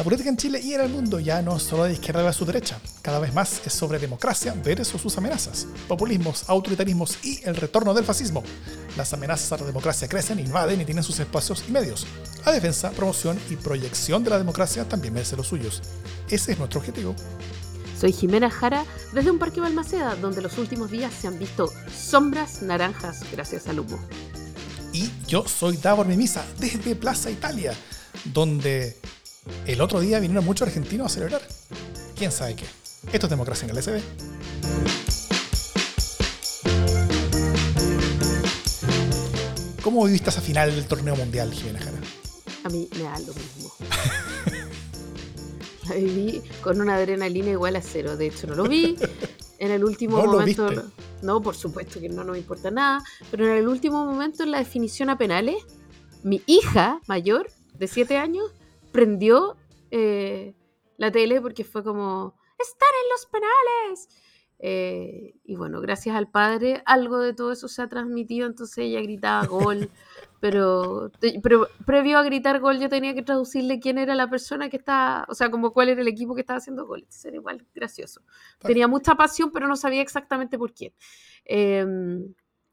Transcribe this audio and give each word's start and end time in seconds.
La 0.00 0.04
política 0.04 0.30
en 0.30 0.38
Chile 0.38 0.58
y 0.64 0.72
en 0.72 0.80
el 0.80 0.88
mundo 0.88 1.20
ya 1.20 1.42
no 1.42 1.58
es 1.58 1.62
solo 1.62 1.84
de 1.84 1.92
izquierda 1.92 2.26
a 2.26 2.32
su 2.32 2.46
derecha, 2.46 2.80
cada 3.02 3.18
vez 3.18 3.34
más 3.34 3.60
es 3.66 3.74
sobre 3.74 3.98
democracia 3.98 4.54
versus 4.64 4.98
sus 4.98 5.18
amenazas, 5.18 5.66
populismos, 5.86 6.48
autoritarismos 6.48 7.22
y 7.22 7.38
el 7.44 7.54
retorno 7.54 7.92
del 7.92 8.06
fascismo. 8.06 8.42
Las 8.96 9.12
amenazas 9.12 9.52
a 9.52 9.58
la 9.58 9.66
democracia 9.66 10.08
crecen, 10.08 10.38
invaden 10.38 10.80
y 10.80 10.86
tienen 10.86 11.04
sus 11.04 11.20
espacios 11.20 11.62
y 11.68 11.72
medios. 11.72 12.06
La 12.46 12.52
defensa, 12.52 12.92
promoción 12.92 13.38
y 13.50 13.56
proyección 13.56 14.24
de 14.24 14.30
la 14.30 14.38
democracia 14.38 14.88
también 14.88 15.12
merece 15.12 15.36
los 15.36 15.48
suyos. 15.48 15.82
Ese 16.30 16.52
es 16.52 16.58
nuestro 16.58 16.80
objetivo. 16.80 17.14
Soy 18.00 18.14
Jimena 18.14 18.48
Jara 18.48 18.86
desde 19.12 19.30
un 19.30 19.38
parque 19.38 19.60
Balmaceda, 19.60 20.16
donde 20.16 20.40
los 20.40 20.56
últimos 20.56 20.90
días 20.90 21.12
se 21.12 21.28
han 21.28 21.38
visto 21.38 21.70
sombras 21.94 22.62
naranjas 22.62 23.30
gracias 23.30 23.68
al 23.68 23.80
humo. 23.80 24.00
Y 24.94 25.10
yo 25.26 25.46
soy 25.46 25.76
Davor 25.76 26.06
Mimisa 26.06 26.42
desde 26.58 26.96
Plaza 26.96 27.30
Italia, 27.30 27.74
donde 28.32 28.99
el 29.66 29.80
otro 29.80 30.00
día 30.00 30.20
vinieron 30.20 30.44
muchos 30.44 30.68
argentinos 30.68 31.06
a 31.06 31.14
celebrar. 31.14 31.42
¿Quién 32.16 32.32
sabe 32.32 32.56
qué? 32.56 32.66
Esto 33.12 33.26
es 33.26 33.30
democracia 33.30 33.66
en 33.68 33.76
el 33.76 33.82
SD. 33.82 34.00
¿Cómo 39.82 40.04
viviste 40.04 40.30
esa 40.30 40.40
final 40.40 40.74
del 40.74 40.86
torneo 40.86 41.16
mundial, 41.16 41.52
Jimena 41.52 41.80
Jara? 41.80 41.98
A 42.64 42.68
mí 42.68 42.88
me 42.96 43.02
da 43.02 43.18
lo 43.20 43.34
mismo. 43.34 43.72
La 45.88 45.94
viví 45.94 46.42
con 46.62 46.80
una 46.80 46.96
adrenalina 46.96 47.50
igual 47.50 47.76
a 47.76 47.82
cero. 47.82 48.16
De 48.16 48.26
hecho, 48.26 48.46
no 48.46 48.54
lo 48.54 48.64
vi. 48.64 48.96
En 49.58 49.70
el 49.70 49.84
último 49.84 50.16
¿No 50.16 50.24
lo 50.24 50.32
momento. 50.38 50.68
viste? 50.70 50.84
No, 51.20 51.42
por 51.42 51.54
supuesto 51.54 52.00
que 52.00 52.08
no, 52.08 52.24
no 52.24 52.32
me 52.32 52.38
importa 52.38 52.70
nada. 52.70 53.04
Pero 53.30 53.44
en 53.46 53.58
el 53.58 53.68
último 53.68 54.06
momento, 54.06 54.42
en 54.42 54.52
la 54.52 54.58
definición 54.58 55.10
a 55.10 55.18
penales, 55.18 55.56
mi 56.22 56.42
hija 56.46 56.98
mayor, 57.06 57.50
de 57.78 57.86
7 57.86 58.16
años, 58.16 58.44
prendió 58.92 59.56
eh, 59.90 60.54
la 60.96 61.10
tele 61.10 61.40
porque 61.40 61.64
fue 61.64 61.82
como: 61.82 62.34
¡Están 62.58 62.88
en 63.02 63.10
los 63.10 63.26
penales! 63.26 64.08
Eh, 64.62 65.36
y 65.44 65.56
bueno, 65.56 65.80
gracias 65.80 66.14
al 66.14 66.30
padre, 66.30 66.82
algo 66.84 67.18
de 67.18 67.32
todo 67.32 67.50
eso 67.50 67.66
se 67.66 67.80
ha 67.82 67.88
transmitido. 67.88 68.46
Entonces 68.46 68.78
ella 68.78 69.00
gritaba 69.00 69.46
gol. 69.46 69.90
Pero, 70.40 71.12
pero 71.42 71.68
previo 71.84 72.16
a 72.16 72.22
gritar 72.22 72.60
gol, 72.60 72.80
yo 72.80 72.88
tenía 72.88 73.12
que 73.12 73.20
traducirle 73.20 73.78
quién 73.78 73.98
era 73.98 74.14
la 74.14 74.30
persona 74.30 74.70
que 74.70 74.78
estaba, 74.78 75.26
o 75.28 75.34
sea, 75.34 75.50
como 75.50 75.74
cuál 75.74 75.90
era 75.90 76.00
el 76.00 76.08
equipo 76.08 76.34
que 76.34 76.40
estaba 76.40 76.56
haciendo 76.56 76.86
gol. 76.86 77.00
Entonces 77.00 77.26
era 77.26 77.36
igual 77.36 77.66
gracioso. 77.74 78.22
Tenía 78.58 78.88
mucha 78.88 79.16
pasión, 79.16 79.50
pero 79.52 79.68
no 79.68 79.76
sabía 79.76 80.00
exactamente 80.00 80.56
por 80.56 80.72
quién. 80.72 80.94
Eh, 81.44 81.84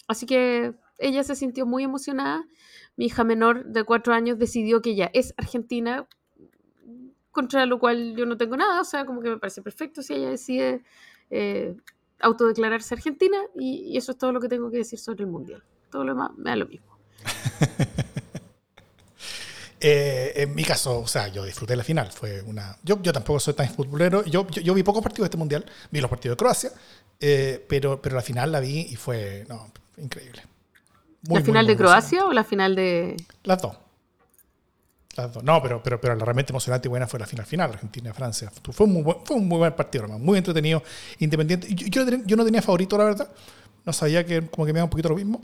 así 0.07 0.25
que 0.25 0.75
ella 0.97 1.25
se 1.25 1.35
sintió 1.35 1.65
muy 1.65 1.83
emocionada. 1.83 2.47
Mi 2.95 3.07
hija 3.07 3.25
menor 3.25 3.65
de 3.65 3.83
cuatro 3.83 4.13
años 4.13 4.39
decidió 4.39 4.81
que 4.81 4.91
ella 4.91 5.09
es 5.13 5.33
argentina, 5.35 6.07
contra 7.37 7.67
lo 7.67 7.77
cual 7.77 8.15
yo 8.15 8.25
no 8.25 8.35
tengo 8.35 8.57
nada. 8.57 8.81
O 8.81 8.83
sea, 8.83 9.05
como 9.05 9.21
que 9.21 9.29
me 9.29 9.37
parece 9.37 9.61
perfecto 9.61 10.01
si 10.01 10.15
ella 10.15 10.31
decide 10.31 10.81
eh, 11.29 11.75
autodeclararse 12.19 12.95
argentina. 12.95 13.37
Y, 13.55 13.91
y 13.91 13.97
eso 13.97 14.11
es 14.11 14.17
todo 14.17 14.31
lo 14.31 14.41
que 14.41 14.49
tengo 14.49 14.71
que 14.71 14.77
decir 14.77 14.97
sobre 14.97 15.21
el 15.23 15.29
mundial. 15.29 15.61
Todo 15.91 16.03
lo 16.03 16.13
demás 16.13 16.31
me 16.35 16.49
da 16.49 16.55
lo 16.55 16.65
mismo. 16.65 16.97
Eh, 19.79 20.33
en 20.37 20.55
mi 20.55 20.63
caso, 20.63 21.01
o 21.01 21.07
sea, 21.07 21.27
yo 21.27 21.45
disfruté 21.45 21.75
la 21.75 21.83
final. 21.83 22.11
Fue 22.11 22.41
una. 22.41 22.75
Yo, 22.81 22.99
yo 22.99 23.13
tampoco 23.13 23.39
soy 23.39 23.53
tan 23.53 23.69
futbolero. 23.69 24.25
Yo, 24.25 24.47
yo, 24.47 24.63
yo 24.63 24.73
vi 24.73 24.81
pocos 24.81 25.03
partidos 25.03 25.25
de 25.25 25.27
este 25.27 25.37
mundial. 25.37 25.63
Vi 25.91 26.01
los 26.01 26.09
partidos 26.09 26.35
de 26.35 26.39
Croacia. 26.39 26.71
eh, 27.19 27.63
pero, 27.69 28.01
pero 28.01 28.15
la 28.15 28.23
final 28.23 28.51
la 28.51 28.59
vi 28.59 28.87
y 28.89 28.95
fue. 28.95 29.45
No, 29.47 29.71
increíble. 29.97 30.41
Muy, 31.27 31.41
¿La 31.41 31.45
final 31.45 31.65
muy 31.65 31.75
de 31.75 31.77
Croacia 31.77 32.25
o 32.25 32.33
la 32.33 32.43
final 32.43 32.75
de.? 32.75 33.17
Las 33.43 33.61
dos. 33.61 33.77
Dos. 35.17 35.43
No, 35.43 35.61
pero, 35.61 35.81
pero, 35.81 35.99
pero 35.99 36.15
la 36.15 36.23
realmente 36.23 36.51
emocionante 36.51 36.87
y 36.87 36.89
buena 36.89 37.07
fue 37.07 37.19
la 37.19 37.25
final 37.25 37.45
final, 37.45 37.71
Argentina-Francia. 37.71 38.51
Fue 38.71 38.85
un 38.85 38.93
muy 38.93 39.03
buen, 39.03 39.17
fue 39.25 39.35
un 39.37 39.47
muy 39.47 39.57
buen 39.57 39.75
partido, 39.75 40.03
hermano. 40.03 40.23
Muy 40.23 40.37
entretenido, 40.37 40.83
independiente. 41.19 41.67
Yo, 41.73 41.87
yo 41.87 42.01
no 42.01 42.11
tenía, 42.11 42.25
yo 42.25 42.37
no 42.37 42.45
tenía 42.45 42.61
favorito, 42.61 42.97
la 42.97 43.05
verdad. 43.05 43.31
No 43.85 43.93
sabía 43.93 44.25
que 44.25 44.47
como 44.47 44.65
que 44.65 44.73
me 44.73 44.79
daba 44.79 44.85
un 44.85 44.89
poquito 44.89 45.09
lo 45.09 45.15
mismo 45.15 45.41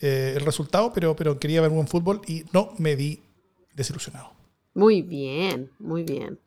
eh, 0.00 0.34
el 0.36 0.44
resultado, 0.44 0.92
pero, 0.92 1.14
pero 1.16 1.38
quería 1.38 1.60
ver 1.60 1.70
buen 1.70 1.88
fútbol 1.88 2.20
y 2.26 2.44
no 2.52 2.74
me 2.78 2.96
vi 2.96 3.22
desilusionado. 3.74 4.32
Muy 4.74 5.02
bien, 5.02 5.70
muy 5.78 6.02
bien. 6.02 6.38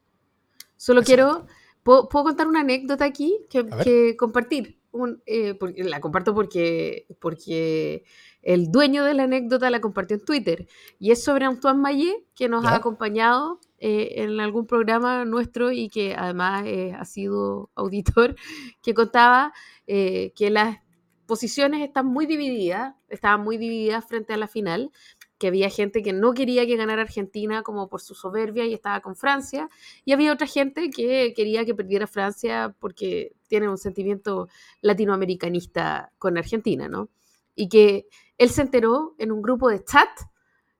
Solo 0.75 1.01
Eso. 1.01 1.07
quiero. 1.07 1.47
¿puedo, 1.83 2.09
puedo 2.09 2.25
contar 2.25 2.47
una 2.47 2.59
anécdota 2.59 3.05
aquí 3.05 3.39
que, 3.49 3.66
que 3.83 4.17
compartir? 4.17 4.77
Un, 4.91 5.21
eh, 5.25 5.53
porque, 5.53 5.83
la 5.85 6.01
comparto 6.01 6.35
porque, 6.35 7.07
porque 7.19 8.03
el 8.47 8.72
dueño 8.72 9.03
de 9.03 9.13
la 9.13 9.24
anécdota 9.24 9.69
la 9.69 9.81
compartió 9.81 10.16
en 10.16 10.24
Twitter. 10.24 10.68
Y 11.00 11.12
es 11.12 11.22
sobre 11.22 11.44
Antoine 11.44 11.81
Mayé, 11.81 12.25
que 12.34 12.47
nos 12.47 12.63
Ya. 12.63 12.69
ha 12.69 12.75
acompañado 12.78 13.59
eh, 13.78 14.24
en 14.24 14.40
algún 14.40 14.66
programa 14.66 15.25
nuestro 15.25 15.69
y 15.74 15.90
que 15.90 16.16
además 16.16 16.63
eh, 16.66 16.94
ha 16.97 17.03
sido 17.03 17.69
auditor, 17.75 18.35
que 18.81 18.94
contaba 18.94 19.52
eh, 19.85 20.31
que 20.34 20.50
las 20.50 20.78
posiciones 21.25 21.81
están 21.84 22.06
muy 22.08 22.25
divididas, 22.25 22.96
estaban 23.09 23.41
muy 23.41 23.58
divididas 23.58 24.06
frente 24.08 24.34
a 24.34 24.38
la 24.38 24.47
final, 24.47 24.91
que 25.38 25.47
había 25.47 25.69
gente 25.69 26.02
que 26.02 26.14
no 26.14 26.34
quería 26.34 26.66
que 26.66 26.78
ganara 26.78 27.02
Argentina 27.02 27.64
como 27.64 27.90
por 27.90 28.00
su 28.00 28.16
soberbia 28.16 28.66
y 28.66 28.74
estaba 28.74 29.02
con 29.02 29.18
Francia, 29.18 29.68
y 30.06 30.14
había 30.14 30.31
otra 30.31 30.47
gente 30.47 30.90
que 30.90 31.34
quería 31.35 31.66
que 31.66 31.75
perdiera 31.75 32.08
Francia 32.08 32.74
porque 32.79 33.34
tiene 33.50 33.68
un 33.68 33.78
sentimiento 33.78 34.47
latinoamericanista 34.79 36.14
con 36.18 36.38
Argentina, 36.38 36.88
¿no? 36.88 37.09
Y 37.57 37.68
que 37.68 38.07
él 38.38 38.50
se 38.50 38.62
enteró 38.62 39.16
en 39.18 39.34
un 39.34 39.41
grupo 39.41 39.69
de 39.69 39.84
chat 39.84 40.09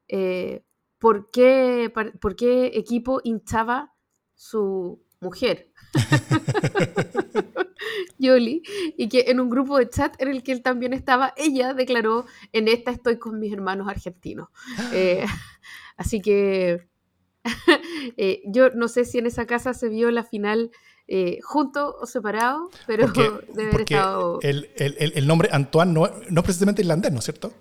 eh, 0.08 0.64
por, 1.00 1.30
qué, 1.32 1.92
por 2.22 2.36
qué 2.38 2.68
equipo 2.76 3.20
hinchaba 3.24 3.94
su 4.36 5.04
mujer. 5.20 5.72
Yoli, 8.20 8.64
y 8.98 9.10
que 9.10 9.26
en 9.28 9.40
un 9.40 9.50
grupo 9.50 9.78
de 9.78 9.90
chat 9.90 10.20
en 10.22 10.30
el 10.30 10.44
que 10.44 10.52
él 10.52 10.62
también 10.62 10.94
estaba, 10.94 11.34
ella 11.38 11.74
declaró, 11.74 12.26
en 12.52 12.68
esta 12.68 12.92
estoy 12.92 13.18
con 13.18 13.40
mis 13.40 13.54
hermanos 13.54 13.88
argentinos. 13.88 14.50
Eh, 14.94 15.26
así 15.98 16.22
que 16.22 16.88
eh, 18.18 18.42
yo 18.46 18.70
no 18.72 18.88
sé 18.88 19.06
si 19.06 19.18
en 19.18 19.26
esa 19.26 19.46
casa 19.46 19.74
se 19.74 19.90
vio 19.90 20.12
la 20.12 20.24
final 20.24 20.72
eh, 21.08 21.40
junto 21.44 21.96
o 22.00 22.06
separado, 22.06 22.70
pero 22.86 23.06
Porque, 23.06 23.22
debe 23.54 23.70
haber 23.70 23.82
estado... 23.82 24.40
el, 24.42 24.70
el- 24.76 24.96
el- 25.00 25.14
el 25.16 25.28
nombre 25.28 25.50
Antoine 25.52 25.94
no, 25.94 26.10
no 26.30 26.40
es 26.42 26.44
precisamente 26.44 26.82
irlandés, 26.82 27.12
¿no 27.12 27.20
es 27.20 27.26
cierto? 27.26 27.54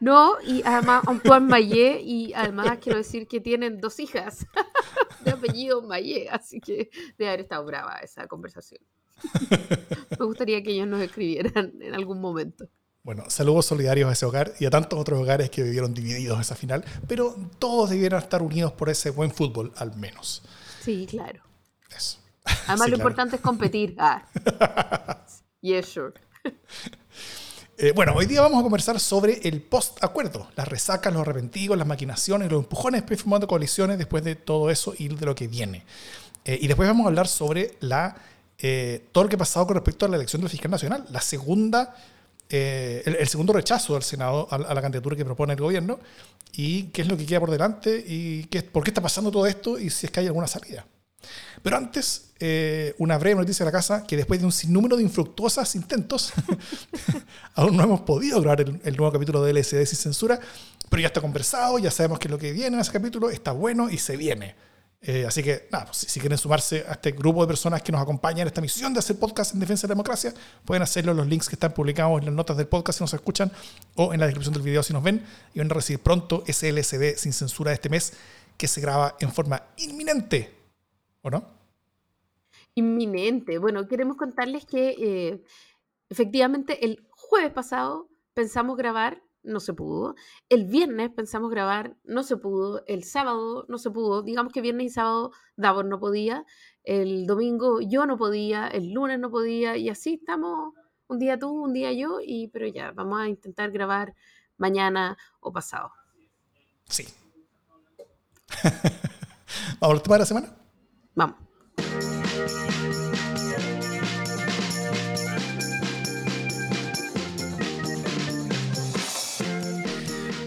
No, 0.00 0.34
y 0.46 0.60
además 0.64 1.04
Antoine 1.06 1.46
Mayé, 1.46 2.00
y 2.02 2.32
además 2.34 2.78
quiero 2.82 2.98
decir 2.98 3.26
que 3.28 3.40
tienen 3.40 3.80
dos 3.80 4.00
hijas 4.00 4.44
de 5.24 5.30
apellido 5.30 5.82
Mayé, 5.82 6.28
así 6.30 6.60
que 6.60 6.90
debe 7.16 7.28
haber 7.28 7.40
estado 7.40 7.64
brava 7.64 7.96
esa 8.02 8.26
conversación. 8.26 8.80
Me 10.18 10.26
gustaría 10.26 10.62
que 10.62 10.72
ellos 10.72 10.88
nos 10.88 11.00
escribieran 11.00 11.72
en 11.80 11.94
algún 11.94 12.20
momento. 12.20 12.66
Bueno, 13.02 13.24
saludos 13.28 13.66
solidarios 13.66 14.08
a 14.08 14.12
ese 14.14 14.24
hogar 14.26 14.54
y 14.58 14.64
a 14.64 14.70
tantos 14.70 14.98
otros 14.98 15.20
hogares 15.20 15.50
que 15.50 15.62
vivieron 15.62 15.92
divididos 15.94 16.40
esa 16.40 16.54
final, 16.54 16.84
pero 17.06 17.36
todos 17.58 17.90
debieran 17.90 18.22
estar 18.22 18.42
unidos 18.42 18.72
por 18.72 18.88
ese 18.88 19.10
buen 19.10 19.30
fútbol, 19.30 19.72
al 19.76 19.94
menos. 19.96 20.42
Sí, 20.80 21.06
claro. 21.08 21.42
Eso. 21.94 22.18
Además, 22.66 22.84
Sí, 22.86 22.90
lo 22.90 22.96
claro. 22.96 22.96
importante 22.96 23.36
es 23.36 23.42
competir. 23.42 23.96
Ah. 23.98 24.26
Yes, 25.60 25.86
sure. 25.86 26.12
Eh, 27.78 27.92
bueno, 27.92 28.12
hoy 28.14 28.26
día 28.26 28.42
vamos 28.42 28.60
a 28.60 28.62
conversar 28.62 29.00
sobre 29.00 29.40
el 29.48 29.62
post-acuerdo, 29.62 30.48
las 30.54 30.68
resacas, 30.68 31.12
los 31.12 31.22
arrepentidos, 31.22 31.76
las 31.76 31.86
maquinaciones, 31.86 32.50
los 32.52 32.62
empujones 32.62 33.02
formando 33.18 33.48
coaliciones 33.48 33.98
después 33.98 34.22
de 34.24 34.36
todo 34.36 34.70
eso 34.70 34.94
y 34.96 35.08
de 35.08 35.26
lo 35.26 35.34
que 35.34 35.48
viene. 35.48 35.84
Eh, 36.44 36.58
y 36.60 36.66
después 36.66 36.86
vamos 36.88 37.06
a 37.06 37.08
hablar 37.08 37.26
sobre 37.26 37.76
la, 37.80 38.14
eh, 38.58 39.06
todo 39.10 39.24
lo 39.24 39.30
que 39.30 39.36
ha 39.36 39.38
pasado 39.38 39.66
con 39.66 39.74
respecto 39.76 40.04
a 40.04 40.08
la 40.10 40.16
elección 40.16 40.42
del 40.42 40.50
fiscal 40.50 40.70
nacional, 40.70 41.06
la 41.10 41.20
segunda, 41.22 41.96
eh, 42.50 43.02
el, 43.06 43.16
el 43.16 43.28
segundo 43.28 43.54
rechazo 43.54 43.94
del 43.94 44.02
Senado 44.02 44.46
a, 44.50 44.56
a 44.56 44.74
la 44.74 44.82
candidatura 44.82 45.16
que 45.16 45.24
propone 45.24 45.54
el 45.54 45.60
gobierno 45.60 45.98
y 46.52 46.84
qué 46.88 47.02
es 47.02 47.08
lo 47.08 47.16
que 47.16 47.24
queda 47.24 47.40
por 47.40 47.50
delante 47.50 48.04
y 48.06 48.44
qué, 48.44 48.62
por 48.62 48.84
qué 48.84 48.90
está 48.90 49.00
pasando 49.00 49.30
todo 49.30 49.46
esto 49.46 49.78
y 49.78 49.88
si 49.88 50.06
es 50.06 50.12
que 50.12 50.20
hay 50.20 50.26
alguna 50.26 50.46
salida. 50.46 50.86
Pero 51.62 51.76
antes, 51.76 52.30
eh, 52.40 52.94
una 52.98 53.16
breve 53.16 53.40
noticia 53.40 53.64
de 53.64 53.72
la 53.72 53.76
casa, 53.76 54.04
que 54.06 54.16
después 54.16 54.40
de 54.40 54.46
un 54.46 54.52
sinnúmero 54.52 54.96
de 54.96 55.02
infructuosos 55.02 55.74
intentos, 55.76 56.32
aún 57.54 57.76
no 57.76 57.82
hemos 57.84 58.00
podido 58.02 58.40
grabar 58.40 58.60
el, 58.60 58.96
nuevo 58.96 59.12
capítulo 59.12 59.42
de 59.42 59.52
LSD 59.52 59.84
sin 59.86 59.98
censura, 59.98 60.38
pero 60.90 61.00
ya 61.00 61.06
está 61.06 61.20
conversado, 61.20 61.78
ya 61.78 61.90
sabemos 61.90 62.18
que 62.18 62.28
lo 62.28 62.38
que 62.38 62.52
viene 62.52 62.76
en 62.76 62.80
ese 62.80 62.92
capítulo 62.92 63.30
está 63.30 63.52
bueno 63.52 63.88
y 63.88 63.98
se 63.98 64.16
viene. 64.16 64.54
Eh, 65.06 65.26
así 65.26 65.42
que, 65.42 65.68
nada, 65.70 65.84
pues, 65.84 65.98
si 65.98 66.18
quieren 66.18 66.38
sumarse 66.38 66.84
a 66.88 66.92
este 66.92 67.12
grupo 67.12 67.42
de 67.42 67.46
personas 67.46 67.82
que 67.82 67.92
nos 67.92 68.00
acompañan 68.00 68.40
en 68.40 68.46
esta 68.46 68.62
misión 68.62 68.92
de 68.94 69.00
hacer 69.00 69.18
podcast 69.18 69.52
en 69.52 69.60
defensa 69.60 69.82
de 69.86 69.88
la 69.88 69.94
democracia, 69.94 70.32
pueden 70.64 70.82
hacerlo 70.82 71.12
en 71.12 71.18
los 71.18 71.26
links 71.26 71.48
que 71.48 71.56
están 71.56 71.72
publicados 71.72 72.18
en 72.20 72.24
las 72.24 72.34
notas 72.34 72.56
del 72.56 72.68
podcast 72.68 72.98
si 72.98 73.04
nos 73.04 73.12
escuchan 73.12 73.52
o 73.96 74.14
en 74.14 74.20
la 74.20 74.26
descripción 74.26 74.54
del 74.54 74.62
video 74.62 74.82
si 74.82 74.94
nos 74.94 75.02
ven 75.02 75.22
y 75.52 75.58
van 75.58 75.70
a 75.70 75.74
recibir 75.74 76.00
pronto 76.02 76.42
ese 76.46 76.72
LSD 76.72 77.16
sin 77.16 77.34
censura 77.34 77.70
de 77.70 77.74
este 77.74 77.90
mes 77.90 78.14
que 78.56 78.66
se 78.66 78.80
graba 78.80 79.16
en 79.20 79.30
forma 79.30 79.62
inminente. 79.76 80.53
¿O 81.24 81.30
no? 81.30 81.42
Inminente. 82.74 83.58
Bueno, 83.58 83.88
queremos 83.88 84.16
contarles 84.18 84.66
que 84.66 84.90
eh, 84.90 85.42
efectivamente 86.10 86.84
el 86.84 87.08
jueves 87.10 87.50
pasado 87.50 88.10
pensamos 88.34 88.76
grabar 88.76 89.22
no 89.42 89.58
se 89.58 89.72
pudo. 89.72 90.16
El 90.50 90.66
viernes 90.66 91.10
pensamos 91.10 91.50
grabar, 91.50 91.96
no 92.04 92.22
se 92.24 92.36
pudo. 92.36 92.82
El 92.86 93.04
sábado 93.04 93.64
no 93.68 93.78
se 93.78 93.90
pudo. 93.90 94.22
Digamos 94.22 94.52
que 94.52 94.60
viernes 94.60 94.86
y 94.86 94.90
sábado 94.90 95.32
Davos 95.56 95.86
no 95.86 95.98
podía. 95.98 96.44
El 96.82 97.26
domingo 97.26 97.80
yo 97.80 98.04
no 98.04 98.18
podía. 98.18 98.68
El 98.68 98.92
lunes 98.92 99.18
no 99.18 99.30
podía. 99.30 99.78
Y 99.78 99.88
así 99.88 100.14
estamos 100.14 100.74
un 101.06 101.18
día 101.18 101.38
tú, 101.38 101.50
un 101.50 101.72
día 101.72 101.92
yo. 101.92 102.18
Y, 102.22 102.48
pero 102.48 102.66
ya, 102.66 102.92
vamos 102.92 103.20
a 103.20 103.28
intentar 103.28 103.70
grabar 103.70 104.14
mañana 104.58 105.16
o 105.40 105.52
pasado. 105.52 105.90
Sí. 106.86 107.06
¿Vamos 109.80 109.96
al 109.96 110.02
tema 110.02 110.16
de 110.16 110.18
la 110.18 110.26
semana? 110.26 110.63
Vamos. 111.14 111.36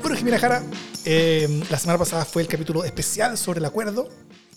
Bueno, 0.01 0.15
Jimena 0.17 0.39
Jara, 0.39 0.63
eh, 1.05 1.63
la 1.69 1.79
semana 1.79 1.97
pasada 1.99 2.25
fue 2.25 2.41
el 2.41 2.47
capítulo 2.47 2.83
especial 2.83 3.37
sobre 3.37 3.59
el 3.59 3.65
acuerdo, 3.65 4.09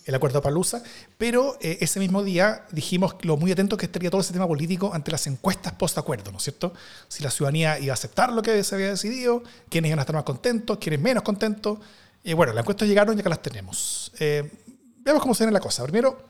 el 0.05 0.15
acuerdo 0.15 0.43
Palusa, 0.43 0.83
pero 1.17 1.57
eh, 1.61 1.79
ese 1.81 2.01
mismo 2.01 2.25
día 2.25 2.67
dijimos 2.73 3.15
lo 3.23 3.37
muy 3.37 3.53
atentos 3.53 3.79
que 3.79 3.87
estaría 3.87 4.11
todo 4.11 4.21
ese 4.21 4.33
tema 4.33 4.49
político 4.49 4.93
ante 4.93 5.13
las 5.13 5.27
encuestas 5.29 5.73
post-acuerdo, 5.75 6.33
¿no 6.33 6.39
es 6.39 6.45
cierto? 6.45 6.73
Si 7.09 7.23
la 7.23 7.31
ciudadanía 7.31 7.79
iba 7.79 7.93
a 7.93 7.95
aceptar 7.95 8.33
lo 8.33 8.43
que 8.43 8.65
se 8.65 8.75
había 8.75 8.89
decidido, 8.89 9.45
quiénes 9.69 9.91
iban 9.91 10.01
a 10.01 10.03
estar 10.03 10.17
más 10.17 10.25
contentos, 10.25 10.79
quiénes 10.79 11.01
menos 11.01 11.23
contentos. 11.23 11.79
Y 12.25 12.33
bueno, 12.33 12.53
las 12.53 12.63
encuestas 12.63 12.89
llegaron 12.89 13.17
y 13.17 13.21
acá 13.21 13.31
las 13.31 13.43
tenemos. 13.43 14.13
Eh, 15.01 15.03
veamos 15.05 15.23
cómo 15.23 15.35
se 15.35 15.47
ve 15.47 15.53
la 15.53 15.61
cosa. 15.61 15.83
Primero, 15.85 16.23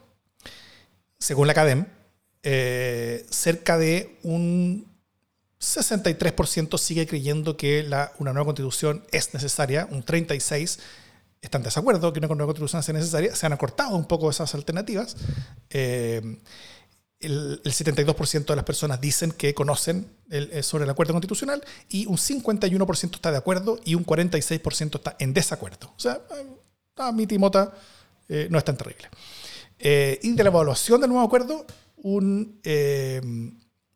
según 1.18 1.46
la 1.46 1.54
CADEM, 1.54 1.86
cerca 3.30 3.76
de 3.76 4.18
un 4.22 4.90
63% 5.60 6.78
sigue 6.78 7.06
creyendo 7.06 7.56
que 7.56 7.82
la, 7.82 8.12
una 8.18 8.32
nueva 8.32 8.46
constitución 8.46 9.04
es 9.12 9.34
necesaria, 9.34 9.86
un 9.90 10.04
36% 10.04 10.78
están 11.42 11.62
de 11.62 11.66
desacuerdo 11.66 12.12
que 12.12 12.18
una 12.18 12.28
nueva 12.28 12.46
constitución 12.46 12.82
sea 12.82 12.94
necesaria, 12.94 13.34
se 13.34 13.46
han 13.46 13.52
acortado 13.52 13.96
un 13.96 14.06
poco 14.06 14.28
esas 14.30 14.54
alternativas. 14.54 15.16
Eh, 15.70 16.38
el, 17.20 17.62
72% 17.62 18.44
de 18.46 18.56
las 18.56 18.64
personas 18.64 19.00
dicen 19.00 19.32
que 19.32 19.54
conocen 19.54 20.06
el, 20.30 20.62
sobre 20.62 20.84
el 20.84 20.90
acuerdo 20.90 21.12
constitucional 21.12 21.62
y 21.88 22.06
un 22.06 22.16
51% 22.16 23.14
está 23.14 23.30
de 23.30 23.38
acuerdo 23.38 23.78
y 23.84 23.94
un 23.94 24.04
46% 24.04 24.96
está 24.96 25.16
en 25.18 25.34
desacuerdo. 25.34 25.92
O 25.96 26.00
sea, 26.00 26.20
a 26.96 27.12
mi 27.12 27.26
timota 27.26 27.72
eh, 28.30 28.48
no 28.50 28.56
es 28.56 28.64
tan 28.64 28.78
terrible. 28.78 29.08
Eh, 29.78 30.18
y 30.22 30.32
de 30.32 30.42
la 30.42 30.48
evaluación 30.48 31.00
del 31.00 31.10
nuevo 31.10 31.26
acuerdo, 31.26 31.66
un 31.96 32.60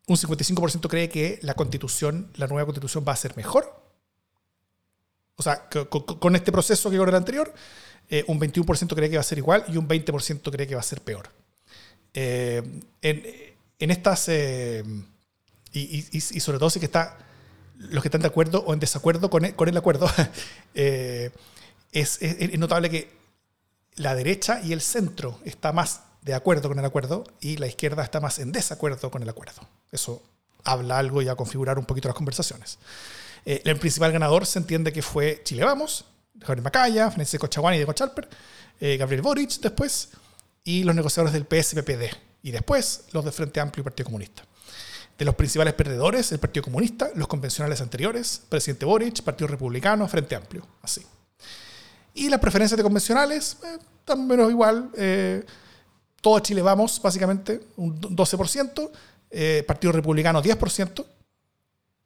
un 0.07 0.17
55% 0.17 0.87
cree 0.87 1.09
que 1.09 1.39
la 1.41 1.55
constitución, 1.55 2.31
la 2.35 2.47
nueva 2.47 2.65
constitución 2.65 3.03
va 3.07 3.13
a 3.13 3.15
ser 3.15 3.35
mejor. 3.35 3.83
O 5.35 5.43
sea, 5.43 5.67
con, 5.67 6.35
este 6.35 6.51
proceso 6.51 6.89
que 6.89 6.97
con 6.97 7.09
el 7.09 7.15
anterior, 7.15 7.53
eh, 8.09 8.23
un 8.27 8.39
21% 8.39 8.95
cree 8.95 9.09
que 9.09 9.17
va 9.17 9.21
a 9.21 9.23
ser 9.23 9.37
igual 9.37 9.65
y 9.67 9.77
un 9.77 9.87
20% 9.87 10.51
cree 10.51 10.67
que 10.67 10.75
va 10.75 10.81
a 10.81 10.83
ser 10.83 11.01
peor. 11.01 11.29
Eh, 12.13 12.61
en, 13.01 13.91
estas, 13.91 14.29
eh, 14.29 14.83
y, 15.73 16.21
sobre 16.21 16.59
todo 16.59 16.69
si 16.69 16.79
que 16.79 16.85
está, 16.85 17.17
los 17.77 18.01
que 18.01 18.07
están 18.07 18.21
de 18.21 18.27
acuerdo 18.27 18.63
o 18.65 18.73
en 18.73 18.79
desacuerdo 18.79 19.29
con 19.29 19.43
el, 19.43 19.55
con 19.55 19.67
el 19.67 19.75
acuerdo, 19.75 20.09
es, 20.73 22.21
es 22.21 22.59
notable 22.59 22.89
que 22.89 23.11
la 23.95 24.15
derecha 24.15 24.61
y 24.63 24.73
el 24.73 24.81
centro 24.81 25.39
está 25.45 25.71
más 25.71 26.01
de 26.21 26.33
acuerdo 26.33 26.69
con 26.69 26.79
el 26.79 26.85
acuerdo 26.85 27.23
y 27.39 27.57
la 27.57 27.67
izquierda 27.67 28.03
está 28.03 28.19
más 28.19 28.39
en 28.39 28.51
desacuerdo 28.51 29.11
con 29.11 29.21
el 29.21 29.29
acuerdo. 29.29 29.61
Eso 29.91 30.23
habla 30.63 30.97
algo 30.97 31.21
y 31.21 31.29
a 31.29 31.35
configurar 31.35 31.77
un 31.77 31.85
poquito 31.85 32.07
las 32.07 32.15
conversaciones. 32.17 32.79
Eh, 33.45 33.61
el 33.63 33.77
principal 33.77 34.11
ganador 34.11 34.45
se 34.45 34.59
entiende 34.59 34.91
que 34.91 35.03
fue 35.03 35.41
Chile 35.43 35.63
Vamos, 35.63 36.05
Javier 36.41 36.63
Macaya, 36.63 37.11
Francisco 37.11 37.47
Chaguani 37.47 37.77
de 37.77 37.85
Cochalper, 37.85 38.27
eh, 38.79 38.97
Gabriel 38.97 39.21
Boric 39.21 39.59
después, 39.59 40.09
y 40.63 40.83
los 40.83 40.95
negociadores 40.95 41.31
del 41.31 41.45
PSPPD, 41.45 42.15
y 42.41 42.51
después 42.51 43.05
los 43.11 43.23
del 43.23 43.33
Frente 43.33 43.59
Amplio 43.59 43.81
y 43.81 43.85
Partido 43.85 44.05
Comunista. 44.05 44.43
De 45.17 45.23
los 45.23 45.35
principales 45.35 45.75
perdedores, 45.75 46.31
el 46.31 46.39
Partido 46.39 46.63
Comunista, 46.63 47.09
los 47.15 47.27
convencionales 47.27 47.79
anteriores, 47.79 48.41
presidente 48.49 48.85
Boric, 48.85 49.21
Partido 49.21 49.47
Republicano, 49.47 50.07
Frente 50.07 50.35
Amplio, 50.35 50.67
así. 50.81 51.05
Y 52.15 52.29
las 52.29 52.39
preferencias 52.39 52.77
de 52.77 52.83
convencionales, 52.83 53.57
eh, 53.63 54.15
menos 54.15 54.49
igual. 54.49 54.89
Eh, 54.95 55.43
todo 56.21 56.39
Chile 56.39 56.61
vamos, 56.61 56.99
básicamente, 57.01 57.61
un 57.75 57.99
12%, 57.99 58.89
eh, 59.29 59.63
Partido 59.67 59.91
Republicano 59.91 60.41
10%, 60.41 61.05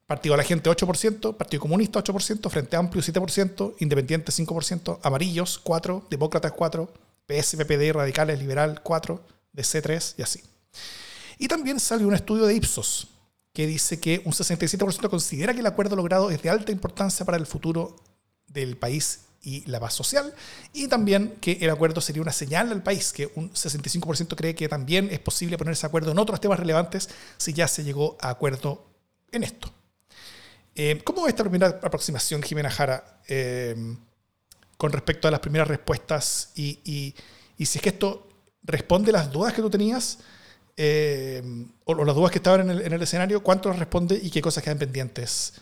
Partido 0.07 0.33
de 0.33 0.37
la 0.37 0.43
Gente 0.43 0.67
8%, 0.67 1.37
Partido 1.37 1.61
Comunista 1.61 1.99
8%, 1.99 2.49
Frente 2.49 2.75
Amplio 2.75 3.03
7%, 3.03 3.75
Independiente 3.79 4.31
5%, 4.31 4.99
Amarillos 5.03 5.63
4%, 5.63 6.09
Demócratas 6.09 6.53
4%, 6.53 6.89
PS, 7.27 7.55
PPD, 7.55 7.93
Radicales, 7.93 8.39
Liberal 8.39 8.83
4%, 8.83 9.19
DC 9.53 9.83
3% 9.83 10.15
y 10.17 10.23
así. 10.23 10.41
Y 11.37 11.47
también 11.47 11.79
salió 11.79 12.07
un 12.07 12.15
estudio 12.15 12.45
de 12.47 12.55
Ipsos 12.55 13.09
que 13.53 13.67
dice 13.67 13.99
que 13.99 14.23
un 14.25 14.31
67% 14.31 15.07
considera 15.07 15.53
que 15.53 15.59
el 15.59 15.67
acuerdo 15.67 15.95
logrado 15.95 16.31
es 16.31 16.41
de 16.41 16.49
alta 16.49 16.71
importancia 16.71 17.25
para 17.25 17.37
el 17.37 17.45
futuro 17.45 17.95
del 18.47 18.75
país 18.75 19.28
y 19.41 19.65
la 19.69 19.79
paz 19.79 19.93
social, 19.93 20.33
y 20.73 20.87
también 20.87 21.37
que 21.39 21.53
el 21.61 21.69
acuerdo 21.69 22.01
sería 22.01 22.21
una 22.21 22.31
señal 22.31 22.71
al 22.71 22.83
país, 22.83 23.13
que 23.13 23.31
un 23.35 23.51
65% 23.51 24.35
cree 24.35 24.55
que 24.55 24.67
también 24.67 25.09
es 25.11 25.19
posible 25.19 25.57
ponerse 25.57 25.81
de 25.83 25.87
acuerdo 25.87 26.11
en 26.11 26.19
otros 26.19 26.41
temas 26.41 26.59
relevantes 26.59 27.09
si 27.37 27.53
ya 27.53 27.67
se 27.67 27.83
llegó 27.83 28.17
a 28.19 28.29
acuerdo 28.29 28.85
en 29.31 29.43
esto. 29.43 29.71
Eh, 30.75 31.01
¿Cómo 31.03 31.23
va 31.23 31.29
esta 31.29 31.43
primera 31.43 31.67
aproximación, 31.67 32.41
Jimena 32.41 32.69
Jara, 32.69 33.21
eh, 33.27 33.75
con 34.77 34.91
respecto 34.91 35.27
a 35.27 35.31
las 35.31 35.39
primeras 35.39 35.67
respuestas 35.67 36.51
y, 36.55 36.79
y, 37.57 37.65
si 37.65 37.77
es 37.77 37.81
que 37.81 37.89
esto 37.89 38.29
responde 38.63 39.11
las 39.11 39.31
dudas 39.31 39.53
que 39.53 39.61
tú 39.61 39.69
tenías 39.69 40.19
eh, 40.77 41.43
o, 41.83 42.05
las 42.05 42.15
dudas 42.15 42.31
que 42.31 42.37
estaban 42.37 42.61
en 42.61 42.69
el, 42.69 42.81
en 42.83 42.93
el 42.93 43.01
escenario, 43.01 43.43
cuánto 43.43 43.73
responde 43.73 44.17
y 44.21 44.29
qué 44.29 44.41
cosas 44.41 44.63
quedan 44.63 44.77
pendientes 44.77 45.53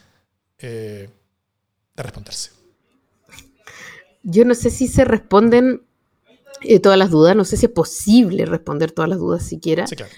de 0.60 1.10
responderse? 1.96 2.57
Yo 4.30 4.44
no 4.44 4.54
sé 4.56 4.70
si 4.72 4.88
se 4.88 5.06
responden 5.06 5.84
eh, 6.62 6.82
todas 6.82 7.00
las 7.00 7.12
dudas, 7.12 7.34
no 7.34 7.46
sé 7.46 7.56
si 7.56 7.68
es 7.68 7.72
posible 7.72 8.46
responder 8.46 8.92
todas 8.92 9.08
las 9.10 9.20
dudas 9.20 9.42
siquiera. 9.42 9.88
Sí, 9.88 9.96
claro. 9.96 10.12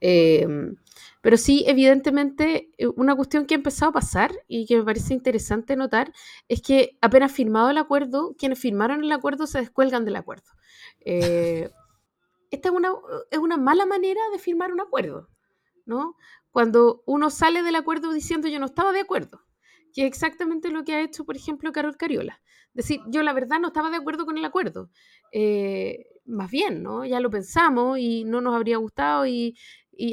Em, 0.00 0.76
pero 1.20 1.36
sí, 1.36 1.64
evidentemente, 1.66 2.70
eh, 2.78 2.86
una 2.86 3.16
cuestión 3.16 3.46
que 3.46 3.54
ha 3.54 3.56
empezado 3.56 3.90
a 3.90 3.94
pasar 3.94 4.32
y 4.46 4.66
que 4.66 4.76
me 4.76 4.84
parece 4.84 5.14
interesante 5.14 5.74
notar 5.74 6.12
es 6.46 6.62
que 6.62 6.96
apenas 7.00 7.32
firmado 7.32 7.70
el 7.70 7.78
acuerdo, 7.78 8.36
quienes 8.38 8.60
firmaron 8.60 9.02
el 9.02 9.10
acuerdo 9.10 9.48
se 9.48 9.58
descuelgan 9.58 10.04
del 10.04 10.14
acuerdo. 10.14 10.48
Eh, 11.00 11.70
esta 12.52 12.68
es 12.68 12.74
una, 12.74 12.92
es 13.32 13.38
una 13.40 13.56
mala 13.56 13.84
manera 13.84 14.20
de 14.32 14.38
firmar 14.38 14.72
un 14.72 14.80
acuerdo, 14.80 15.28
¿no? 15.86 16.16
Cuando 16.52 17.02
uno 17.04 17.30
sale 17.30 17.64
del 17.64 17.74
acuerdo 17.74 18.12
diciendo 18.12 18.46
yo 18.46 18.60
no 18.60 18.66
estaba 18.66 18.92
de 18.92 19.00
acuerdo, 19.00 19.42
que 19.92 20.02
es 20.02 20.06
exactamente 20.06 20.70
lo 20.70 20.84
que 20.84 20.94
ha 20.94 21.02
hecho, 21.02 21.24
por 21.24 21.36
ejemplo, 21.36 21.72
Carol 21.72 21.96
Cariola 21.96 22.40
decir, 22.74 23.00
yo 23.08 23.22
la 23.22 23.32
verdad 23.32 23.58
no 23.60 23.68
estaba 23.68 23.90
de 23.90 23.96
acuerdo 23.96 24.24
con 24.24 24.38
el 24.38 24.44
acuerdo. 24.44 24.90
Eh, 25.32 26.06
más 26.26 26.50
bien, 26.50 26.82
¿no? 26.82 27.04
Ya 27.04 27.20
lo 27.20 27.30
pensamos 27.30 27.98
y 27.98 28.24
no 28.24 28.40
nos 28.40 28.54
habría 28.54 28.76
gustado 28.76 29.26
y, 29.26 29.56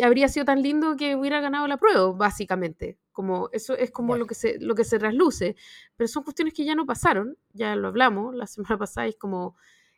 habría 0.03 0.27
sido 0.27 0.43
tan 0.45 0.61
lindo 0.61 0.97
que 0.97 1.15
hubiera 1.15 1.39
ganado 1.39 1.65
la 1.65 1.77
prueba, 1.77 2.11
básicamente. 2.11 2.97
Como, 3.13 3.49
eso 3.53 3.73
es 3.73 3.89
como 3.89 4.17
lo, 4.17 4.27
que 4.27 4.35
se, 4.35 4.59
lo 4.59 4.75
que 4.75 4.83
se 4.83 4.99
trasluce. 4.99 5.55
Pero 5.95 6.09
son 6.09 6.23
cuestiones 6.23 6.53
que 6.53 6.65
ya 6.65 6.75
no 6.75 6.85
pasaron, 6.85 7.37
ya 7.53 7.75
lo 7.77 7.87
hablamos 7.87 8.35
la 8.35 8.47
semana 8.47 8.77
pasada, 8.77 9.07
es 9.07 9.15
como, 9.15 9.55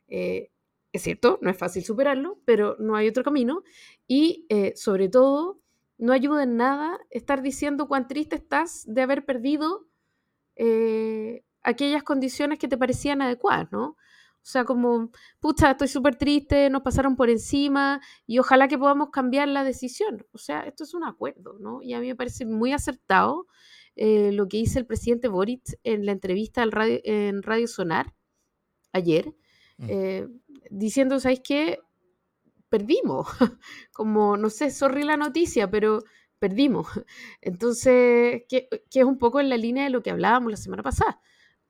eh, 0.07 0.51
es 0.91 1.01
cierto, 1.01 1.39
no 1.41 1.49
es 1.49 1.57
fácil 1.57 1.83
superarlo, 1.83 2.39
pero 2.45 2.75
no 2.79 2.95
hay 2.95 3.07
otro 3.07 3.23
camino. 3.23 3.63
Y 4.07 4.45
eh, 4.49 4.73
sobre 4.75 5.09
todo, 5.09 5.59
no 5.97 6.13
ayuda 6.13 6.43
en 6.43 6.55
nada 6.55 6.99
estar 7.09 7.41
diciendo 7.41 7.87
cuán 7.87 8.07
triste 8.07 8.35
estás 8.35 8.83
de 8.87 9.01
haber 9.01 9.25
perdido 9.25 9.87
aquellas 11.63 12.03
condiciones 12.03 12.59
que 12.59 12.67
te 12.67 12.77
parecían 12.77 13.21
adecuadas, 13.21 13.71
¿no? 13.71 13.97
O 14.41 14.51
sea, 14.51 14.63
como, 14.63 15.11
pucha, 15.39 15.71
estoy 15.71 15.89
súper 15.89 16.15
triste, 16.15 16.69
nos 16.69 16.81
pasaron 16.81 17.15
por 17.15 17.29
encima 17.29 18.01
y 18.25 18.39
ojalá 18.39 18.67
que 18.67 18.77
podamos 18.77 19.09
cambiar 19.09 19.49
la 19.49 19.63
decisión. 19.63 20.25
O 20.31 20.37
sea, 20.37 20.61
esto 20.61 20.85
es 20.85 20.93
un 20.93 21.03
acuerdo, 21.03 21.57
¿no? 21.59 21.81
Y 21.81 21.93
a 21.93 21.99
mí 21.99 22.07
me 22.07 22.15
parece 22.15 22.45
muy 22.45 22.71
acertado 22.71 23.47
eh, 23.95 24.31
lo 24.31 24.47
que 24.47 24.57
dice 24.57 24.79
el 24.79 24.85
presidente 24.85 25.27
Boric 25.27 25.77
en 25.83 26.05
la 26.05 26.13
entrevista 26.13 26.61
al 26.61 26.71
radio, 26.71 26.99
en 27.03 27.43
Radio 27.43 27.67
Sonar 27.67 28.15
ayer, 28.93 29.35
mm. 29.77 29.85
eh, 29.89 30.27
diciendo, 30.71 31.19
¿sabéis 31.19 31.41
qué? 31.43 31.79
Perdimos. 32.69 33.27
como, 33.93 34.37
no 34.37 34.49
sé, 34.49 34.71
sorry 34.71 35.03
la 35.03 35.17
noticia, 35.17 35.69
pero 35.69 36.01
perdimos. 36.39 36.87
Entonces, 37.41 38.43
que, 38.47 38.69
que 38.89 38.99
es 38.99 39.05
un 39.05 39.17
poco 39.17 39.41
en 39.41 39.49
la 39.49 39.57
línea 39.57 39.83
de 39.83 39.89
lo 39.89 40.01
que 40.01 40.11
hablábamos 40.11 40.49
la 40.49 40.57
semana 40.57 40.81
pasada 40.81 41.21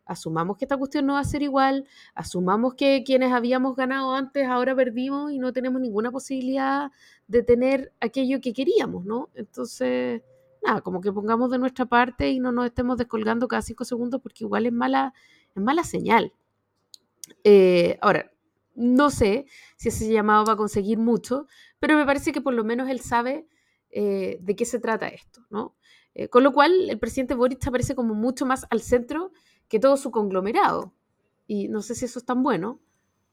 asumamos 0.09 0.57
que 0.57 0.65
esta 0.65 0.77
cuestión 0.77 1.05
no 1.05 1.13
va 1.13 1.19
a 1.19 1.23
ser 1.23 1.43
igual, 1.43 1.85
asumamos 2.15 2.73
que 2.73 3.03
quienes 3.05 3.31
habíamos 3.31 3.75
ganado 3.75 4.13
antes 4.13 4.47
ahora 4.47 4.75
perdimos 4.75 5.31
y 5.31 5.37
no 5.37 5.53
tenemos 5.53 5.79
ninguna 5.79 6.11
posibilidad 6.11 6.91
de 7.27 7.43
tener 7.43 7.93
aquello 8.01 8.41
que 8.41 8.51
queríamos, 8.53 9.05
¿no? 9.05 9.29
Entonces, 9.35 10.23
nada, 10.65 10.81
como 10.81 10.99
que 10.99 11.13
pongamos 11.13 11.51
de 11.51 11.59
nuestra 11.59 11.85
parte 11.85 12.29
y 12.31 12.39
no 12.39 12.51
nos 12.51 12.65
estemos 12.65 12.97
descolgando 12.97 13.47
cada 13.47 13.61
cinco 13.61 13.85
segundos 13.85 14.19
porque 14.21 14.43
igual 14.45 14.65
es 14.65 14.73
mala, 14.73 15.13
es 15.55 15.61
mala 15.61 15.83
señal. 15.83 16.33
Eh, 17.43 17.99
ahora, 18.01 18.31
no 18.75 19.11
sé 19.11 19.45
si 19.77 19.89
ese 19.89 20.11
llamado 20.11 20.43
va 20.43 20.53
a 20.53 20.57
conseguir 20.57 20.97
mucho, 20.97 21.45
pero 21.79 21.95
me 21.95 22.05
parece 22.05 22.31
que 22.31 22.41
por 22.41 22.55
lo 22.55 22.63
menos 22.63 22.89
él 22.89 22.99
sabe 22.99 23.47
eh, 23.91 24.39
de 24.41 24.55
qué 24.55 24.65
se 24.65 24.79
trata 24.79 25.07
esto, 25.07 25.41
¿no? 25.51 25.75
Eh, 26.15 26.29
con 26.29 26.43
lo 26.43 26.51
cual, 26.51 26.89
el 26.89 26.97
presidente 26.97 27.35
Boric 27.35 27.65
aparece 27.67 27.93
como 27.93 28.15
mucho 28.15 28.45
más 28.45 28.65
al 28.71 28.81
centro 28.81 29.31
que 29.69 29.79
todo 29.79 29.97
su 29.97 30.11
conglomerado. 30.11 30.93
Y 31.47 31.67
no 31.69 31.81
sé 31.81 31.95
si 31.95 32.05
eso 32.05 32.19
es 32.19 32.25
tan 32.25 32.43
bueno. 32.43 32.79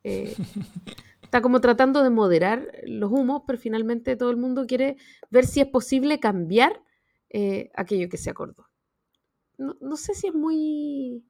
está 1.22 1.42
como 1.42 1.60
tratando 1.60 2.04
de 2.04 2.10
moderar 2.10 2.70
los 2.84 3.10
humos, 3.10 3.42
pero 3.44 3.58
finalmente 3.58 4.14
todo 4.14 4.30
el 4.30 4.36
mundo 4.36 4.66
quiere 4.66 4.96
ver 5.30 5.46
si 5.46 5.60
es 5.60 5.66
posible 5.66 6.20
cambiar 6.20 6.80
aquello 7.74 8.08
que 8.08 8.16
se 8.16 8.30
acordó. 8.30 8.68
No, 9.58 9.76
no 9.80 9.96
sé 9.96 10.14
si 10.14 10.28
es 10.28 10.34
muy 10.34 11.24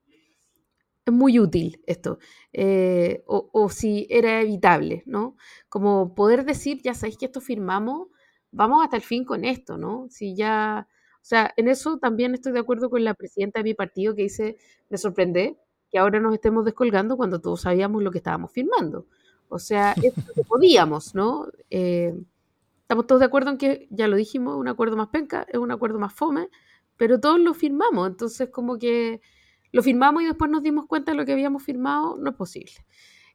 es 1.07 1.13
muy 1.13 1.39
útil 1.39 1.83
esto, 1.87 2.19
eh, 2.53 3.23
o, 3.27 3.69
si 3.71 4.09
era 4.11 4.41
evitable, 4.41 5.05
¿no? 5.07 5.37
Como 5.69 6.15
poder 6.15 6.45
decir, 6.45 6.83
ya 6.83 6.95
sabéis 6.95 7.17
que 7.17 7.27
esto 7.27 7.41
firmamos, 7.41 8.09
vamos 8.51 8.83
hasta 8.83 8.97
el 8.97 9.03
fin 9.03 9.25
con 9.25 9.45
esto, 9.45 9.79
¿no? 9.79 10.09
Si 10.11 10.35
ya, 10.35 10.89
o 10.91 10.96
sea, 11.29 11.53
en 11.57 11.67
eso 11.67 11.99
también 11.99 12.35
estoy 12.35 12.53
de 12.53 12.61
acuerdo 12.61 12.89
con 12.89 13.03
la 13.03 13.15
presidenta 13.15 13.59
de 13.59 13.65
mi 13.65 13.75
partido 13.75 14.15
que 14.15 14.23
dice, 14.23 14.57
me 14.89 14.97
sorprende 14.97 15.59
que 15.91 15.99
ahora 15.99 16.21
nos 16.21 16.33
estemos 16.33 16.65
descolgando 16.65 17.17
cuando 17.17 17.41
todos 17.41 17.63
sabíamos 17.63 18.01
lo 18.03 18.13
que 18.13 18.19
estábamos 18.19 18.53
firmando. 18.53 19.07
O 19.49 19.59
sea, 19.59 19.93
es 19.93 20.17
lo 20.17 20.35
que 20.35 20.45
podíamos, 20.49 21.17
¿no? 21.17 21.49
Eh, 21.69 22.15
estamos 22.83 23.09
todos 23.09 23.19
de 23.19 23.27
acuerdo 23.27 23.51
en 23.51 23.59
que, 23.59 23.89
ya 23.91 24.07
lo 24.07 24.15
dijimos, 24.15 24.57
un 24.57 24.69
acuerdo 24.69 24.97
más 24.97 25.09
penca, 25.09 25.45
es 25.49 25.59
un 25.59 25.73
acuerdo 25.73 25.99
más 25.99 26.15
fome, 26.15 26.49
pero 26.97 27.19
todos 27.19 27.41
lo 27.41 27.55
firmamos, 27.55 28.09
entonces 28.09 28.49
como 28.51 28.79
que 28.79 29.21
lo 29.73 29.83
firmamos 29.83 30.23
y 30.23 30.27
después 30.27 30.49
nos 30.49 30.63
dimos 30.63 30.87
cuenta 30.87 31.11
de 31.11 31.19
lo 31.19 31.27
que 31.27 31.33
habíamos 31.33 31.65
firmado, 31.65 32.17
no 32.17 32.31
es 32.31 32.37
posible. 32.37 32.73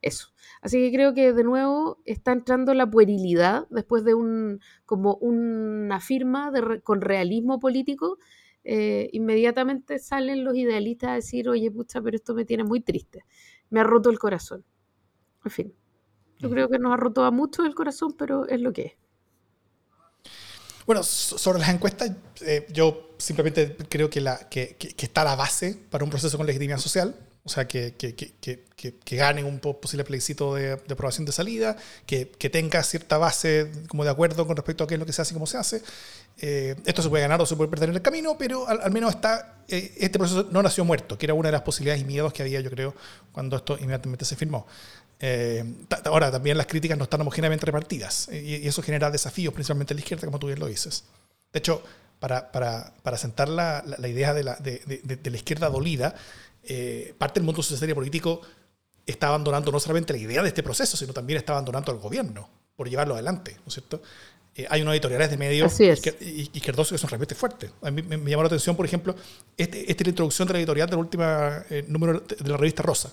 Eso. 0.02 0.30
Así 0.62 0.80
que 0.80 0.96
creo 0.96 1.14
que 1.14 1.34
de 1.34 1.44
nuevo 1.44 2.02
está 2.06 2.32
entrando 2.32 2.74
la 2.74 2.90
puerilidad 2.90 3.68
después 3.70 4.04
de 4.04 4.14
un 4.14 4.60
como 4.86 5.16
una 5.16 6.00
firma 6.00 6.52
con 6.84 7.02
realismo 7.02 7.60
político. 7.60 8.18
Eh, 8.64 9.10
inmediatamente 9.14 10.00
salen 10.00 10.44
los 10.44 10.56
idealistas 10.56 11.10
a 11.10 11.14
decir, 11.16 11.50
oye, 11.50 11.72
pucha, 11.72 12.02
pero 12.02 12.16
esto 12.16 12.34
me 12.34 12.46
tiene 12.46 12.64
muy 12.64 12.82
triste. 12.82 13.26
Me 13.70 13.80
ha 13.80 13.84
roto 13.84 14.10
el 14.10 14.20
corazón. 14.20 14.64
En 15.44 15.52
fin, 15.52 15.74
yo 16.38 16.50
creo 16.50 16.70
que 16.70 16.80
nos 16.80 16.94
ha 16.94 16.98
roto 16.98 17.24
a 17.24 17.32
muchos 17.32 17.66
el 17.66 17.76
corazón, 17.76 18.16
pero 18.18 18.48
es 18.48 18.62
lo 18.62 18.74
que 18.74 18.82
es. 18.82 18.94
Bueno, 20.86 21.04
sobre 21.04 21.60
las 21.60 21.70
encuestas, 21.70 22.12
eh, 22.42 22.68
yo 22.72 23.12
simplemente 23.18 23.76
creo 23.88 24.10
que, 24.10 24.20
la, 24.20 24.50
que, 24.50 24.76
que, 24.78 25.06
está 25.06 25.24
la 25.24 25.36
base 25.36 25.80
para 25.90 26.04
un 26.04 26.10
proceso 26.10 26.38
con 26.38 26.48
legitimidad 26.48 26.80
social. 26.80 27.16
O 27.44 27.50
sea, 27.50 27.68
que, 27.68 27.96
que 28.90 29.16
ganen 29.16 29.46
un 29.46 29.60
posible 29.60 30.04
plebiscito 30.04 30.56
de, 30.56 30.74
aprobación 30.74 31.26
de 31.26 31.32
salida, 31.32 31.76
que, 32.06 32.26
tenga 32.26 32.84
cierta 32.84 33.18
base 33.18 33.72
como 33.88 34.04
de 34.04 34.10
acuerdo 34.10 34.48
con 34.48 34.56
respecto 34.56 34.84
a 34.84 34.88
qué 34.88 34.96
es 34.96 35.00
lo 35.00 35.06
que 35.06 35.14
se 35.14 35.22
hace 35.22 35.34
y 35.34 35.36
cómo 35.36 35.48
se 35.48 35.58
hace. 35.58 35.82
Eh, 36.38 36.76
esto 36.86 37.02
se 37.02 37.10
puede 37.10 37.22
ganar 37.22 37.40
o 37.42 37.46
se 37.46 37.56
puede 37.56 37.70
perder 37.70 37.90
en 37.90 37.96
el 37.96 38.02
camino, 38.02 38.38
pero 38.38 38.68
al, 38.68 38.92
menos 38.92 39.16
está, 39.16 39.64
eh, 39.68 39.94
este 39.98 40.18
proceso 40.18 40.48
no 40.52 40.64
nació 40.64 40.86
muerto, 40.86 41.18
que 41.18 41.26
era 41.26 41.34
una 41.34 41.50
de 41.50 41.54
las 41.54 41.62
posibilidades 41.62 42.02
y 42.02 42.06
miedos 42.06 42.34
que 42.34 42.42
había, 42.42 42.62
yo 42.62 42.70
creo, 42.70 42.96
cuando 43.32 43.58
esto 43.58 43.78
inmediatamente 43.78 44.26
se 44.26 44.36
firmó. 44.36 44.66
Eh, 45.20 45.64
ahora, 46.06 46.32
también 46.32 46.58
las 46.58 46.66
críticas 46.66 46.98
no 46.98 47.04
están 47.04 47.22
homogéneamente 47.22 47.66
repartidas 47.66 48.28
y, 48.32 48.68
eso 48.68 48.82
genera 48.82 49.12
desafíos, 49.12 49.54
principalmente 49.54 49.94
en 49.94 49.98
la 49.98 50.02
izquierda, 50.02 50.26
como 50.26 50.40
tú 50.40 50.48
bien 50.48 50.60
lo 50.60 50.68
dices. 50.68 51.04
De 51.54 51.60
hecho, 51.60 51.84
para, 52.20 52.52
para, 52.52 52.94
para 53.04 53.18
sentar 53.18 53.50
la, 53.50 53.84
la, 53.86 54.08
idea 54.08 54.34
de 54.34 54.44
la, 54.44 54.56
de, 54.56 55.02
de, 55.04 55.30
la 55.30 55.38
izquierda 55.38 55.70
dolida, 55.70 56.16
eh, 56.64 57.14
parte 57.18 57.40
del 57.40 57.46
mundo 57.46 57.64
social 57.64 57.90
y 57.90 57.94
político 57.94 58.42
está 59.06 59.28
abandonando 59.28 59.72
no 59.72 59.80
solamente 59.80 60.14
la 60.14 60.20
idea 60.20 60.42
de 60.42 60.50
este 60.50 60.64
proceso, 60.64 60.96
sino 60.98 61.14
también 61.14 61.38
está 61.38 61.54
abandonando 61.54 61.92
al 61.92 62.00
gobierno 62.00 62.50
por 62.76 62.90
llevarlo 62.90 63.14
adelante, 63.14 63.56
¿no 63.58 63.68
es 63.68 63.74
cierto? 63.74 64.02
Eh, 64.56 64.68
hay 64.70 64.82
unos 64.82 64.94
editoriales 64.94 65.30
de 65.30 65.38
medios 65.38 65.80
izquierdosos 65.80 66.92
que 66.92 66.98
son 66.98 67.10
realmente 67.10 67.36
fuertes. 67.36 67.72
A 67.82 67.92
mí 67.92 68.02
me, 68.02 68.18
llamó 68.30 68.44
la 68.44 68.48
atención, 68.48 68.76
por 68.76 68.86
ejemplo, 68.86 69.16
este, 69.58 69.90
esta 69.90 70.04
es 70.04 70.08
la 70.08 70.10
introducción 70.10 70.48
de 70.48 70.54
la 70.54 70.60
editorial 70.60 70.90
del 70.90 71.00
último 71.00 71.24
número 71.88 72.20
de 72.20 72.50
la 72.50 72.58
revista 72.58 72.84
Rosa 72.84 73.12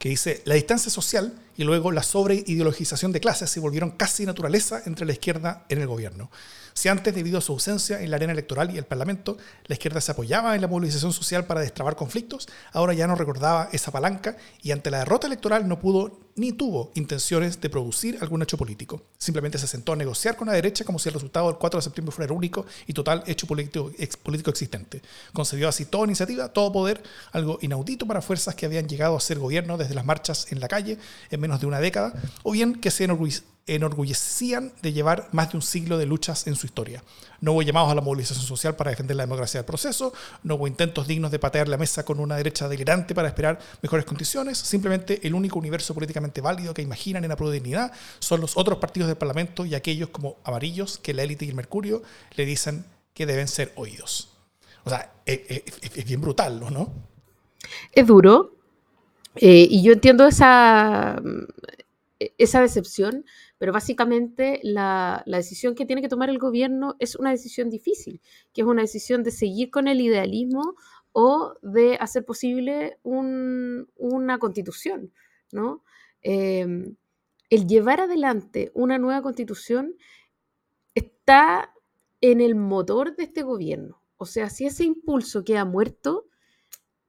que 0.00 0.08
dice, 0.08 0.40
la 0.46 0.54
distancia 0.54 0.90
social 0.90 1.34
y 1.58 1.62
luego 1.62 1.92
la 1.92 2.02
sobreideologización 2.02 3.12
de 3.12 3.20
clases 3.20 3.50
se 3.50 3.60
volvieron 3.60 3.90
casi 3.90 4.24
naturaleza 4.24 4.82
entre 4.86 5.04
la 5.04 5.12
izquierda 5.12 5.66
en 5.68 5.82
el 5.82 5.86
gobierno. 5.86 6.30
Si 6.74 6.88
antes, 6.88 7.14
debido 7.14 7.38
a 7.38 7.40
su 7.40 7.52
ausencia 7.52 8.00
en 8.00 8.10
la 8.10 8.16
arena 8.16 8.32
electoral 8.32 8.74
y 8.74 8.78
el 8.78 8.84
Parlamento, 8.84 9.36
la 9.66 9.74
izquierda 9.74 10.00
se 10.00 10.12
apoyaba 10.12 10.54
en 10.54 10.60
la 10.60 10.68
movilización 10.68 11.12
social 11.12 11.44
para 11.44 11.60
destrabar 11.60 11.96
conflictos, 11.96 12.48
ahora 12.72 12.94
ya 12.94 13.06
no 13.06 13.14
recordaba 13.14 13.68
esa 13.72 13.90
palanca 13.90 14.36
y 14.62 14.70
ante 14.70 14.90
la 14.90 14.98
derrota 14.98 15.26
electoral 15.26 15.68
no 15.68 15.78
pudo 15.78 16.30
ni 16.36 16.52
tuvo 16.52 16.90
intenciones 16.94 17.60
de 17.60 17.68
producir 17.68 18.18
algún 18.20 18.42
hecho 18.42 18.56
político. 18.56 19.02
Simplemente 19.18 19.58
se 19.58 19.66
sentó 19.66 19.92
a 19.92 19.96
negociar 19.96 20.36
con 20.36 20.48
la 20.48 20.54
derecha 20.54 20.84
como 20.84 20.98
si 20.98 21.08
el 21.08 21.14
resultado 21.14 21.48
del 21.48 21.56
4 21.56 21.78
de 21.78 21.84
septiembre 21.84 22.14
fuera 22.14 22.32
el 22.32 22.36
único 22.36 22.64
y 22.86 22.94
total 22.94 23.22
hecho 23.26 23.46
político, 23.46 23.90
existente. 24.50 25.02
Concedió 25.34 25.68
así 25.68 25.84
toda 25.84 26.06
iniciativa, 26.06 26.48
todo 26.48 26.72
poder, 26.72 27.02
algo 27.32 27.58
inaudito 27.60 28.06
para 28.06 28.22
fuerzas 28.22 28.54
que 28.54 28.64
habían 28.64 28.88
llegado 28.88 29.16
a 29.16 29.20
ser 29.20 29.38
gobierno 29.38 29.76
desde 29.76 29.94
las 29.94 30.06
marchas 30.06 30.50
en 30.50 30.60
la 30.60 30.68
calle 30.68 30.98
en 31.30 31.40
menos 31.40 31.60
de 31.60 31.66
una 31.66 31.80
década, 31.80 32.14
o 32.42 32.52
bien 32.52 32.74
que 32.74 32.90
se 32.90 33.04
enorgullecían 33.74 34.72
de 34.82 34.92
llevar 34.92 35.28
más 35.32 35.50
de 35.50 35.58
un 35.58 35.62
siglo 35.62 35.98
de 35.98 36.06
luchas 36.06 36.46
en 36.46 36.56
su 36.56 36.66
historia. 36.66 37.02
No 37.40 37.52
hubo 37.52 37.62
llamados 37.62 37.90
a 37.90 37.94
la 37.94 38.00
movilización 38.00 38.44
social 38.44 38.76
para 38.76 38.90
defender 38.90 39.16
la 39.16 39.24
democracia 39.24 39.60
del 39.60 39.66
proceso, 39.66 40.12
no 40.42 40.56
hubo 40.56 40.66
intentos 40.66 41.06
dignos 41.06 41.30
de 41.30 41.38
patear 41.38 41.68
la 41.68 41.76
mesa 41.78 42.04
con 42.04 42.20
una 42.20 42.36
derecha 42.36 42.68
delirante 42.68 43.14
para 43.14 43.28
esperar 43.28 43.58
mejores 43.82 44.04
condiciones, 44.04 44.58
simplemente 44.58 45.26
el 45.26 45.34
único 45.34 45.58
universo 45.58 45.94
políticamente 45.94 46.40
válido 46.40 46.74
que 46.74 46.82
imaginan 46.82 47.24
en 47.24 47.30
la 47.30 47.36
dignidad 47.36 47.92
son 48.18 48.40
los 48.40 48.56
otros 48.56 48.78
partidos 48.78 49.08
del 49.08 49.16
Parlamento 49.16 49.64
y 49.64 49.74
aquellos 49.74 50.10
como 50.10 50.36
amarillos 50.44 50.98
que 50.98 51.14
la 51.14 51.22
élite 51.22 51.46
y 51.46 51.48
el 51.48 51.54
Mercurio 51.54 52.02
le 52.36 52.44
dicen 52.44 52.84
que 53.14 53.26
deben 53.26 53.48
ser 53.48 53.72
oídos. 53.76 54.36
O 54.84 54.90
sea, 54.90 55.12
es, 55.24 56.04
bien 56.04 56.20
brutal, 56.20 56.60
¿no? 56.60 56.92
Es 57.92 58.06
duro. 58.06 58.54
Eh, 59.36 59.66
y 59.70 59.82
yo 59.82 59.92
entiendo 59.92 60.26
esa, 60.26 61.20
esa 62.38 62.60
decepción, 62.60 63.24
pero 63.60 63.74
básicamente 63.74 64.58
la, 64.62 65.22
decisión 65.26 65.74
que 65.74 65.84
tiene 65.84 66.00
que 66.00 66.08
tomar 66.08 66.30
el 66.30 66.38
gobierno 66.38 66.96
es 66.98 67.14
una 67.14 67.30
decisión 67.30 67.68
difícil, 67.68 68.22
que 68.54 68.62
es 68.62 68.66
una 68.66 68.80
decisión 68.80 69.22
de 69.22 69.32
seguir 69.32 69.70
con 69.70 69.86
el 69.86 70.00
idealismo 70.00 70.76
o 71.12 71.52
de 71.60 71.98
hacer 72.00 72.24
posible 72.24 72.98
una 73.02 74.38
constitución, 74.38 75.12
¿no? 75.52 75.84
Em, 76.22 76.96
el 77.50 77.66
llevar 77.66 78.00
adelante 78.00 78.72
una 78.72 78.96
nueva 78.96 79.20
constitución 79.20 79.94
está 80.94 81.74
en 82.22 82.40
el 82.40 82.54
motor 82.54 83.14
de 83.14 83.24
este 83.24 83.42
gobierno. 83.42 84.02
O 84.16 84.24
sea, 84.24 84.48
si 84.48 84.64
ese 84.64 84.84
impulso 84.84 85.44
queda 85.44 85.66
muerto, 85.66 86.30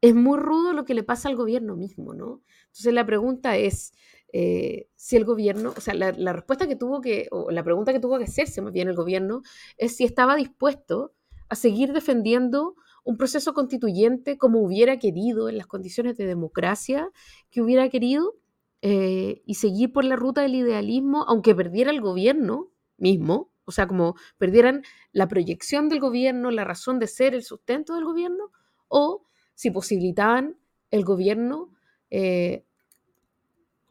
es 0.01 0.15
muy 0.15 0.37
rudo 0.37 0.73
lo 0.73 0.83
que 0.83 0.95
le 0.95 1.03
pasa 1.03 1.29
al 1.29 1.37
gobierno 1.37 1.77
mismo, 1.77 2.13
¿no? 2.13 2.41
Entonces 2.65 2.93
la 2.93 3.05
pregunta 3.05 3.55
es, 3.55 3.93
eh, 4.33 4.87
si 4.95 5.17
el 5.17 5.25
gobierno, 5.25 5.73
o 5.75 5.81
sea, 5.81 5.93
la, 5.93 6.33
respuesta 6.33 6.67
que 6.67 6.75
tuvo 6.75 7.01
que, 7.01 7.27
o 7.31 7.51
la 7.51 7.63
pregunta 7.63 7.91
que 7.91 7.99
tuvo 7.99 8.17
que 8.17 8.25
hacerse 8.25 8.61
más 8.61 8.71
bien 8.71 8.87
el 8.87 8.95
gobierno, 8.95 9.41
es 9.77 9.95
si 9.97 10.05
estaba 10.05 10.35
dispuesto 10.35 11.13
a 11.49 11.55
seguir 11.55 11.91
defendiendo 11.91 12.75
un 13.03 13.17
proceso 13.17 13.53
constituyente 13.53 14.37
como 14.37 14.61
hubiera 14.61 14.97
querido, 14.99 15.49
en 15.49 15.57
las 15.57 15.67
condiciones 15.67 16.17
de 16.17 16.25
democracia 16.25 17.09
que 17.49 17.61
hubiera 17.61 17.89
querido, 17.89 18.35
eh, 18.81 19.41
y 19.45 19.55
seguir 19.55 19.91
por 19.91 20.05
la 20.05 20.15
ruta 20.15 20.41
del 20.41 20.55
idealismo, 20.55 21.25
aunque 21.27 21.53
perdiera 21.53 21.91
el 21.91 22.01
gobierno 22.01 22.71
mismo, 22.97 23.51
o 23.65 23.71
sea, 23.71 23.87
como 23.87 24.15
perdieran 24.37 24.83
la 25.11 25.27
proyección 25.27 25.89
del 25.89 25.99
gobierno, 25.99 26.51
la 26.51 26.63
razón 26.63 26.99
de 26.99 27.07
ser, 27.07 27.35
el 27.35 27.43
sustento 27.43 27.95
del 27.95 28.05
gobierno, 28.05 28.51
o 28.87 29.25
si 29.55 29.71
posibilitaban 29.71 30.57
el 30.89 31.03
gobierno 31.03 31.69
eh, 32.09 32.65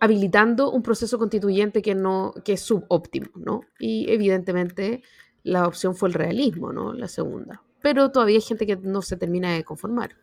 habilitando 0.00 0.72
un 0.72 0.82
proceso 0.82 1.18
constituyente 1.18 1.82
que, 1.82 1.94
no, 1.94 2.32
que 2.44 2.54
es 2.54 2.62
subóptimo, 2.62 3.28
¿no? 3.34 3.60
Y 3.78 4.10
evidentemente 4.10 5.02
la 5.42 5.66
opción 5.66 5.94
fue 5.94 6.08
el 6.08 6.14
realismo, 6.14 6.72
¿no? 6.72 6.94
La 6.94 7.06
segunda. 7.06 7.62
Pero 7.82 8.10
todavía 8.10 8.36
hay 8.36 8.42
gente 8.42 8.66
que 8.66 8.76
no 8.76 9.02
se 9.02 9.16
termina 9.16 9.52
de 9.52 9.62
conformar. 9.62 10.16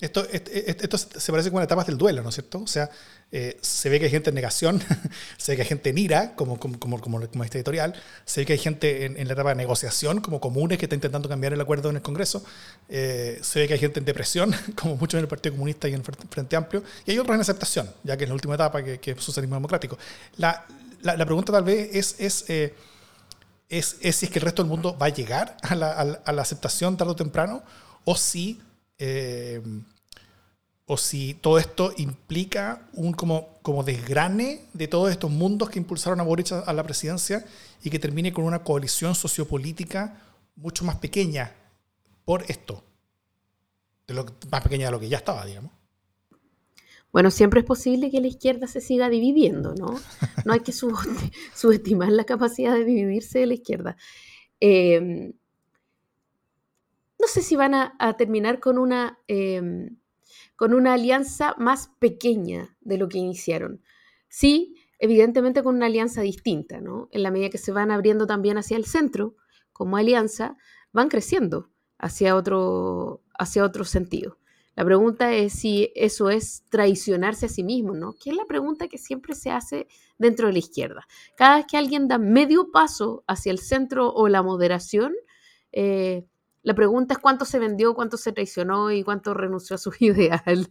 Esto, 0.00 0.26
esto, 0.30 0.98
se 0.98 1.30
parece 1.30 1.50
como 1.50 1.62
etapas 1.62 1.86
del 1.86 1.98
duelo, 1.98 2.22
¿no 2.22 2.30
es 2.30 2.34
cierto? 2.34 2.60
O 2.60 2.66
sea, 2.66 2.88
eh, 3.30 3.58
se 3.60 3.88
ve 3.90 3.98
que 3.98 4.06
hay 4.06 4.10
gente 4.10 4.30
en 4.30 4.34
negación, 4.34 4.82
se 5.36 5.52
ve 5.52 5.56
que 5.56 5.62
hay 5.62 5.68
gente 5.68 5.90
en 5.90 5.98
ira, 5.98 6.34
como, 6.34 6.58
como, 6.58 6.78
como, 6.78 7.00
como, 7.00 7.44
este 7.44 7.58
editorial, 7.58 7.94
se 8.24 8.40
ve 8.40 8.46
que 8.46 8.52
hay 8.54 8.58
gente 8.58 9.04
en, 9.04 9.26
la 9.26 9.34
etapa 9.34 9.50
de 9.50 9.56
negociación, 9.56 10.20
como 10.20 10.40
comunes, 10.40 10.78
que 10.78 10.86
está 10.86 10.94
intentando 10.94 11.28
cambiar 11.28 11.52
el 11.52 11.60
acuerdo 11.60 11.90
en 11.90 11.96
el 11.96 12.02
Congreso, 12.02 12.42
eh, 12.88 13.38
se 13.42 13.60
ve 13.60 13.68
que 13.68 13.74
hay 13.74 13.80
gente 13.80 13.98
en 13.98 14.06
depresión, 14.06 14.54
como 14.74 14.96
muchos 14.96 15.18
en 15.18 15.24
el 15.24 15.28
Partido 15.28 15.54
Comunista 15.54 15.86
y 15.88 15.94
en 15.94 16.00
el 16.00 16.28
Frente 16.30 16.56
Amplio, 16.56 16.82
y 17.04 17.10
hay 17.10 17.18
otros 17.18 17.34
en 17.34 17.40
aceptación, 17.42 17.90
ya 18.02 18.16
que 18.16 18.24
es 18.24 18.30
la 18.30 18.34
última 18.34 18.54
etapa, 18.54 18.82
que, 18.82 18.98
que 18.98 19.10
es 19.10 19.22
socialismo 19.22 19.56
democrático. 19.56 19.98
La, 20.38 20.64
la, 21.02 21.16
la 21.16 21.26
pregunta 21.26 21.52
tal 21.52 21.64
vez 21.64 21.90
es... 21.92 22.16
es 22.18 22.44
eh, 22.48 22.74
es, 23.70 23.96
si 24.00 24.26
es 24.26 24.30
que 24.30 24.40
el 24.40 24.44
resto 24.44 24.62
del 24.62 24.68
mundo 24.68 24.98
va 24.98 25.06
a 25.06 25.10
llegar 25.10 25.56
a 25.62 25.74
la, 25.74 26.42
aceptación 26.42 26.96
tarde 26.96 27.12
o 27.12 27.16
temprano, 27.16 27.62
o 28.04 28.16
si, 28.16 28.60
eh, 29.00 29.60
o 30.84 30.96
si 30.96 31.34
todo 31.34 31.58
esto 31.58 31.92
implica 31.96 32.88
un 32.92 33.12
como, 33.12 33.58
como 33.62 33.82
desgrane 33.82 34.66
de 34.72 34.88
todos 34.88 35.10
estos 35.10 35.30
mundos 35.30 35.70
que 35.70 35.78
impulsaron 35.78 36.20
a 36.20 36.24
Boric 36.24 36.52
a 36.52 36.72
la 36.72 36.82
presidencia 36.82 37.44
y 37.82 37.90
que 37.90 37.98
termine 37.98 38.32
con 38.32 38.44
una 38.44 38.62
coalición 38.62 39.14
sociopolítica 39.14 40.20
mucho 40.56 40.84
más 40.84 40.96
pequeña 40.96 41.54
por 42.24 42.44
esto, 42.48 42.84
más 44.50 44.62
pequeña 44.62 44.86
de 44.86 44.92
lo 44.92 45.00
que 45.00 45.08
ya 45.08 45.18
estaba, 45.18 45.46
digamos. 45.46 45.72
Bueno, 47.12 47.30
siempre 47.30 47.60
es 47.60 47.66
posible 47.66 48.10
que 48.10 48.20
la 48.20 48.28
izquierda 48.28 48.66
se 48.66 48.80
siga 48.80 49.08
dividiendo, 49.08 49.74
¿no? 49.74 49.98
No 50.44 50.52
hay 50.52 50.60
que 50.60 50.72
subestimar 51.54 52.10
la 52.10 52.24
capacidad 52.24 52.74
de 52.74 52.84
dividirse 52.84 53.40
de 53.40 53.46
la 53.46 53.54
izquierda. 53.54 53.96
Em, 54.60 55.32
no 57.20 57.26
sé 57.26 57.42
si 57.42 57.56
van 57.56 57.74
a, 57.74 58.16
terminar 58.16 58.60
con 58.60 58.78
una, 58.78 59.18
em, 59.28 59.98
con 60.56 60.74
una 60.74 60.94
alianza 60.94 61.54
más 61.58 61.90
pequeña 61.98 62.76
de 62.80 62.98
lo 62.98 63.08
que 63.08 63.18
iniciaron. 63.18 63.82
Sí, 64.28 64.76
evidentemente 64.98 65.62
con 65.62 65.76
una 65.76 65.86
alianza 65.86 66.22
distinta, 66.22 66.80
¿no? 66.80 67.08
En 67.12 67.22
la 67.22 67.30
medida 67.30 67.50
que 67.50 67.58
se 67.58 67.72
van 67.72 67.90
abriendo 67.90 68.26
también 68.26 68.58
hacia 68.58 68.76
el 68.76 68.84
centro, 68.84 69.36
como 69.72 69.96
alianza, 69.96 70.56
van 70.92 71.08
creciendo 71.08 71.70
hacia 71.98 72.36
otro, 72.36 73.22
hacia 73.38 73.64
otro 73.64 73.84
sentido. 73.84 74.38
La 74.76 74.84
pregunta 74.84 75.34
es 75.34 75.52
si 75.52 75.92
eso 75.94 76.30
es 76.30 76.64
traicionarse 76.70 77.46
a 77.46 77.48
sí 77.48 77.64
mismo, 77.64 77.94
¿no? 77.94 78.14
Que 78.14 78.30
es 78.30 78.36
la 78.36 78.46
pregunta 78.46 78.88
que 78.88 78.98
siempre 78.98 79.34
se 79.34 79.50
hace 79.50 79.88
dentro 80.16 80.46
de 80.46 80.54
la 80.54 80.58
izquierda. 80.60 81.06
Cada 81.36 81.56
vez 81.56 81.66
que 81.66 81.76
alguien 81.76 82.08
da 82.08 82.18
medio 82.18 82.70
paso 82.70 83.24
hacia 83.26 83.52
el 83.52 83.58
centro 83.58 84.12
o 84.12 84.28
la 84.28 84.42
moderación, 84.42 85.12
eh, 85.72 86.26
la 86.62 86.74
pregunta 86.74 87.14
es 87.14 87.18
cuánto 87.18 87.44
se 87.44 87.58
vendió, 87.58 87.94
cuánto 87.94 88.16
se 88.16 88.32
traicionó 88.32 88.90
y 88.90 89.02
cuánto 89.02 89.34
renunció 89.34 89.76
a 89.76 89.78
sus 89.78 90.00
ideales. 90.02 90.70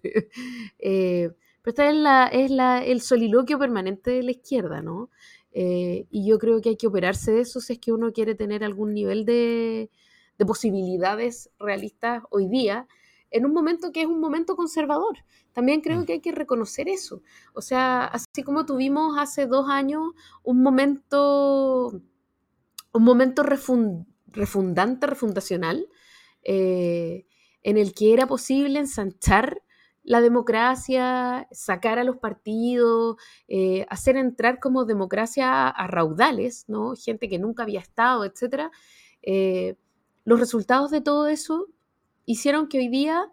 eh, 0.80 1.32
pero 1.62 1.72
esta 1.72 1.90
es, 1.90 1.96
la, 1.96 2.28
es 2.28 2.52
la, 2.52 2.84
el 2.84 3.02
soliloquio 3.02 3.60
permanente 3.60 4.12
de 4.12 4.24
la 4.24 4.32
izquierda, 4.32 4.82
¿no? 4.82 5.10
Eh, 5.52 6.06
y 6.10 6.28
yo 6.28 6.38
creo 6.38 6.62
que 6.62 6.70
hay 6.70 6.78
que 6.78 6.88
operarse 6.88 7.32
de 7.32 7.42
eso 7.42 7.60
si 7.60 7.74
es 7.74 7.80
que 7.80 7.92
uno 7.92 8.14
quiere 8.14 8.36
tener 8.36 8.64
algún 8.64 8.94
nivel 8.94 9.26
de, 9.26 9.90
de 10.38 10.46
posibilidades 10.46 11.50
realistas 11.60 12.24
hoy 12.30 12.48
día 12.48 12.88
en 13.32 13.46
un 13.46 13.54
momento 13.54 13.92
que 13.92 14.02
es 14.02 14.08
un 14.08 14.20
momento 14.20 14.56
conservador. 14.56 15.18
También 15.54 15.82
creo 15.82 16.00
mm. 16.00 16.06
que 16.06 16.14
hay 16.14 16.20
que 16.22 16.32
reconocer 16.32 16.88
eso. 16.88 17.22
O 17.54 17.62
sea, 17.62 18.06
así 18.06 18.44
como 18.44 18.66
tuvimos 18.66 19.18
hace 19.18 19.46
dos 19.46 19.70
años 19.70 20.14
un 20.44 20.62
momento, 20.62 22.02
un 22.94 23.04
momento 23.04 23.44
refundante, 24.32 25.08
refundacional, 25.08 25.88
eh, 26.44 27.26
en 27.64 27.78
el 27.78 27.94
que 27.94 28.14
era 28.14 28.28
posible 28.28 28.80
ensanchar 28.80 29.62
la 30.04 30.22
democracia, 30.22 31.48
sacar 31.52 32.00
a 32.00 32.04
los 32.04 32.18
partidos, 32.18 33.18
eh, 33.48 33.86
hacer 33.90 34.18
entrar 34.18 34.60
como 34.60 34.86
democracia 34.86 35.68
a 35.68 35.88
raudales, 35.88 36.66
¿no? 36.68 36.96
Gente 36.96 37.30
que 37.30 37.38
nunca 37.38 37.64
había 37.64 37.80
estado, 37.80 38.26
etc. 38.26 38.72
Eh, 39.22 39.76
los 40.24 40.40
resultados 40.40 40.90
de 40.92 41.02
todo 41.02 41.28
eso 41.28 41.68
hicieron 42.26 42.68
que 42.70 42.80
hoy 42.80 42.88
día 42.88 43.32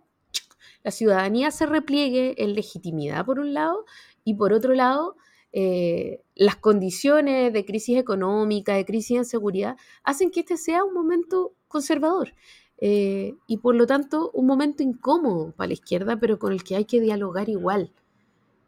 la 0.82 0.90
ciudadanía 0.90 1.50
se 1.50 1.66
repliegue 1.66 2.42
en 2.42 2.54
legitimidad 2.54 3.24
por 3.24 3.38
un 3.38 3.54
lado 3.54 3.84
y 4.24 4.34
por 4.34 4.52
otro 4.52 4.74
lado 4.74 5.16
eh, 5.58 6.20
las 6.34 6.56
condiciones 6.56 7.52
de 7.52 7.64
crisis 7.64 7.96
económica, 7.96 8.74
de 8.74 8.84
crisis 8.84 9.18
de 9.18 9.24
seguridad, 9.24 9.76
hacen 10.04 10.30
que 10.30 10.40
este 10.40 10.56
sea 10.56 10.84
un 10.84 10.92
momento 10.92 11.54
conservador 11.68 12.34
eh, 12.78 13.34
y 13.46 13.56
por 13.58 13.74
lo 13.74 13.86
tanto 13.86 14.30
un 14.34 14.46
momento 14.46 14.82
incómodo 14.82 15.52
para 15.56 15.68
la 15.68 15.74
izquierda, 15.74 16.18
pero 16.20 16.38
con 16.38 16.52
el 16.52 16.62
que 16.62 16.76
hay 16.76 16.84
que 16.84 17.00
dialogar 17.00 17.48
igual. 17.48 17.92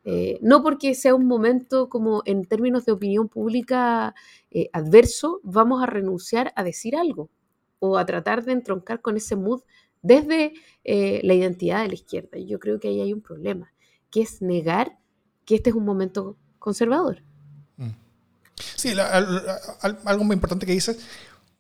Eh, 0.04 0.38
no 0.40 0.62
porque 0.62 0.95
sea 0.95 1.14
un 1.14 1.26
momento 1.26 1.90
como 1.90 2.23
en 2.25 2.47
términos 2.47 2.87
de 2.87 2.92
opinión 2.92 3.29
pública 3.29 4.14
adverso, 4.72 5.40
vamos 5.42 5.83
a 5.83 5.87
renunciar 5.87 6.53
a 6.57 6.64
decir 6.64 6.96
algo 6.96 7.29
o 7.81 7.98
a 7.98 8.07
tratar 8.07 8.44
de 8.44 8.53
entroncar 8.53 9.01
con 9.03 9.16
ese 9.16 9.37
mood 9.37 9.61
desde 10.03 10.53
eh, 10.85 11.20
la 11.24 11.35
identidad 11.35 11.83
de 11.83 11.88
la 11.88 11.94
izquierda. 11.94 12.38
Y 12.38 12.46
yo 12.46 12.59
creo 12.59 12.79
que 12.81 12.88
ahí 12.88 13.01
hay 13.01 13.12
un 13.12 13.20
problema, 13.20 13.72
que 14.11 14.22
es 14.22 14.42
negar 14.42 14.98
que 15.44 15.57
este 15.57 15.70
es 15.70 15.77
un 15.77 15.85
momento 15.85 16.37
conservador. 16.68 17.22
Mm. 17.78 17.90
Sí, 18.76 18.92
algo 20.04 20.24
muy 20.24 20.35
importante 20.35 20.66
que 20.66 20.72
dices 20.72 20.98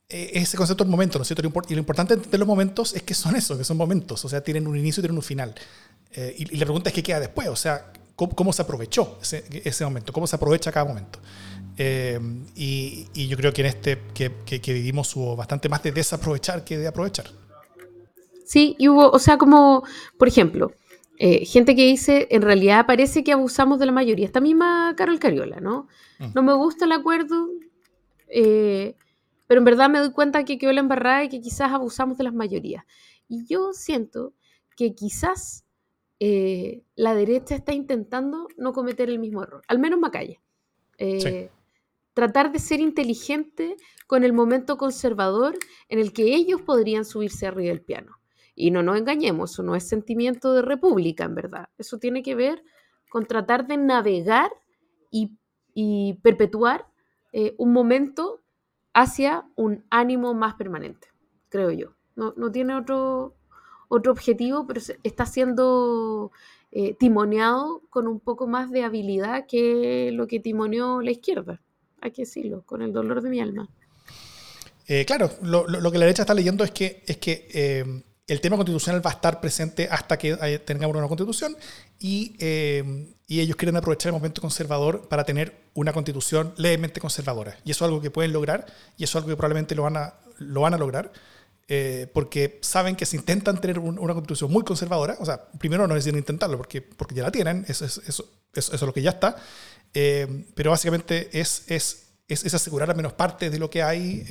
eh, 0.08 0.30
es 0.34 0.42
ese 0.44 0.56
concepto 0.56 0.84
del 0.84 0.90
momento, 0.90 1.18
¿no 1.18 1.22
es 1.22 1.28
cierto? 1.28 1.42
Y 1.68 1.74
lo 1.74 1.80
importante 1.80 2.16
de 2.16 2.38
los 2.38 2.46
momentos 2.46 2.94
es 2.94 3.02
que 3.02 3.14
son 3.14 3.36
eso, 3.36 3.56
que 3.56 3.64
son 3.64 3.76
momentos, 3.76 4.24
o 4.24 4.28
sea, 4.28 4.42
tienen 4.42 4.66
un 4.66 4.76
inicio 4.76 5.00
y 5.00 5.02
tienen 5.02 5.16
un 5.16 5.22
final. 5.22 5.54
Eh, 6.12 6.34
y, 6.38 6.56
la 6.56 6.64
pregunta 6.64 6.90
es 6.90 6.94
qué 6.94 7.02
queda 7.02 7.20
después, 7.20 7.48
o 7.48 7.56
sea, 7.56 7.92
cómo, 8.16 8.52
se 8.52 8.62
aprovechó 8.62 9.18
ese, 9.22 9.84
momento, 9.84 10.12
cómo 10.12 10.26
se 10.26 10.36
aprovecha 10.36 10.72
cada 10.72 10.84
momento. 10.86 11.18
y, 12.54 13.26
yo 13.28 13.36
creo 13.36 13.52
que 13.52 13.62
en 13.62 13.68
este 13.68 13.98
que, 14.14 14.60
que 14.60 14.72
vivimos 14.72 15.14
hubo 15.16 15.36
bastante 15.36 15.68
más 15.68 15.82
de 15.82 15.92
desaprovechar 15.92 16.64
que 16.64 16.76
de 16.76 16.88
aprovechar. 16.88 17.26
Sí, 18.44 18.76
y 18.78 18.88
hubo, 18.88 19.10
o 19.10 19.18
sea, 19.18 19.36
como, 19.36 19.84
por 20.18 20.26
ejemplo, 20.26 20.72
eh, 21.20 21.44
gente 21.44 21.74
que 21.74 21.84
dice, 21.84 22.28
en 22.30 22.42
realidad 22.42 22.86
parece 22.86 23.24
que 23.24 23.32
abusamos 23.32 23.80
de 23.80 23.86
la 23.86 23.92
mayoría. 23.92 24.24
Esta 24.24 24.40
misma 24.40 24.94
Carol 24.96 25.18
Cariola, 25.18 25.58
¿no? 25.58 25.88
Mm. 26.20 26.26
No 26.32 26.42
me 26.44 26.52
gusta 26.54 26.84
el 26.84 26.92
acuerdo, 26.92 27.48
eh, 28.28 28.94
pero 29.48 29.58
en 29.58 29.64
verdad 29.64 29.90
me 29.90 29.98
doy 29.98 30.12
cuenta 30.12 30.44
que 30.44 30.58
quedó 30.58 30.72
la 30.72 30.80
embarrada 30.80 31.24
y 31.24 31.28
que 31.28 31.40
quizás 31.40 31.72
abusamos 31.72 32.18
de 32.18 32.24
las 32.24 32.34
mayorías. 32.34 32.84
Y 33.26 33.44
yo 33.46 33.72
siento 33.72 34.32
que 34.76 34.94
quizás 34.94 35.64
eh, 36.20 36.84
la 36.94 37.16
derecha 37.16 37.56
está 37.56 37.72
intentando 37.72 38.46
no 38.56 38.72
cometer 38.72 39.10
el 39.10 39.18
mismo 39.18 39.42
error, 39.42 39.62
al 39.66 39.80
menos 39.80 39.98
Macaya. 39.98 40.40
Tratar 42.14 42.52
de 42.52 42.58
ser 42.58 42.80
inteligente 42.80 43.76
con 44.06 44.22
el 44.22 44.32
momento 44.32 44.76
conservador 44.76 45.56
en 45.88 45.98
el 45.98 46.12
que 46.12 46.34
ellos 46.34 46.62
podrían 46.62 47.04
subirse 47.04 47.46
arriba 47.46 47.70
del 47.70 47.82
piano. 47.82 48.17
Y 48.60 48.72
no 48.72 48.82
nos 48.82 48.98
engañemos, 48.98 49.52
eso 49.52 49.62
no 49.62 49.76
es 49.76 49.88
sentimiento 49.88 50.52
de 50.52 50.62
república, 50.62 51.22
en 51.22 51.36
verdad. 51.36 51.68
Eso 51.78 51.98
tiene 51.98 52.24
que 52.24 52.34
ver 52.34 52.64
con 53.08 53.24
tratar 53.24 53.68
de 53.68 53.76
navegar 53.76 54.50
y, 55.10 55.38
perpetuar 56.24 56.88
eh, 57.32 57.54
un 57.56 57.72
momento 57.72 58.40
hacia 58.92 59.44
un 59.54 59.84
ánimo 59.90 60.34
más 60.34 60.54
permanente, 60.54 61.06
creo 61.48 61.70
yo. 61.70 61.94
No, 62.16 62.50
tiene 62.50 62.74
otro, 62.74 63.36
otro 63.86 64.10
objetivo, 64.10 64.66
pero 64.66 64.80
está 65.04 65.24
siendo 65.24 66.32
eh, 66.72 66.94
timoneado 66.94 67.82
con 67.90 68.08
un 68.08 68.18
poco 68.18 68.48
más 68.48 68.72
de 68.72 68.82
habilidad 68.82 69.46
que 69.46 70.10
lo 70.12 70.26
que 70.26 70.40
timoneó 70.40 71.00
la 71.00 71.12
izquierda, 71.12 71.62
hay 72.00 72.10
que 72.10 72.22
decirlo, 72.22 72.64
con 72.66 72.82
el 72.82 72.92
dolor 72.92 73.22
de 73.22 73.30
mi 73.30 73.40
alma. 73.40 73.68
Eh, 74.88 75.04
claro, 75.04 75.30
lo, 75.42 75.64
que 75.64 75.98
la 75.98 76.06
derecha 76.06 76.22
está 76.22 76.34
leyendo 76.34 76.64
es 76.64 76.72
que, 76.72 77.04
es 77.06 77.18
que 77.18 78.02
el 78.28 78.42
tema 78.42 78.56
constitucional 78.56 79.04
va 79.04 79.10
a 79.10 79.14
estar 79.14 79.40
presente 79.40 79.88
hasta 79.90 80.18
que 80.18 80.36
tengamos 80.60 80.94
una 80.94 81.08
constitución 81.08 81.56
eh, 82.00 83.14
y, 83.26 83.40
ellos 83.40 83.56
quieren 83.56 83.76
aprovechar 83.76 84.10
el 84.10 84.12
momento 84.12 84.42
conservador 84.42 85.08
para 85.08 85.24
tener 85.24 85.56
una 85.74 85.94
constitución 85.94 86.52
levemente 86.58 87.00
conservadora. 87.00 87.56
Y 87.64 87.70
eso 87.70 87.84
es 87.84 87.88
algo 87.88 88.02
que 88.02 88.10
pueden 88.10 88.34
lograr 88.34 88.66
y 88.98 89.04
eso 89.04 89.18
es 89.18 89.22
algo 89.22 89.30
que 89.30 89.36
probablemente 89.36 89.74
lo 89.74 89.82
van 89.82 89.96
a, 89.96 90.14
lo 90.38 90.60
van 90.60 90.74
a 90.74 90.78
lograr. 90.78 91.10
Eh, 91.70 92.06
porque 92.14 92.58
saben 92.62 92.96
que 92.96 93.04
si 93.06 93.16
intentan 93.16 93.60
tener 93.60 93.78
una 93.78 94.14
constitución 94.14 94.50
muy 94.50 94.62
conservadora, 94.62 95.16
o 95.20 95.24
sea, 95.26 95.48
primero 95.58 95.86
no 95.86 95.94
necesitan 95.94 96.18
intentarlo 96.18 96.56
porque, 96.56 96.80
porque 96.82 97.14
ya 97.14 97.22
la 97.22 97.30
tienen, 97.30 97.64
eso, 97.68 97.84
eso, 97.84 98.00
eso, 98.06 98.30
eso 98.54 98.74
es 98.74 98.82
lo 98.82 98.92
que 98.92 99.02
ya 99.02 99.10
está, 99.10 99.36
eh, 99.92 100.46
pero 100.54 100.70
básicamente 100.70 101.28
es, 101.38 101.64
es, 101.66 102.06
es, 102.26 102.54
asegurar 102.54 102.90
al 102.90 102.96
menos 102.96 103.12
parte 103.12 103.50
de 103.50 103.58
lo 103.58 103.68
que 103.68 103.82
hay 103.82 104.24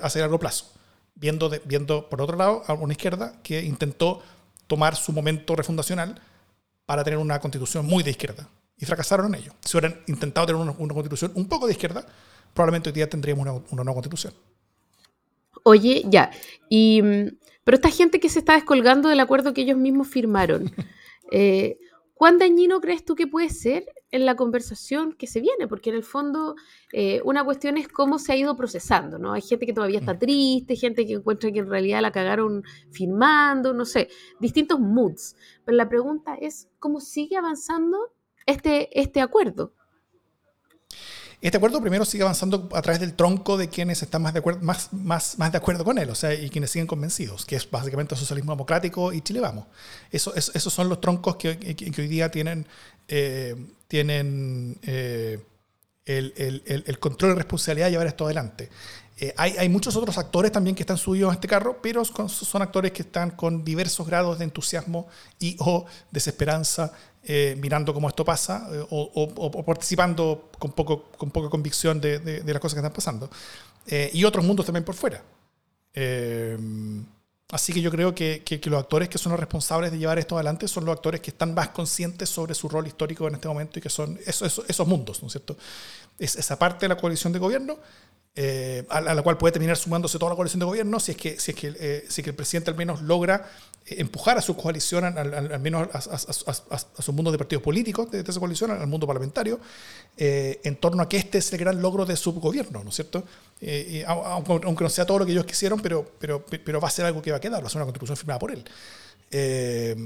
a 0.00 0.18
largo 0.18 0.38
plazo 0.38 0.79
viendo, 1.20 1.50
viendo 1.64 2.08
por 2.08 2.22
otro 2.22 2.36
lado 2.36 2.62
a 2.66 2.72
una 2.74 2.92
izquierda 2.92 3.40
que 3.42 3.62
intentó 3.62 4.22
tomar 4.66 4.96
su 4.96 5.12
momento 5.12 5.54
refundacional 5.54 6.20
para 6.86 7.04
tener 7.04 7.18
una 7.18 7.38
constitución 7.40 7.86
muy 7.86 8.02
de 8.02 8.10
izquierda. 8.10 8.48
Y 8.76 8.86
fracasaron 8.86 9.26
en 9.26 9.40
ello. 9.40 9.52
Si 9.60 9.76
hubieran 9.76 10.00
intentado 10.06 10.46
tener 10.46 10.60
una, 10.60 10.74
constitución 10.74 11.32
un 11.34 11.46
poco 11.46 11.66
de 11.66 11.72
izquierda, 11.72 12.06
probablemente 12.54 12.88
hoy 12.88 12.94
día 12.94 13.08
tendríamos 13.08 13.42
una, 13.42 13.52
una 13.52 13.84
nueva 13.84 13.94
constitución. 13.94 14.32
Oye, 15.62 16.02
ya. 16.08 16.30
Y, 16.70 17.02
mm, 17.02 17.38
pero 17.62 17.74
esta 17.74 17.90
gente 17.90 18.18
que 18.18 18.30
se 18.30 18.38
está 18.38 18.54
descolgando 18.54 19.10
del 19.10 19.20
acuerdo 19.20 19.52
que 19.52 19.60
ellos 19.60 19.76
mismos 19.76 20.08
firmaron, 20.08 20.72
eh, 21.30 21.78
¿Cuán 22.20 22.36
dañino 22.36 22.82
crees 22.82 23.02
tú 23.02 23.14
que 23.14 23.26
puede 23.26 23.48
ser 23.48 23.86
en 24.10 24.26
la 24.26 24.36
conversación 24.36 25.12
que 25.12 25.26
se 25.26 25.40
viene? 25.40 25.68
Porque 25.68 25.90
en 25.90 25.96
el 25.96 26.04
fondo 26.04 26.56
eh, 26.92 27.20
una 27.24 27.44
cuestión 27.44 27.76
es 27.76 27.88
cómo 27.88 28.18
se 28.18 28.32
ha 28.32 28.36
ido 28.36 28.56
procesando, 28.56 29.18
¿no? 29.18 29.32
Hay 29.32 29.42
gente 29.42 29.66
que 29.66 29.72
todavía 29.72 29.98
está 29.98 30.14
mm. 30.14 30.18
triste, 30.18 30.76
gente 30.76 31.06
que 31.06 31.14
encuentra 31.14 31.50
que 31.52 31.60
en 31.60 31.68
realidad 31.68 32.00
la 32.02 32.12
cagaron 32.12 32.62
firmando, 32.90 33.72
no 33.72 33.84
sé, 33.84 34.08
distintos 34.40 34.80
moods. 34.80 35.36
Pero 35.64 35.76
la 35.76 35.88
pregunta 35.88 36.34
es, 36.34 36.68
¿cómo 36.78 37.00
sigue 37.00 37.36
avanzando 37.36 37.98
este, 38.46 39.00
este 39.00 39.20
acuerdo? 39.20 39.72
Este 41.40 41.56
acuerdo 41.56 41.80
primero 41.80 42.04
sigue 42.04 42.22
avanzando 42.22 42.68
a 42.72 42.82
través 42.82 43.00
del 43.00 43.14
tronco 43.14 43.56
de 43.56 43.70
quienes 43.70 44.02
están 44.02 44.20
más 44.20 44.34
de 44.34 44.40
acuerdo, 44.40 44.60
más, 44.60 44.92
más, 44.92 45.38
más 45.38 45.50
de 45.50 45.56
acuerdo 45.56 45.84
con 45.84 45.96
él, 45.96 46.10
o 46.10 46.14
sea, 46.14 46.34
y 46.34 46.50
quienes 46.50 46.70
siguen 46.70 46.86
convencidos, 46.86 47.46
que 47.46 47.56
es 47.56 47.70
básicamente 47.70 48.14
el 48.14 48.20
socialismo 48.20 48.52
democrático 48.52 49.10
y 49.12 49.22
Chile 49.22 49.40
Vamos. 49.40 49.66
Eso, 50.10 50.34
esos 50.34 50.72
son 50.72 50.90
los 50.90 51.00
troncos 51.00 51.36
que, 51.36 51.58
que, 51.58 52.00
hoy 52.02 52.08
día 52.08 52.30
tienen, 52.30 52.66
eh, 53.08 53.56
tienen 53.90 54.78
eh, 54.84 55.40
el, 56.06 56.32
el, 56.36 56.84
el, 56.86 56.98
control 57.00 57.32
y 57.32 57.34
responsabilidad 57.34 57.88
de 57.88 57.90
llevar 57.90 58.06
esto 58.06 58.24
adelante. 58.24 58.70
Eh, 59.18 59.34
hay, 59.36 59.56
hay, 59.58 59.68
muchos 59.68 59.96
otros 59.96 60.16
actores 60.16 60.52
también 60.52 60.76
que 60.76 60.84
están 60.84 60.96
subidos 60.96 61.32
a 61.32 61.34
este 61.34 61.48
carro, 61.48 61.82
pero 61.82 62.04
son 62.04 62.62
actores 62.62 62.92
que 62.92 63.02
están 63.02 63.32
con 63.32 63.64
diversos 63.64 64.06
grados 64.06 64.38
de 64.38 64.44
entusiasmo 64.44 65.08
y 65.40 65.56
o 65.58 65.86
desesperanza 66.12 66.92
eh, 67.24 67.54
mirando 67.60 67.92
cómo 67.92 68.08
esto 68.08 68.24
pasa 68.24 68.66
eh, 68.72 68.86
o, 68.88 69.64
participando 69.66 70.50
con, 70.56 70.72
poco, 70.72 71.10
con 71.18 71.32
poca 71.32 71.50
convicción 71.50 72.00
de, 72.00 72.20
de, 72.20 72.52
las 72.52 72.62
cosas 72.62 72.74
que 72.74 72.80
están 72.80 72.94
pasando. 72.94 73.28
Eh, 73.88 74.10
y 74.14 74.24
otros 74.24 74.44
mundos 74.44 74.64
también 74.64 74.84
por 74.84 74.94
fuera. 74.94 75.20
Así 77.50 77.72
que 77.72 77.80
yo 77.80 77.90
creo 77.90 78.14
que, 78.14 78.42
que, 78.44 78.60
los 78.70 78.80
actores 78.80 79.08
que 79.08 79.18
son 79.18 79.32
los 79.32 79.40
responsables 79.40 79.90
de 79.90 79.98
llevar 79.98 80.18
esto 80.18 80.36
adelante 80.36 80.68
son 80.68 80.84
los 80.84 80.94
actores 80.94 81.20
que 81.20 81.30
están 81.30 81.54
más 81.54 81.70
conscientes 81.70 82.28
sobre 82.28 82.54
su 82.54 82.68
rol 82.68 82.86
histórico 82.86 83.26
en 83.28 83.34
este 83.34 83.48
momento 83.48 83.78
y 83.78 83.82
que 83.82 83.90
son 83.90 84.18
esos, 84.26 84.62
esos, 84.68 84.86
mundos, 84.86 85.22
¿no 85.22 85.26
es 85.26 85.32
cierto? 85.32 85.56
Es 86.18 86.36
esa 86.36 86.58
parte 86.58 86.86
de 86.86 86.88
la 86.88 86.96
coalición 86.96 87.32
de 87.32 87.38
gobierno 87.38 87.78
a, 88.88 89.00
la, 89.00 89.22
cual 89.22 89.36
puede 89.36 89.52
terminar 89.52 89.76
sumándose 89.76 90.18
toda 90.18 90.30
la 90.30 90.36
coalición 90.36 90.60
de 90.60 90.66
gobierno 90.66 91.00
si 91.00 91.12
es 91.12 91.16
que, 91.16 91.38
si 91.40 91.50
es 91.50 91.56
que, 91.56 92.04
si 92.08 92.20
es 92.20 92.24
que 92.24 92.30
el 92.30 92.36
presidente 92.36 92.70
al 92.70 92.76
menos 92.76 93.02
logra 93.02 93.46
empujar 93.86 94.38
a 94.38 94.42
su 94.42 94.56
coalición, 94.56 95.04
al, 95.04 95.60
menos 95.60 95.88
a, 95.92 97.02
su 97.02 97.12
mundo 97.12 97.32
de 97.32 97.38
partidos 97.38 97.62
políticos 97.62 98.10
de, 98.10 98.20
esa 98.20 98.38
coalición, 98.38 98.70
al 98.70 98.86
mundo 98.86 99.06
parlamentario, 99.06 99.58
eh, 100.16 100.60
en 100.64 100.76
torno 100.76 101.02
a 101.02 101.08
que 101.08 101.16
este 101.16 101.38
es 101.38 101.52
el 101.52 101.58
gran 101.58 101.80
logro 101.80 102.06
de 102.06 102.16
su 102.16 102.32
gobierno, 102.32 102.84
¿no 102.84 102.90
es 102.90 102.96
cierto? 102.96 103.24
Eh, 103.60 104.04
aunque, 104.06 104.84
no 104.84 104.90
sea 104.90 105.06
todo 105.06 105.20
lo 105.20 105.26
que 105.26 105.32
ellos 105.32 105.44
quisieron, 105.44 105.80
pero, 105.80 106.08
pero, 106.18 106.44
pero 106.46 106.80
va 106.80 106.88
a 106.88 106.90
ser 106.90 107.06
algo 107.06 107.20
que 107.22 107.30
va 107.30 107.38
a 107.38 107.40
quedar, 107.40 107.62
va 107.62 107.66
a 107.66 107.70
ser 107.70 107.78
una 107.78 107.86
contribución 107.86 108.16
firmada 108.16 108.38
por 108.38 108.52
él. 108.52 108.64
Eh, 109.30 109.96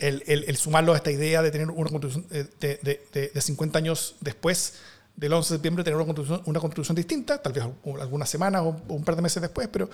el, 0.00 0.22
el, 0.26 0.56
sumarlo 0.56 0.92
a 0.94 0.96
esta 0.96 1.10
idea 1.10 1.42
de 1.42 1.50
tener 1.50 1.70
una 1.70 1.90
contribución 1.90 2.26
de, 2.28 3.30
de, 3.34 3.40
50 3.40 3.78
años 3.78 4.14
después 4.20 4.74
del 5.18 5.32
11 5.32 5.48
de 5.48 5.56
septiembre, 5.56 5.84
tener 5.84 5.98
una 6.44 6.60
contribución 6.60 6.94
distinta, 6.94 7.42
tal 7.42 7.52
vez 7.52 7.64
algunas 8.00 8.30
semanas 8.30 8.62
o, 8.62 8.76
un 8.88 9.04
par 9.04 9.16
de 9.16 9.22
meses 9.22 9.42
después, 9.42 9.68
pero, 9.68 9.90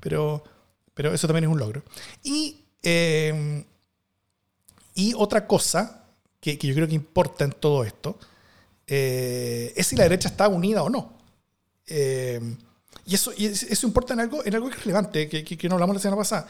pero 0.00 0.42
pero 0.98 1.14
eso 1.14 1.28
también 1.28 1.44
es 1.44 1.50
un 1.50 1.60
logro. 1.60 1.84
Y, 2.24 2.64
eh, 2.82 3.64
y 4.94 5.14
otra 5.14 5.46
cosa 5.46 6.06
que, 6.40 6.56
yo 6.56 6.74
creo 6.74 6.88
que 6.88 6.94
importa 6.96 7.44
en 7.44 7.52
todo 7.52 7.84
esto 7.84 8.18
eh, 8.84 9.72
es 9.76 9.86
si 9.86 9.94
la 9.94 10.02
derecha 10.02 10.28
está 10.28 10.48
unida 10.48 10.82
o 10.82 10.90
no. 10.90 11.16
Eh, 11.86 12.40
y 13.06 13.14
eso, 13.14 13.32
y 13.36 13.46
eso 13.46 13.86
importa 13.86 14.14
en 14.14 14.18
algo, 14.18 14.44
en 14.44 14.56
algo 14.56 14.70
relevante, 14.70 15.28
que, 15.28 15.44
que, 15.44 15.68
no 15.68 15.76
hablamos 15.76 15.94
la 15.94 16.02
semana 16.02 16.16
pasada, 16.16 16.48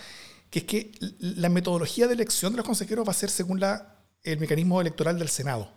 que 0.49 0.61
es 0.61 0.64
que 0.64 0.93
la 1.19 1.51
metodología 1.51 2.07
de 2.07 2.14
elección 2.14 2.55
de 2.55 2.57
los 2.57 2.67
consejeros 2.67 3.07
va 3.07 3.11
a 3.11 3.14
ser 3.14 3.29
según 3.29 3.61
la, 3.61 3.99
el 4.23 4.38
mecanismo 4.38 4.81
electoral 4.81 5.19
del 5.19 5.29
Senado. 5.29 5.71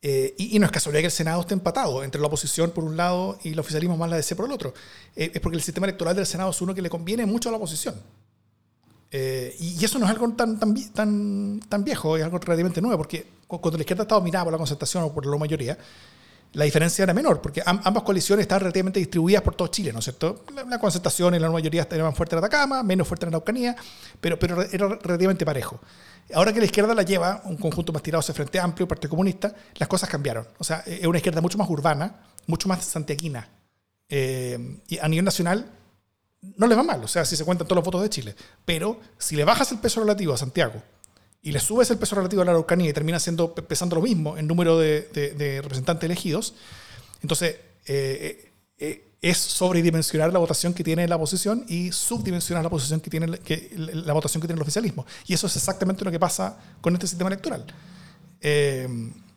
Eh, 0.00 0.34
y, 0.38 0.58
no 0.60 0.66
es 0.66 0.72
casualidad 0.72 1.00
que 1.00 1.06
el 1.06 1.12
Senado 1.12 1.40
esté 1.40 1.54
empatado 1.54 2.04
entre 2.04 2.20
la 2.20 2.28
oposición 2.28 2.70
por 2.70 2.84
un 2.84 2.96
lado 2.96 3.36
y 3.42 3.50
el 3.50 3.58
oficialismo 3.58 3.96
más 3.96 4.08
la 4.08 4.16
DC 4.16 4.36
por 4.36 4.46
el 4.46 4.52
otro. 4.52 4.72
Eh, 5.16 5.32
es 5.34 5.40
porque 5.40 5.56
el 5.56 5.62
sistema 5.62 5.86
electoral 5.86 6.14
del 6.14 6.26
Senado 6.26 6.50
es 6.50 6.60
uno 6.60 6.74
que 6.74 6.82
le 6.82 6.90
conviene 6.90 7.26
mucho 7.26 7.48
a 7.48 7.52
la 7.52 7.58
oposición. 7.58 7.96
Eh, 9.10 9.56
y, 9.58 9.84
eso 9.84 9.98
no 9.98 10.04
es 10.06 10.10
algo 10.12 10.30
tan, 10.34 10.58
tan, 10.60 10.92
tan, 10.92 11.60
tan 11.68 11.84
viejo, 11.84 12.16
es 12.16 12.22
algo 12.22 12.38
relativamente 12.38 12.80
nuevo, 12.80 12.98
porque 12.98 13.26
cuando 13.46 13.76
la 13.76 13.82
izquierda 13.82 14.02
estaba 14.02 14.20
dominada 14.20 14.44
por 14.44 14.52
la 14.52 14.58
concertación 14.58 15.02
o 15.02 15.12
por 15.12 15.26
la 15.26 15.36
mayoría, 15.36 15.76
la 16.52 16.64
diferencia 16.64 17.02
era 17.02 17.12
menor, 17.12 17.42
porque 17.42 17.62
ambas 17.64 18.02
coaliciones 18.02 18.44
estaban 18.44 18.60
relativamente 18.60 18.98
distribuidas 18.98 19.42
por 19.42 19.54
todo 19.54 19.68
Chile, 19.68 19.92
¿no 19.92 19.98
es 19.98 20.04
cierto? 20.04 20.44
La, 20.68 20.78
concertación 20.78 21.34
y 21.34 21.38
la 21.38 21.50
mayoría 21.50 21.82
estaban 21.82 22.14
fuerte 22.14 22.34
en 22.34 22.38
Atacama, 22.38 22.82
menos 22.82 23.06
fuerte 23.06 23.26
en 23.26 23.28
Araucanía, 23.28 23.76
pero, 24.20 24.38
pero 24.38 24.62
era 24.62 24.88
relativamente 24.88 25.44
parejo. 25.44 25.78
Ahora 26.34 26.52
que 26.52 26.58
la 26.58 26.64
izquierda 26.64 26.94
la 26.94 27.02
lleva, 27.02 27.42
un 27.44 27.56
conjunto 27.56 27.92
más 27.92 28.02
tirado 28.02 28.20
hacia 28.20 28.34
Frente 28.34 28.58
Amplio, 28.58 28.88
Partido 28.88 29.10
Comunista, 29.10 29.54
las 29.76 29.88
cosas 29.88 30.08
cambiaron. 30.08 30.46
O 30.58 30.64
sea, 30.64 30.82
es 30.86 31.06
una 31.06 31.18
izquierda 31.18 31.40
mucho 31.40 31.58
más 31.58 31.68
urbana, 31.68 32.20
mucho 32.46 32.68
más 32.68 32.84
santiaguina. 32.84 33.48
Eh, 34.08 34.80
y 34.88 34.98
a 34.98 35.08
nivel 35.08 35.24
nacional 35.24 35.70
no 36.40 36.66
le 36.66 36.74
va 36.74 36.82
mal, 36.82 37.04
o 37.04 37.08
sea, 37.08 37.24
si 37.24 37.36
se 37.36 37.44
cuentan 37.44 37.66
todos 37.66 37.76
los 37.76 37.84
votos 37.84 38.02
de 38.02 38.10
Chile. 38.10 38.34
Pero 38.64 39.00
si 39.18 39.36
le 39.36 39.44
bajas 39.44 39.70
el 39.72 39.78
peso 39.78 40.00
relativo 40.00 40.32
a 40.32 40.38
Santiago 40.38 40.82
y 41.42 41.52
le 41.52 41.60
subes 41.60 41.90
el 41.90 41.98
peso 41.98 42.16
relativo 42.16 42.42
a 42.42 42.44
la 42.44 42.50
Araucanía 42.52 42.90
y 42.90 42.92
termina 42.92 43.20
siendo, 43.20 43.54
pesando 43.54 43.96
lo 43.96 44.02
mismo 44.02 44.36
en 44.36 44.46
número 44.46 44.78
de, 44.78 45.60
representantes 45.62 46.04
elegidos, 46.04 46.54
entonces 47.22 47.56
eh, 47.86 48.52
eh, 48.78 49.04
es 49.20 49.38
sobredimensionar 49.38 50.32
la 50.32 50.38
votación 50.38 50.74
que 50.74 50.84
tiene 50.84 51.08
la 51.08 51.16
oposición 51.16 51.64
y 51.68 51.90
subdimensionar 51.90 52.62
la, 52.62 52.70
posición 52.70 53.00
que 53.00 53.10
tiene, 53.10 53.26
la 53.26 54.12
votación 54.12 54.40
que 54.40 54.46
tiene 54.46 54.58
el 54.58 54.62
oficialismo. 54.62 55.06
Y 55.26 55.34
eso 55.34 55.46
es 55.48 55.56
exactamente 55.56 56.04
lo 56.04 56.10
que 56.10 56.20
pasa 56.20 56.56
con 56.80 56.94
este 56.94 57.08
sistema 57.08 57.28
electoral. 57.28 57.66
Eh, 58.40 58.86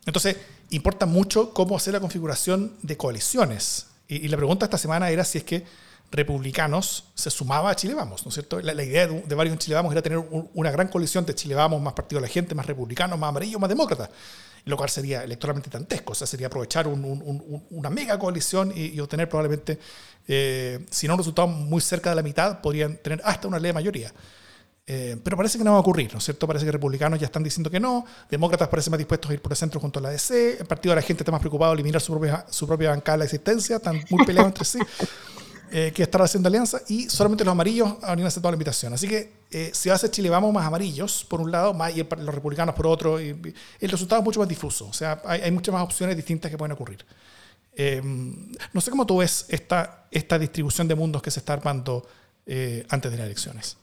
entonces, 0.05 0.37
importa 0.69 1.05
mucho 1.05 1.53
cómo 1.53 1.75
hacer 1.75 1.93
la 1.93 1.99
configuración 1.99 2.75
de 2.81 2.97
coaliciones. 2.97 3.87
Y, 4.07 4.27
la 4.27 4.37
pregunta 4.37 4.65
esta 4.65 4.77
semana 4.77 5.09
era 5.09 5.23
si 5.23 5.39
es 5.39 5.43
que 5.43 5.65
republicanos 6.11 7.05
se 7.15 7.29
sumaba 7.29 7.71
a 7.71 7.75
Chile 7.75 7.93
Vamos, 7.93 8.25
¿no 8.25 8.29
es 8.29 8.35
cierto? 8.35 8.59
La, 8.59 8.83
idea 8.83 9.07
de, 9.07 9.35
varios 9.35 9.53
en 9.53 9.59
Chile 9.59 9.75
Vamos 9.75 9.93
era 9.93 10.01
tener 10.01 10.19
una 10.53 10.69
gran 10.69 10.89
coalición 10.89 11.25
de 11.25 11.33
Chile 11.33 11.55
Vamos, 11.55 11.81
más 11.81 11.93
partido 11.93 12.19
de 12.21 12.27
la 12.27 12.33
gente, 12.33 12.53
más 12.53 12.65
republicanos, 12.65 13.17
más 13.17 13.29
amarillos, 13.29 13.59
más 13.59 13.69
demócratas 13.69 14.09
lo 14.65 14.77
cual 14.77 14.89
sería 14.89 15.23
electoralmente 15.23 15.71
dantesco, 15.71 16.11
o 16.11 16.15
sea, 16.15 16.27
sería 16.27 16.45
aprovechar 16.45 16.87
una 16.87 17.89
mega 17.89 18.19
coalición 18.19 18.71
y, 18.75 18.99
obtener 18.99 19.27
probablemente, 19.27 19.79
eh, 20.27 20.85
si 20.89 21.07
no 21.07 21.13
un 21.15 21.17
resultado 21.17 21.47
muy 21.47 21.81
cerca 21.81 22.11
de 22.11 22.15
la 22.15 22.21
mitad, 22.21 22.61
podrían 22.61 22.97
tener 22.97 23.21
hasta 23.23 23.47
una 23.47 23.57
ley 23.57 23.69
de 23.69 23.73
mayoría. 23.73 24.13
Eh, 24.85 25.17
pero 25.23 25.37
parece 25.37 25.57
que 25.57 25.63
no 25.63 25.71
va 25.71 25.77
a 25.77 25.79
ocurrir, 25.79 26.11
¿no 26.11 26.19
es 26.19 26.25
cierto? 26.25 26.45
Parece 26.45 26.65
que 26.65 26.71
republicanos 26.71 27.19
ya 27.19 27.25
están 27.25 27.43
diciendo 27.43 27.71
que 27.71 27.79
no, 27.79 28.05
demócratas 28.29 28.67
parecen 28.67 28.91
más 28.91 28.97
dispuestos 28.97 29.31
a 29.31 29.33
ir 29.33 29.41
por 29.41 29.51
el 29.51 29.57
centro 29.57 29.79
junto 29.79 29.99
a 29.99 30.03
la 30.03 30.09
DC, 30.09 30.59
el 30.59 30.65
partido 30.65 30.91
de 30.93 31.01
la 31.01 31.07
gente 31.07 31.23
está 31.23 31.31
más 31.31 31.39
preocupado 31.39 31.71
de 31.71 31.75
eliminar 31.75 32.01
su 32.01 32.11
propia, 32.11 32.45
su 32.49 32.67
propia 32.67 32.89
bancada 32.89 33.13
de 33.13 33.19
la 33.19 33.25
existencia, 33.25 33.77
están 33.77 34.03
muy 34.09 34.25
peleados 34.25 34.49
entre 34.49 34.65
sí 34.65 34.79
eh, 35.71 35.91
que 35.93 36.03
estar 36.03 36.21
haciendo 36.21 36.47
alianza 36.47 36.81
y 36.87 37.09
solamente 37.09 37.43
los 37.43 37.51
amarillos 37.51 37.95
habrían 38.01 38.27
aceptado 38.27 38.51
la 38.51 38.55
invitación. 38.55 38.93
Así 38.93 39.07
que 39.07 39.31
eh, 39.49 39.71
si 39.73 39.89
va 39.89 39.95
a 39.95 39.97
ser 39.97 40.11
Chile 40.11 40.29
Vamos 40.29 40.53
más 40.53 40.65
amarillos, 40.65 41.25
por 41.27 41.41
un 41.41 41.51
lado, 41.51 41.73
más 41.73 41.95
y 41.95 42.03
los 42.03 42.35
republicanos 42.35 42.75
por 42.75 42.87
otro, 42.87 43.21
y, 43.21 43.29
el 43.79 43.89
resultado 43.89 44.21
es 44.21 44.25
mucho 44.25 44.39
más 44.39 44.49
difuso. 44.49 44.87
O 44.87 44.93
sea, 44.93 45.21
hay, 45.25 45.41
hay 45.41 45.51
muchas 45.51 45.73
más 45.73 45.83
opciones 45.83 46.15
distintas 46.15 46.51
que 46.51 46.57
pueden 46.57 46.73
ocurrir. 46.73 47.05
Eh, 47.73 48.01
no 48.73 48.81
sé 48.81 48.91
cómo 48.91 49.05
tú 49.05 49.17
ves 49.17 49.45
esta, 49.49 50.07
esta 50.11 50.37
distribución 50.37 50.87
de 50.87 50.95
mundos 50.95 51.21
que 51.21 51.31
se 51.31 51.39
está 51.39 51.53
armando 51.53 52.05
eh, 52.45 52.85
antes 52.89 53.11
de 53.11 53.17
las 53.17 53.25
elecciones. 53.25 53.77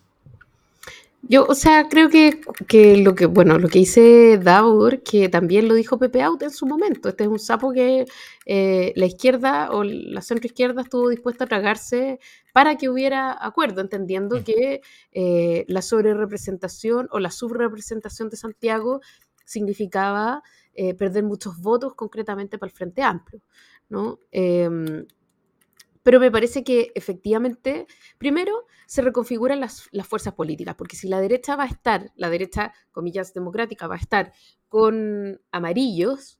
Yo, 1.23 1.45
o 1.47 1.55
sea, 1.55 1.89
creo 1.89 2.09
que, 2.09 2.41
que, 2.69 2.97
lo 2.99 3.15
que, 3.15 3.27
bueno, 3.27 3.59
lo 3.59 3.69
que 3.69 3.81
dice 3.81 4.39
Daur, 4.39 5.03
que 5.03 5.29
también 5.29 5.69
lo 5.69 5.75
dijo 5.75 5.99
Pepe 5.99 6.23
Out 6.23 6.43
en 6.43 6.51
su 6.51 6.65
momento. 6.65 7.09
Este 7.09 7.25
es 7.25 7.29
un 7.29 7.41
sapo 7.41 7.73
que 7.73 8.07
eh, 8.47 8.93
la 8.95 9.07
izquierda 9.07 9.71
o 9.73 9.83
la 9.85 10.23
centroizquierda 10.23 10.83
estuvo 10.83 11.09
dispuesta 11.09 11.45
a 11.45 11.49
tragarse 11.49 12.21
para 12.53 12.77
que 12.77 12.89
hubiera 12.89 13.37
acuerdo, 13.45 13.81
entendiendo 13.81 14.39
mm. 14.41 14.45
que 14.45 14.81
eh, 15.13 15.65
la 15.69 15.83
sobrerepresentación 15.83 17.09
o 17.11 17.19
la 17.19 17.31
subrepresentación 17.31 18.31
de 18.31 18.37
Santiago 18.37 19.01
significaba 19.45 20.43
eh, 20.75 20.95
perder 20.95 21.25
muchos 21.25 21.61
votos 21.61 21.95
concretamente 21.95 22.59
para 22.59 22.71
el 22.71 22.77
Frente 22.77 23.03
Amplio, 23.03 23.43
¿no? 23.89 24.21
Pero 26.09 26.21
me 26.21 26.31
parece 26.31 26.65
que 26.65 26.91
efectivamente, 26.95 27.87
primero, 28.17 28.65
se 28.87 29.03
reconfiguran 29.03 29.61
las, 29.61 29.91
fuerzas 30.05 30.33
políticas, 30.33 30.75
porque 30.75 30.97
si 30.97 31.07
la 31.07 31.21
derecha 31.21 31.55
va 31.55 31.65
a 31.65 31.67
estar, 31.67 32.13
la 32.17 32.31
derecha, 32.31 32.73
comillas, 32.93 33.35
democrática, 33.35 33.87
va 33.89 33.97
a 33.97 33.99
estar 33.99 34.33
con 34.71 35.39
amarillos, 35.53 36.39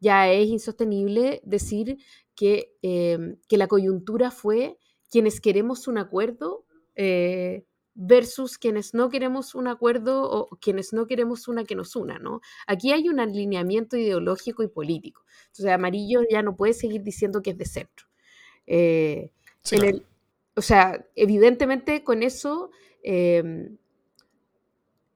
ya 0.00 0.30
es 0.32 0.48
insostenible 0.48 1.42
decir 1.44 1.98
que, 2.34 2.74
em, 2.80 3.36
que 3.46 3.58
la 3.58 3.66
coyuntura 3.66 4.30
fue 4.30 4.78
quienes 5.10 5.42
queremos 5.42 5.86
un 5.86 5.98
acuerdo 5.98 6.64
eh, 6.96 7.66
versus 7.92 8.56
quienes 8.56 8.94
no 8.94 9.10
queremos 9.10 9.54
un 9.54 9.68
acuerdo 9.68 10.30
o 10.30 10.48
quienes 10.62 10.94
no 10.94 11.06
queremos 11.06 11.46
una 11.46 11.64
que 11.64 11.74
nos 11.74 11.94
una, 11.94 12.18
¿no? 12.18 12.40
Aquí 12.66 12.90
hay 12.90 13.10
un 13.10 13.20
alineamiento 13.20 13.98
ideológico 13.98 14.62
y 14.62 14.68
político. 14.68 15.26
Entonces, 15.48 15.70
amarillo 15.74 16.22
ya 16.30 16.40
no 16.40 16.56
puede 16.56 16.72
seguir 16.72 17.02
diciendo 17.02 17.42
que 17.42 17.50
es 17.50 17.58
de 17.58 17.66
centro. 17.66 18.09
Eh, 18.72 19.32
o 20.54 20.62
sea, 20.62 21.04
evidentemente 21.16 22.04
con 22.04 22.22
eso 22.22 22.70
em, 23.02 23.76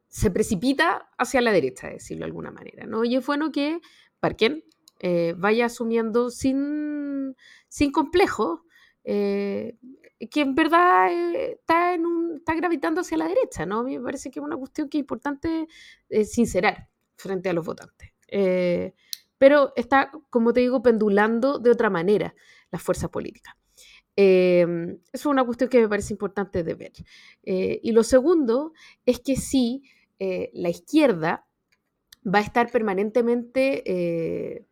se 0.09 0.31
precipita 0.33 1.09
hacia 1.19 1.40
la 1.40 1.53
derecha, 1.53 1.88
decirlo 1.88 2.23
de 2.23 2.31
alguna 2.31 2.51
manera, 2.51 2.85
¿no? 2.85 3.05
Y 3.05 3.14
es 3.14 3.25
bueno 3.25 3.53
que 3.53 3.81
Parken 4.19 4.64
eh, 4.99 5.35
vaya 5.38 5.67
asumiendo 5.67 6.31
sin, 6.31 7.37
sin 7.69 7.93
complejo 7.93 8.64
eh, 9.05 9.77
que 10.31 10.40
en 10.40 10.57
verdad 10.57 11.12
está, 11.12 11.95
en 11.95 12.07
un, 12.07 12.37
está 12.38 12.55
gravitando 12.55 13.03
hacia 13.03 13.19
la 13.19 13.29
derecha, 13.29 13.67
¿no? 13.67 13.81
A 13.81 13.83
mí 13.85 13.97
me 13.97 14.05
parece 14.05 14.33
que 14.33 14.40
es 14.40 14.45
una 14.45 14.57
cuestión 14.57 14.88
que 14.88 14.99
es 14.99 15.03
importante 15.03 15.69
sincerar 16.25 16.88
frente 17.17 17.51
a 17.51 17.53
los 17.53 17.64
votantes. 17.64 18.11
pero 19.38 19.73
está, 19.77 20.11
como 20.31 20.53
te 20.53 20.61
digo, 20.61 20.83
pendulando 20.83 21.59
de 21.59 21.71
otra 21.71 21.90
manera 21.90 22.35
las 22.70 22.83
fuerzas 22.83 23.11
políticas. 23.11 23.55
Em, 24.16 24.92
eso 24.92 25.00
es 25.12 25.27
una 25.27 25.44
cuestión 25.44 25.68
que 25.68 25.81
me 25.81 25.88
parece 25.88 26.12
importante 26.12 26.62
de 26.62 26.74
ver. 26.74 26.92
Eh, 27.42 27.81
y 27.83 27.92
lo 27.92 28.05
segundo 28.05 28.72
es 29.07 29.20
que 29.20 29.37
sí, 29.37 29.83
eh, 30.18 30.50
la 30.55 30.70
izquierda 30.70 31.46
va 32.24 32.38
a 32.38 32.42
estar 32.42 32.70
permanentemente 32.70 33.83
eh, 33.87 34.64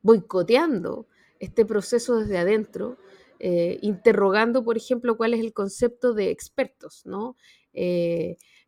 boicoteando 0.00 1.06
este 1.38 1.64
proceso 1.64 2.18
desde 2.20 2.38
adentro, 2.38 2.98
interrogando, 3.80 4.62
por 4.62 4.76
ejemplo, 4.76 5.16
cuál 5.16 5.34
es 5.34 5.40
el 5.40 5.52
concepto 5.52 6.14
de 6.14 6.30
expertos, 6.30 7.02
¿no? 7.04 7.36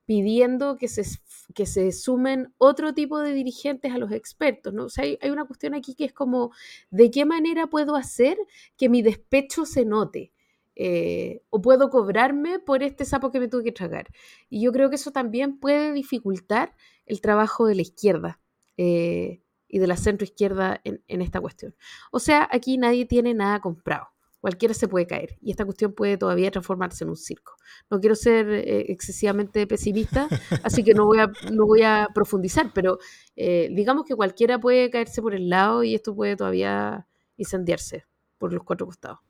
pidiendo 0.05 0.77
que 0.77 0.89
se, 0.89 1.05
que 1.55 1.67
se 1.67 1.93
sumen 1.93 2.55
otro 2.59 2.95
tipo 2.95 3.19
de 3.21 3.33
dirigentes 3.33 3.93
a 3.93 3.99
los 3.99 4.13
expertos, 4.13 4.73
¿no? 4.73 4.85
O 4.87 4.89
sea, 4.89 5.05
hay, 5.05 5.31
una 5.31 5.45
cuestión 5.45 5.75
aquí 5.75 5.95
que 5.95 6.05
es 6.05 6.13
como, 6.13 6.53
¿de 6.91 7.11
qué 7.11 7.25
manera 7.25 7.67
puedo 7.67 7.97
hacer 7.97 8.39
que 8.77 8.89
mi 8.89 9.03
despecho 9.03 9.67
se 9.67 9.85
note? 9.85 10.33
Eh, 10.77 11.43
o 11.51 11.61
puedo 11.61 11.91
cobrarme 11.91 12.59
por 12.59 12.83
este 12.83 13.05
sapo 13.05 13.31
que 13.31 13.41
me 13.41 13.49
tuve 13.49 13.65
que 13.65 13.73
tragar. 13.73 14.09
Y 14.49 14.63
yo 14.63 14.73
creo 14.73 14.89
que 14.89 14.97
eso 14.97 15.13
también 15.13 15.59
puede 15.59 15.93
dificultar 15.93 16.75
el 17.07 17.21
trabajo 17.21 17.67
de 17.67 17.77
la 17.77 17.83
izquierda 17.83 18.41
eh, 18.77 19.43
y 19.69 19.79
de 19.79 19.87
la 19.87 19.97
centroizquierda 19.97 20.81
en, 20.85 21.05
en 21.07 21.23
esta 21.23 21.41
cuestión. 21.41 21.77
O 22.11 22.19
sea, 22.19 22.49
aquí 22.51 22.79
nadie 22.79 23.07
tiene 23.07 23.35
nada 23.35 23.61
comprado 23.61 24.14
cualquiera 24.45 24.75
se 24.75 24.89
puede 24.89 25.07
caer 25.07 25.39
y 25.41 25.53
esta 25.53 25.65
cuestión 25.65 25.95
puede 25.95 26.19
todavía 26.19 26.51
transformarse 26.51 27.03
en 27.03 27.09
un 27.09 27.17
circo. 27.17 27.57
No 27.89 27.99
quiero 27.99 28.15
ser 28.15 28.47
eh, 28.51 28.93
excesivamente 28.93 29.67
pesimista, 29.67 30.29
así 30.63 30.85
que 30.85 30.93
no 30.93 31.07
voy 31.07 31.21
a, 31.21 31.33
no 31.51 31.65
voy 31.65 31.81
a 31.81 32.11
profundizar, 32.15 32.71
pero 32.75 32.99
eh, 33.37 33.71
digamos 33.73 34.05
que 34.05 34.15
cualquiera 34.15 34.61
puede 34.61 34.91
caerse 34.91 35.23
por 35.23 35.35
el 35.35 35.49
lado 35.49 35.83
y 35.83 35.95
esto 35.95 36.15
puede 36.15 36.37
todavía 36.37 37.07
incendiarse 37.39 38.05
por 38.37 38.53
los 38.53 38.65
cuatro 38.65 38.85
costados. 38.85 39.21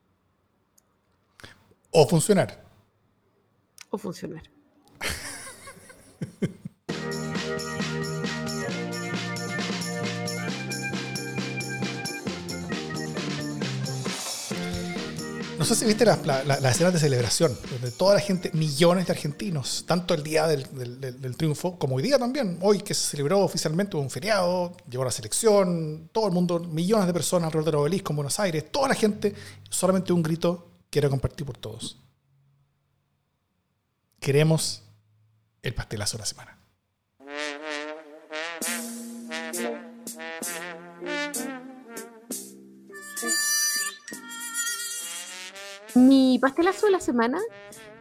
O 1.93 2.09
funcionar. 2.09 2.65
O 3.91 3.99
funcionar. 3.99 4.43
No 15.65 15.69
sé 15.69 15.77
si 15.77 15.87
viste 15.87 16.05
las 16.05 16.63
escenas 16.63 16.93
de 16.93 16.99
celebración, 16.99 17.57
donde 17.71 17.91
toda 17.91 18.13
la 18.13 18.21
gente, 18.21 18.51
millones 18.53 19.07
de 19.07 19.15
argentinos, 19.15 19.85
tanto 19.87 20.13
el 20.13 20.23
día 20.23 20.47
del, 20.47 21.37
triunfo 21.39 21.79
como 21.79 21.97
hoy 21.97 22.03
día 22.03 22.19
también, 22.19 22.59
hoy 22.61 22.81
que 22.81 22.93
se 22.93 23.09
celebró 23.09 23.39
oficialmente 23.41 23.97
un 23.97 24.11
feriado, 24.11 24.77
llegó 24.91 25.07
la 25.07 25.11
selección, 25.11 26.11
todo 26.13 26.27
el 26.27 26.35
mundo, 26.35 26.61
millones 26.61 27.07
de 27.07 27.15
personas 27.15 27.47
alrededor 27.47 27.65
del 27.65 27.81
obelisco 27.81 28.13
en 28.13 28.17
Buenos 28.17 28.39
Aires, 28.41 28.71
toda 28.71 28.89
la 28.89 28.95
gente, 28.95 29.35
solamente 29.71 30.13
un 30.13 30.23
grito 30.23 30.69
que 30.91 30.99
era 30.99 31.09
compartir 31.09 31.47
por 31.47 31.57
todos. 31.57 31.97
Queremos 34.21 34.83
el 35.63 35.73
pastelazo 35.73 36.19
de 36.19 36.21
la 36.21 36.27
semana. 36.27 36.59
Mi 45.95 46.39
pastelazo 46.41 46.87
de 46.87 46.93
la 46.93 47.01
semana 47.01 47.41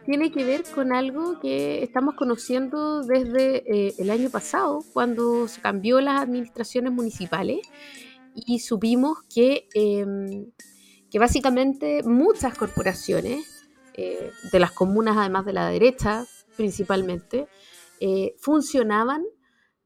tiene 0.04 0.32
que 0.32 0.44
ver 0.44 0.64
con 0.74 0.92
algo 0.92 1.38
que 1.38 1.82
estamos 1.82 2.14
conociendo 2.16 3.02
desde 3.02 3.62
eh, 3.72 3.94
el 3.98 4.10
año 4.10 4.30
pasado, 4.30 4.80
cuando 4.92 5.46
se 5.46 5.60
cambió 5.60 6.00
las 6.00 6.20
administraciones 6.20 6.92
municipales 6.92 7.60
y 8.34 8.58
supimos 8.58 9.18
que, 9.32 9.68
em, 9.74 10.50
que 11.10 11.18
básicamente 11.20 12.02
muchas 12.02 12.58
corporaciones, 12.58 13.46
eh, 13.94 14.32
de 14.50 14.58
las 14.58 14.72
comunas 14.72 15.16
además 15.16 15.46
de 15.46 15.52
la 15.52 15.68
derecha 15.68 16.26
principalmente, 16.56 17.46
eh, 18.00 18.34
funcionaban 18.40 19.24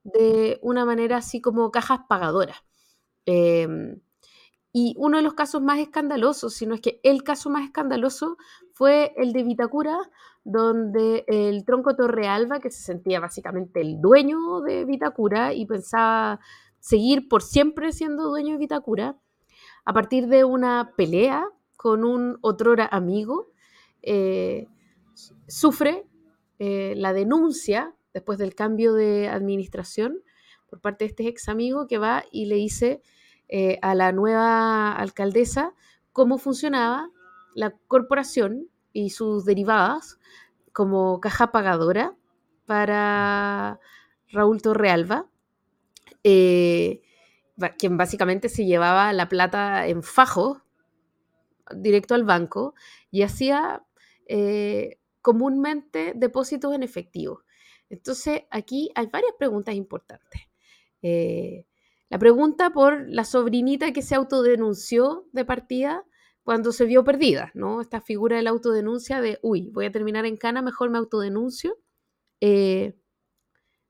de 0.03 0.59
una 0.63 0.87
manera 0.87 1.19
así 1.19 1.41
como 1.43 1.71
cajas 1.71 2.01
pagadoras. 2.09 2.57
Em, 3.27 4.01
y 4.73 4.95
uno 4.99 5.17
de 5.17 5.23
los 5.23 5.35
casos 5.35 5.63
más 5.63 5.79
escandalosos, 5.79 6.55
si 6.55 6.67
no 6.67 6.75
es 6.75 6.81
que 6.81 7.01
el 7.03 7.23
caso 7.23 7.51
más 7.51 7.65
escandaloso, 7.65 8.37
fue 8.73 9.13
el 9.17 9.33
de 9.33 9.43
Vitacura, 9.43 9.99
donde 10.45 11.25
el 11.27 11.65
tronco 11.65 11.97
Torrealba, 11.97 12.61
que 12.61 12.71
se 12.71 12.83
sentía 12.83 13.21
básicamente 13.21 13.81
el 13.81 14.01
dueño 14.01 14.61
de 14.61 14.85
Vitacura 14.85 15.55
y 15.55 15.67
pensaba 15.67 16.41
seguir 16.81 17.29
por 17.29 17.43
siempre 17.43 17.93
siendo 17.93 18.29
dueño 18.29 18.53
de 18.53 18.59
Vitacura, 18.59 19.17
a 19.85 19.93
partir 19.93 20.29
de 20.29 20.45
una 20.45 20.93
pelea 20.97 21.47
con 21.77 22.05
un 22.05 22.39
otrora 22.43 22.89
amigo, 22.91 23.51
eh, 24.03 24.69
sufre 25.47 26.07
eh, 26.59 26.95
la 26.97 27.13
denuncia 27.13 27.95
después 28.13 28.39
del 28.39 28.55
cambio 28.55 28.93
de 28.93 29.29
administración 29.29 30.23
por 30.69 30.81
parte 30.81 31.05
de 31.05 31.11
este 31.11 31.29
ex 31.29 31.49
amigo 31.49 31.87
que 31.87 31.99
va 31.99 32.25
y 32.31 32.47
le 32.47 32.57
dice 32.57 33.01
eh, 33.49 33.79
a 33.83 33.95
la 33.95 34.13
nueva 34.13 34.93
alcaldesa 34.93 35.75
cómo 36.13 36.39
funcionaba 36.39 37.11
la 37.55 37.71
corporación 37.87 38.69
y 38.93 39.11
sus 39.11 39.45
derivadas 39.45 40.19
como 40.73 41.21
caja 41.21 41.53
pagadora 41.53 42.17
para 42.67 43.81
Raúl 44.31 44.61
Torrealba, 44.61 45.31
eh, 46.25 47.03
quien 47.79 47.97
básicamente 47.97 48.49
se 48.49 48.67
llevaba 48.67 49.13
la 49.13 49.29
plata 49.29 49.87
en 49.87 50.03
fajo 50.03 50.63
directo 51.75 52.15
al 52.15 52.25
banco 52.25 52.75
y 53.11 53.23
hacía 53.23 53.85
eh, 54.27 54.99
comúnmente 55.23 56.13
depósitos 56.15 56.75
en 56.75 56.83
efectivo. 56.83 57.43
Entonces, 57.91 58.43
aquí 58.51 58.91
hay 58.95 59.07
varias 59.07 59.33
preguntas 59.39 59.75
importantes. 59.75 60.43
La 62.11 62.19
pregunta 62.19 62.71
por 62.71 63.09
la 63.09 63.25
sobrinita 63.25 63.93
que 63.93 64.03
se 64.03 64.15
autodenunció 64.15 65.27
de 65.33 65.45
partida 65.45 66.05
cuando 66.43 66.73
se 66.73 66.87
vio 66.87 67.05
perdida, 67.05 67.51
¿no? 67.55 67.83
Esta 67.83 68.01
figura 68.01 68.37
de 68.37 68.43
la 68.43 68.51
autodenuncia 68.51 69.21
de, 69.21 69.39
uy, 69.43 69.71
voy 69.71 69.85
a 69.85 69.93
terminar 69.93 70.25
en 70.25 70.39
cana, 70.39 70.63
mejor 70.63 70.89
me 70.91 70.99
autodenuncio. 70.99 71.77
Eh, 72.41 72.97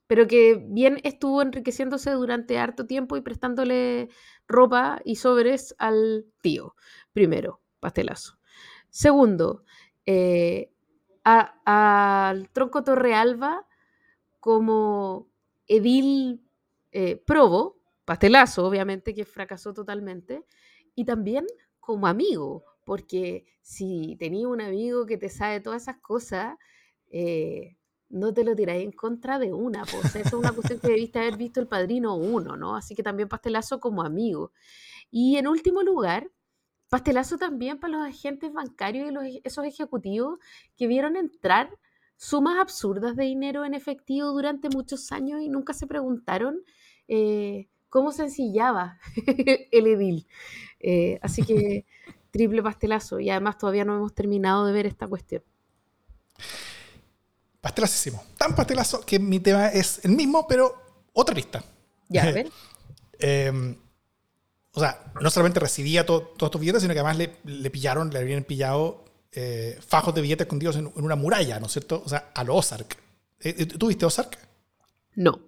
pero 0.09 0.27
que 0.27 0.67
bien 0.69 1.01
estuvo 1.05 1.43
enriqueciéndose 1.43 2.11
durante 2.13 2.59
harto 2.59 2.87
tiempo 2.87 3.17
y 3.17 3.21
prestándole 3.21 4.09
ropa 4.49 5.01
y 5.05 5.17
sobres 5.17 5.77
al 5.79 6.27
tío. 6.41 6.75
Primero, 7.13 7.61
pastelazo. 7.79 8.39
Segundo, 8.89 9.65
eh, 10.07 10.73
al 11.25 12.49
tronco 12.51 12.83
Torrealba 12.83 13.67
como 14.41 15.29
edil 15.67 16.43
eh, 16.91 17.23
probo, 17.25 17.78
pastelazo, 18.09 18.65
obviamente, 18.65 19.13
que 19.13 19.27
fracasó 19.27 19.75
totalmente, 19.75 20.43
y 20.95 21.05
también 21.05 21.45
como 21.79 22.07
amigo, 22.07 22.65
porque 22.87 23.45
si 23.61 24.17
tenías 24.19 24.47
un 24.47 24.63
amigo 24.63 25.05
que 25.05 25.19
te 25.19 25.29
sabe 25.29 25.61
todas 25.61 25.83
esas 25.83 25.99
cosas, 25.99 26.57
eh, 27.11 27.77
no 28.09 28.33
te 28.33 28.45
lo 28.45 28.57
tiráis 28.57 28.83
en 28.83 28.93
contra 28.93 29.39
de 29.39 29.53
una, 29.53 29.85
pues 29.85 30.17
eso 30.17 30.29
es 30.29 30.33
una 30.33 30.53
cuestión 30.53 30.81
que 30.81 30.89
debiste 30.89 31.19
haber 31.19 31.37
visto 31.37 31.61
el 31.61 31.67
padrino 31.69 32.17
uno, 32.17 32.57
¿no? 32.57 32.77
Así 32.77 32.95
que 32.95 33.03
también 33.03 33.29
pastelazo 33.29 33.79
como 33.79 34.03
amigo. 34.03 34.53
Y 35.11 35.37
en 35.37 35.47
último 35.47 35.83
lugar, 35.83 36.31
pastelazo 36.89 37.37
también 37.37 37.79
para 37.79 37.99
los 37.99 38.07
agentes 38.07 38.51
bancarios 38.55 39.11
y 39.11 39.13
los, 39.13 39.25
esos 39.45 39.67
ejecutivos 39.67 40.39
que 40.79 40.87
vieron 40.87 41.15
entrar 41.17 41.69
sumas 42.17 42.59
absurdas 42.59 43.17
de 43.17 43.25
dinero 43.25 43.67
en 43.67 43.75
efectivo 43.75 44.29
durante 44.29 44.71
muchos 44.71 45.13
años 45.13 45.43
y 45.43 45.51
nunca 45.51 45.75
se 45.75 45.87
preguntaron 45.87 46.63
eh, 47.07 47.69
cómo 47.89 48.13
sencillaba 48.13 48.99
el 49.71 49.87
edil. 49.87 50.27
Eh, 50.81 51.19
así 51.23 51.43
que 51.43 51.87
triple 52.31 52.63
pastelazo. 52.63 53.21
Y 53.21 53.31
además 53.31 53.59
todavía 53.59 53.85
no 53.85 53.97
hemos 53.97 54.15
terminado 54.15 54.67
de 54.67 54.73
ver 54.73 54.87
esta 54.87 55.07
cuestión. 55.07 55.43
Pastelacísimo. 57.61 58.23
Tan 58.37 58.55
pastelazo 58.55 59.01
que 59.01 59.19
mi 59.19 59.41
tema 59.41 59.69
es 59.69 60.05
el 60.05 60.13
mismo, 60.13 60.47
pero 60.47 60.75
otra 61.13 61.35
lista. 61.35 61.63
Ya, 62.09 62.25
a 62.25 62.33
ver. 62.33 62.51
Em, 63.19 63.77
o 64.73 64.81
sea, 64.81 65.13
no 65.21 65.29
solamente 65.31 65.59
recibía 65.59 66.07
todos 66.07 66.31
estos 66.41 66.61
billetes, 66.61 66.83
sino 66.83 66.95
que 66.95 67.01
además 67.01 67.17
le, 67.45 67.71
pillaron, 67.71 68.11
le 68.11 68.21
habían 68.21 68.45
pillado 68.45 69.05
eh, 69.33 69.77
fajos 69.85 70.15
de 70.15 70.21
billetes 70.21 70.47
escondidos 70.47 70.77
en, 70.77 70.93
una 70.95 71.17
muralla, 71.17 71.59
¿no 71.59 71.67
es 71.67 71.73
cierto? 71.73 72.01
O 72.05 72.09
sea, 72.09 72.31
a 72.35 72.45
lo 72.45 72.55
Ozark. 72.55 72.97
Eh, 73.41 73.67
¿Tú 73.67 73.89
viste 73.89 74.07
Ozark? 74.07 74.39
No. 75.17 75.41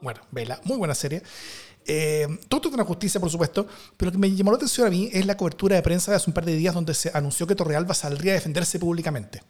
Bueno, 0.00 0.20
vela, 0.30 0.60
muy 0.64 0.78
buena 0.78 0.94
serie. 0.94 1.22
Eh, 1.86 2.26
todo 2.48 2.58
esto 2.58 2.68
es 2.68 2.74
una 2.74 2.84
justicia, 2.84 3.20
por 3.20 3.30
supuesto, 3.30 3.66
pero 3.96 4.10
lo 4.10 4.12
que 4.12 4.18
me 4.18 4.30
llamó 4.34 4.50
la 4.50 4.56
atención 4.56 4.86
a 4.86 4.90
mí 4.90 5.10
es 5.12 5.26
la 5.26 5.36
cobertura 5.36 5.76
de 5.76 5.82
prensa 5.82 6.10
de 6.10 6.16
hace 6.16 6.30
un 6.30 6.34
par 6.34 6.44
de 6.44 6.54
días 6.54 6.74
donde 6.74 6.94
se 6.94 7.10
anunció 7.14 7.46
que 7.46 7.54
Torrealba 7.54 7.94
saldría 7.94 8.32
a 8.32 8.34
defenderse 8.34 8.78
públicamente. 8.78 9.42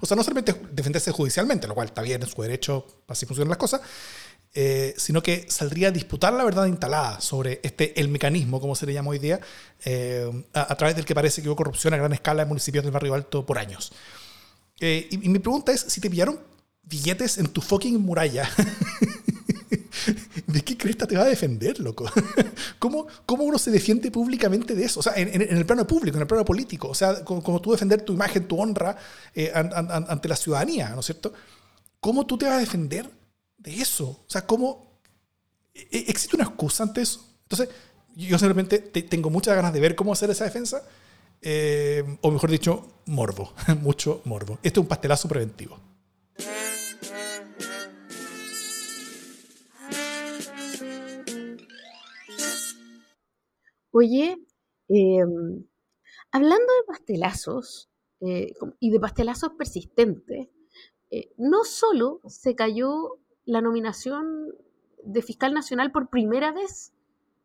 O 0.00 0.06
sea, 0.06 0.16
no 0.16 0.24
solamente 0.24 0.54
defenderse 0.72 1.12
judicialmente, 1.12 1.68
lo 1.68 1.74
cual 1.74 1.88
está 1.88 2.02
bien, 2.02 2.22
es 2.22 2.30
su 2.30 2.42
derecho, 2.42 2.86
así 3.06 3.24
funcionan 3.24 3.50
las 3.50 3.58
cosas, 3.58 3.80
eh, 4.58 4.94
sino 4.96 5.22
que 5.22 5.44
saldría 5.48 5.88
a 5.88 5.90
disputar 5.90 6.32
la 6.32 6.42
verdad 6.42 6.66
instalada 6.66 7.20
sobre 7.20 7.60
este, 7.62 8.00
el 8.00 8.08
mecanismo, 8.08 8.58
como 8.60 8.74
se 8.74 8.86
le 8.86 8.94
llama 8.94 9.10
hoy 9.10 9.18
día, 9.18 9.38
eh, 9.84 10.30
a, 10.54 10.74
través 10.76 10.96
del 10.96 11.04
que 11.04 11.14
parece 11.14 11.42
que 11.42 11.48
hubo 11.48 11.56
corrupción 11.56 11.92
a 11.92 11.98
gran 11.98 12.12
escala 12.14 12.42
en 12.42 12.48
municipios 12.48 12.82
del 12.82 12.90
barrio 12.90 13.12
alto 13.14 13.44
por 13.44 13.58
años. 13.58 13.92
Eh, 14.80 15.08
y, 15.10 15.18
mi 15.18 15.38
pregunta 15.38 15.72
es, 15.72 15.82
si 15.82 16.00
te 16.00 16.08
pillaron 16.08 16.40
billetes 16.82 17.38
en 17.38 17.48
tu 17.48 17.60
fucking 17.60 18.00
muralla, 18.00 18.48
¿de 20.46 20.62
qué 20.62 20.76
cresta 20.76 21.06
te 21.06 21.16
va 21.16 21.22
a 21.22 21.26
defender, 21.26 21.78
loco? 21.80 22.06
¿Cómo, 22.78 23.06
¿Cómo, 23.24 23.44
uno 23.44 23.58
se 23.58 23.70
defiende 23.70 24.10
públicamente 24.10 24.74
de 24.74 24.84
eso? 24.84 25.00
O 25.00 25.02
sea, 25.02 25.14
en, 25.16 25.40
el 25.40 25.66
plano 25.66 25.86
público, 25.86 26.16
en 26.16 26.22
el 26.22 26.26
plano 26.26 26.44
político. 26.44 26.88
O 26.88 26.94
sea, 26.94 27.24
como, 27.24 27.60
tú 27.60 27.72
defender 27.72 28.02
tu 28.02 28.12
imagen, 28.12 28.46
tu 28.46 28.60
honra 28.60 28.96
ante 29.54 30.28
la 30.28 30.36
ciudadanía, 30.36 30.90
¿no 30.90 31.00
es 31.00 31.06
cierto? 31.06 31.32
¿Cómo 32.00 32.26
tú 32.26 32.38
te 32.38 32.46
vas 32.46 32.54
a 32.54 32.58
defender 32.58 33.10
de 33.58 33.74
eso? 33.74 34.08
O 34.08 34.26
sea, 34.28 34.46
¿cómo 34.46 35.00
e, 35.74 36.04
existe 36.08 36.36
una 36.36 36.44
excusa 36.44 36.84
ante 36.84 37.02
eso? 37.02 37.24
Entonces, 37.42 37.68
yo 38.14 38.38
simplemente 38.38 38.78
tengo 38.78 39.30
muchas 39.30 39.54
ganas 39.54 39.72
de 39.72 39.80
ver 39.80 39.94
cómo 39.94 40.12
hacer 40.12 40.30
esa 40.30 40.44
defensa, 40.44 40.82
eh, 41.42 42.18
o 42.22 42.30
mejor 42.30 42.50
dicho, 42.50 43.00
morbo, 43.06 43.52
mucho 43.82 44.22
morbo. 44.24 44.54
Este 44.62 44.80
es 44.80 44.82
un 44.82 44.86
pastelazo 44.86 45.28
preventivo. 45.28 45.78
Oye, 53.98 54.36
em, 54.88 55.64
hablando 56.30 56.66
de 56.66 56.86
pastelazos 56.86 57.88
eh, 58.20 58.52
y 58.78 58.90
de 58.90 59.00
pastelazos 59.00 59.52
persistentes, 59.54 60.48
eh, 61.10 61.32
no 61.38 61.64
solo 61.64 62.20
se 62.26 62.54
cayó 62.54 63.16
la 63.46 63.62
nominación 63.62 64.52
de 65.02 65.22
fiscal 65.22 65.54
nacional 65.54 65.92
por 65.92 66.10
primera 66.10 66.52
vez 66.52 66.92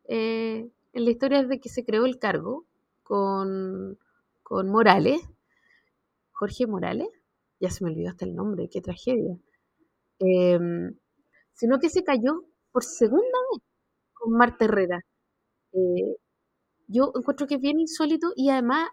eh, 0.08 0.68
en 0.92 1.04
la 1.04 1.10
historia 1.10 1.40
desde 1.40 1.58
que 1.58 1.70
se 1.70 1.86
creó 1.86 2.04
el 2.04 2.18
cargo 2.18 2.66
con, 3.02 3.98
Morales, 4.50 5.22
Jorge 6.32 6.66
Morales, 6.66 7.08
ya 7.60 7.70
se 7.70 7.82
me 7.82 7.92
olvidó 7.92 8.10
hasta 8.10 8.26
el 8.26 8.34
nombre, 8.34 8.68
qué 8.70 8.82
tragedia, 8.82 9.38
em, 10.18 10.98
sino 11.54 11.78
que 11.80 11.88
se 11.88 12.04
cayó 12.04 12.44
por 12.72 12.84
segunda 12.84 13.38
vez 13.52 13.62
con 14.12 14.32
Marta 14.34 14.66
Herrera. 14.66 15.00
Yo 16.92 17.12
encuentro 17.14 17.46
que 17.46 17.54
es 17.56 17.60
bien 17.60 17.80
insólito 17.80 18.32
y 18.36 18.50
además... 18.50 18.90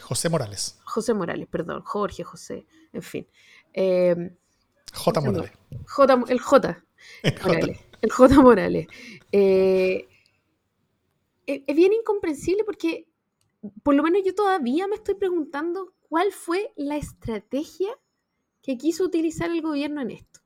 José 0.00 0.28
Morales. 0.28 0.78
José 0.84 1.14
Morales, 1.14 1.48
perdón, 1.48 1.82
Jorge, 1.82 2.22
José, 2.22 2.66
en 2.92 3.02
fin. 3.02 3.26
Em, 3.72 4.36
J. 4.92 5.20
Morales. 5.20 5.52
J, 5.86 6.24
el 6.28 6.40
J. 6.40 6.84
Morales. 7.44 7.78
El 8.00 8.10
J. 8.10 8.42
Morales. 8.42 8.86
Eh, 9.32 10.08
e, 11.46 11.64
es 11.66 11.76
bien 11.76 11.92
incomprensible 11.92 12.64
porque, 12.64 13.08
por 13.82 13.94
lo 13.94 14.02
menos 14.02 14.22
yo 14.24 14.34
todavía 14.34 14.86
me 14.86 14.96
estoy 14.96 15.14
preguntando 15.14 15.94
cuál 16.08 16.32
fue 16.32 16.72
la 16.76 16.96
estrategia 16.96 17.88
que 18.62 18.76
quiso 18.76 19.04
utilizar 19.04 19.50
el 19.50 19.62
gobierno 19.62 20.00
en 20.00 20.10
esto, 20.10 20.40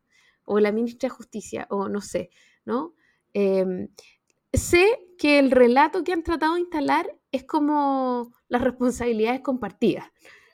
o 0.44 0.60
la 0.60 0.72
ministra 0.72 1.08
de 1.08 1.14
Justicia, 1.14 1.66
o 1.70 1.88
no 1.88 2.00
sé, 2.00 2.30
¿no? 2.64 2.94
Em, 3.34 3.88
sé 4.52 4.98
que 5.18 5.38
el 5.38 5.50
relato 5.50 6.04
que 6.04 6.12
han 6.12 6.22
tratado 6.22 6.54
de 6.54 6.60
instalar 6.60 7.14
es 7.30 7.44
como 7.44 8.32
las 8.48 8.62
responsabilidades 8.62 9.40
compartidas. 9.40 10.06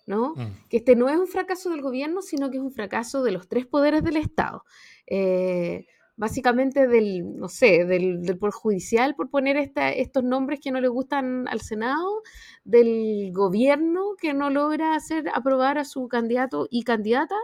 Mm. 0.09 0.69
Que 0.71 0.79
este 0.79 0.97
no 0.97 1.09
es 1.09 1.19
un 1.19 1.27
fracaso 1.27 1.71
del 1.71 1.83
gobierno, 1.83 2.23
sino 2.23 2.51
que 2.51 2.57
es 2.57 2.63
un 2.63 2.73
fracaso 2.73 3.23
de 3.23 3.33
los 3.33 3.49
tres 3.49 3.67
poderes 3.67 4.03
del 4.03 4.17
Estado. 4.17 4.65
Eh, 5.07 5.87
básicamente 6.19 6.89
del, 6.89 7.37
no 7.37 7.49
sé, 7.49 7.85
del, 7.85 8.37
Poder 8.39 8.53
Judicial, 8.53 9.15
por 9.15 9.31
poner 9.31 9.57
estos 9.57 10.25
nombres 10.25 10.59
que 10.61 10.73
no 10.73 10.81
le 10.81 10.89
gustan 10.89 11.47
al 11.49 11.61
Senado, 11.61 12.23
del 12.65 13.31
gobierno 13.33 14.17
que 14.21 14.35
no 14.35 14.51
logra 14.51 14.97
hacer 14.97 15.29
aprobar 15.33 15.79
a 15.79 15.85
su 15.85 16.09
candidato 16.09 16.67
y 16.71 16.83
candidata, 16.83 17.37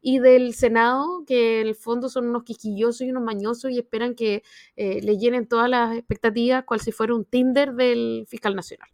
y 0.00 0.18
del 0.18 0.54
Senado, 0.54 1.24
que 1.26 1.60
en 1.60 1.68
el 1.68 1.74
fondo 1.74 2.08
son 2.08 2.28
unos 2.28 2.44
quisquillosos 2.44 3.02
y 3.02 3.10
unos 3.10 3.22
mañosos 3.22 3.70
y 3.70 3.78
esperan 3.78 4.14
que 4.14 4.42
eh, 4.76 5.00
le 5.02 5.18
llenen 5.18 5.46
todas 5.46 5.68
las 5.68 5.94
expectativas, 5.94 6.64
cual 6.64 6.80
si 6.80 6.90
fuera 6.90 7.14
un 7.14 7.26
Tinder 7.26 7.74
del 7.74 8.24
fiscal 8.28 8.56
nacional. 8.56 8.88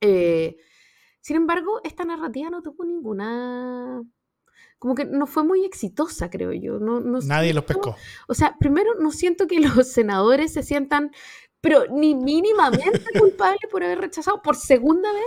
Eh, 0.00 0.56
sin 1.20 1.36
embargo, 1.36 1.80
esta 1.84 2.04
narrativa 2.06 2.48
no 2.48 2.62
tuvo 2.62 2.86
ninguna 2.86 4.02
como 4.78 4.94
que 4.94 5.04
no 5.04 5.26
fue 5.26 5.44
muy 5.44 5.64
exitosa, 5.64 6.30
creo 6.30 6.52
yo. 6.52 6.78
No, 6.78 7.00
Nadie 7.00 7.54
los 7.54 7.64
pescó. 7.64 7.96
O 8.28 8.34
sea, 8.34 8.56
primero 8.58 8.94
no 9.00 9.10
siento 9.10 9.46
que 9.46 9.60
los 9.60 9.88
senadores 9.88 10.52
se 10.52 10.62
sientan, 10.62 11.10
pero 11.60 11.86
ni 11.90 12.14
mínimamente 12.14 13.04
culpables 13.18 13.70
por 13.70 13.82
haber 13.82 14.00
rechazado 14.00 14.42
por 14.42 14.56
segunda 14.56 15.12
vez 15.12 15.24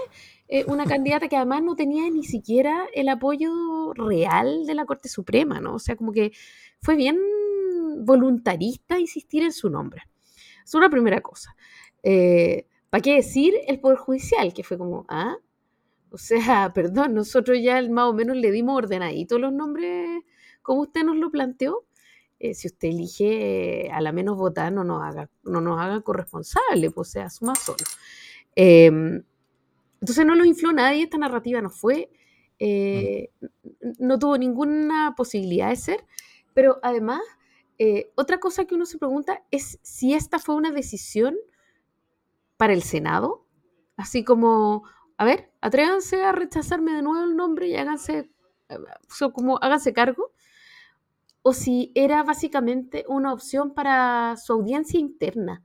eh, 0.48 0.66
una 0.68 0.86
candidata 0.86 1.28
que 1.28 1.36
además 1.36 1.62
no 1.64 1.76
tenía 1.76 2.10
ni 2.10 2.24
siquiera 2.24 2.88
el 2.94 3.10
apoyo 3.10 3.94
real 3.94 4.66
de 4.66 4.74
la 4.74 4.86
Corte 4.86 5.10
Suprema, 5.10 5.60
¿no? 5.60 5.76
O 5.76 5.80
sea, 5.80 5.96
como 5.96 6.12
que 6.12 6.32
fue 6.82 6.96
bien 6.96 7.20
voluntarista 8.00 9.00
insistir 9.00 9.44
en 9.44 9.52
su 9.52 9.70
nombre. 9.70 10.04
Es 10.64 10.74
una 10.74 10.90
primera 10.90 11.22
cosa. 11.22 11.56
Eh, 12.04 12.68
¿Para 12.90 13.02
qué 13.02 13.16
decir 13.16 13.54
el 13.68 13.80
Poder 13.80 13.98
Judicial? 13.98 14.54
Que 14.54 14.64
fue 14.64 14.78
como, 14.78 15.06
ah, 15.10 15.38
o 16.12 16.18
sea, 16.18 16.72
perdón, 16.74 17.14
nosotros 17.14 17.58
ya 17.62 17.82
más 17.90 18.06
o 18.06 18.14
menos 18.14 18.38
le 18.38 18.52
dimos 18.52 18.78
ordenaditos 18.78 19.40
los 19.40 19.54
nombres 19.54 20.24
como 20.62 20.82
usted 20.82 21.04
nos 21.04 21.18
lo 21.18 21.32
planteó. 21.32 21.86
Eh, 22.40 22.54
si 22.54 22.68
usted 22.68 22.90
elige 22.90 23.90
a 23.92 24.00
la 24.00 24.14
menos 24.14 24.38
votar, 24.38 24.72
no 24.72 24.86
nos 24.86 25.04
haga, 25.04 25.30
no 25.44 25.60
nos 25.60 25.80
haga 25.80 26.00
corresponsable, 26.02 26.90
pues 26.92 27.10
sea, 27.10 27.30
suma 27.30 27.54
solo. 27.56 27.84
Em, 28.56 29.24
entonces 30.00 30.26
no 30.26 30.36
lo 30.36 30.46
infló 30.46 30.72
nadie, 30.72 31.04
esta 31.04 31.18
narrativa 31.18 31.62
no 31.62 31.70
fue, 31.70 32.10
eh, 32.60 33.32
no 34.00 34.20
tuvo 34.20 34.38
ninguna 34.38 35.16
posibilidad 35.18 35.70
de 35.70 35.76
ser, 35.76 36.06
pero 36.54 36.80
además, 36.82 37.22
eh, 37.78 38.12
otra 38.16 38.40
cosa 38.40 38.66
que 38.66 38.76
uno 38.76 38.86
se 38.86 38.98
pregunta 38.98 39.44
es 39.52 39.80
si 39.82 40.14
esta 40.14 40.40
fue 40.40 40.56
una 40.56 40.72
decisión 40.72 41.36
para 42.58 42.74
el 42.74 42.84
Senado, 42.84 43.46
así 43.98 44.24
como, 44.24 44.84
a 45.20 45.26
ver, 45.26 45.52
atrévanse 45.60 46.24
a 46.24 46.32
rechazarme 46.32 46.94
de 46.94 47.02
nuevo 47.02 47.26
el 47.26 47.36
nombre 47.36 47.68
y 47.68 47.76
háganse, 47.76 48.32
eh, 48.70 48.78
como, 49.34 49.60
háganse 49.62 49.92
cargo, 49.92 50.32
o 51.42 51.52
si 51.52 51.92
era 51.94 52.24
básicamente 52.24 53.04
una 53.06 53.34
opción 53.34 53.74
para 53.74 54.38
su 54.38 54.54
audiencia 54.54 54.98
interna, 54.98 55.62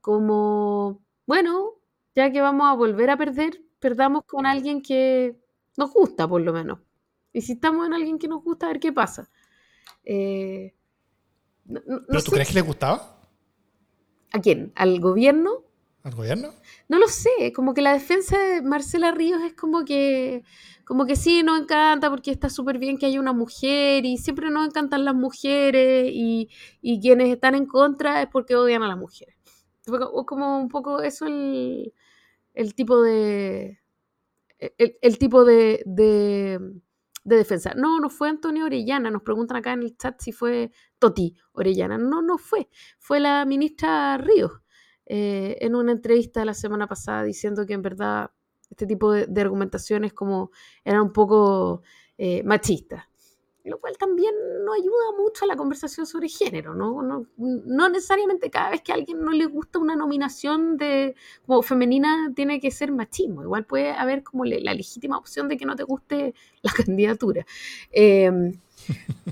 como, 0.00 1.04
bueno, 1.26 1.74
ya 2.14 2.32
que 2.32 2.40
vamos 2.40 2.68
a 2.68 2.72
volver 2.72 3.10
a 3.10 3.18
perder, 3.18 3.62
perdamos 3.80 4.24
con 4.24 4.46
alguien 4.46 4.80
que 4.80 5.36
nos 5.76 5.92
gusta, 5.92 6.26
por 6.26 6.40
lo 6.40 6.54
menos. 6.54 6.78
Y 7.34 7.42
si 7.42 7.52
estamos 7.52 7.86
en 7.86 7.92
alguien 7.92 8.18
que 8.18 8.28
nos 8.28 8.42
gusta, 8.42 8.64
a 8.64 8.70
ver 8.70 8.80
qué 8.80 8.94
pasa. 8.94 9.28
Eh, 10.04 10.74
¿Pero 11.68 12.22
tú 12.24 12.30
crees 12.30 12.48
que 12.48 12.54
le 12.54 12.62
gustaba? 12.62 13.20
¿A 14.32 14.40
quién? 14.40 14.72
¿Al 14.74 15.00
gobierno? 15.00 15.65
¿Al 16.06 16.14
gobierno? 16.14 16.50
No 16.88 17.00
lo 17.00 17.08
sé, 17.08 17.52
como 17.52 17.74
que 17.74 17.82
la 17.82 17.92
defensa 17.92 18.38
de 18.38 18.62
Marcela 18.62 19.10
Ríos 19.10 19.42
es 19.42 19.54
como 19.54 19.84
que, 19.84 20.44
como 20.84 21.04
que 21.04 21.16
sí, 21.16 21.42
nos 21.42 21.58
encanta 21.60 22.10
porque 22.10 22.30
está 22.30 22.48
súper 22.48 22.78
bien 22.78 22.96
que 22.96 23.06
haya 23.06 23.18
una 23.18 23.32
mujer 23.32 24.04
y 24.04 24.16
siempre 24.16 24.48
nos 24.50 24.68
encantan 24.68 25.04
las 25.04 25.16
mujeres 25.16 26.08
y, 26.12 26.48
quienes 27.02 27.30
están 27.30 27.56
en 27.56 27.66
contra 27.66 28.22
es 28.22 28.28
porque 28.28 28.54
odian 28.54 28.84
a 28.84 28.88
las 28.88 28.96
mujeres. 28.96 29.34
O 29.88 30.24
como 30.26 30.60
un 30.60 30.68
poco 30.68 31.02
eso 31.02 31.26
el, 31.26 31.92
el 32.54 32.74
tipo 32.76 33.02
de... 33.02 33.80
El, 34.58 35.18
tipo 35.18 35.44
de, 35.44 35.82
de, 35.86 36.60
de, 37.24 37.36
defensa. 37.36 37.74
No, 37.74 37.98
no 37.98 38.10
fue 38.10 38.28
Antonio 38.28 38.66
Orellana. 38.66 39.10
Nos 39.10 39.22
preguntan 39.22 39.56
acá 39.56 39.72
en 39.72 39.82
el 39.82 39.96
chat 39.96 40.20
si 40.20 40.30
fue 40.30 40.70
Toti 41.00 41.34
Orellana. 41.50 41.98
No, 41.98 42.22
no 42.22 42.38
fue. 42.38 42.68
Fue 43.00 43.18
la 43.18 43.44
ministra 43.44 44.16
Ríos. 44.18 44.52
Eh, 45.06 45.58
en 45.60 45.76
una 45.76 45.92
entrevista 45.92 46.44
la 46.44 46.54
semana 46.54 46.88
pasada 46.88 47.22
diciendo 47.22 47.64
que 47.64 47.74
en 47.74 47.82
verdad 47.82 48.30
este 48.70 48.86
tipo 48.86 49.12
de, 49.12 49.40
argumentaciones 49.40 50.12
como 50.12 50.50
eran 50.84 51.02
un 51.02 51.12
poco 51.12 51.82
eh, 52.18 52.42
machistas. 52.42 53.04
Lo 53.62 53.80
cual 53.80 53.96
también 53.98 54.32
no 54.64 54.72
ayuda 54.72 55.12
mucho 55.18 55.44
a 55.44 55.48
la 55.48 55.56
conversación 55.56 56.06
sobre 56.06 56.28
género, 56.28 56.72
¿no? 56.76 57.02
No, 57.36 57.88
necesariamente 57.88 58.48
cada 58.48 58.70
vez 58.70 58.80
que 58.80 58.92
a 58.92 58.94
alguien 58.94 59.20
no 59.20 59.32
le 59.32 59.46
gusta 59.46 59.80
una 59.80 59.96
nominación 59.96 60.76
de 60.76 61.16
como 61.44 61.62
femenina 61.62 62.32
tiene 62.36 62.60
que 62.60 62.70
ser 62.70 62.92
machismo. 62.92 63.42
Igual 63.42 63.66
puede 63.66 63.90
haber 63.90 64.22
como 64.22 64.44
la 64.44 64.72
legítima 64.72 65.18
opción 65.18 65.48
de 65.48 65.56
que 65.56 65.66
no 65.66 65.74
te 65.74 65.82
guste 65.82 66.32
la 66.62 66.72
candidatura. 66.84 67.44
Em, 67.90 68.52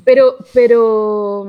pero, 0.05 0.35
pero 0.53 1.45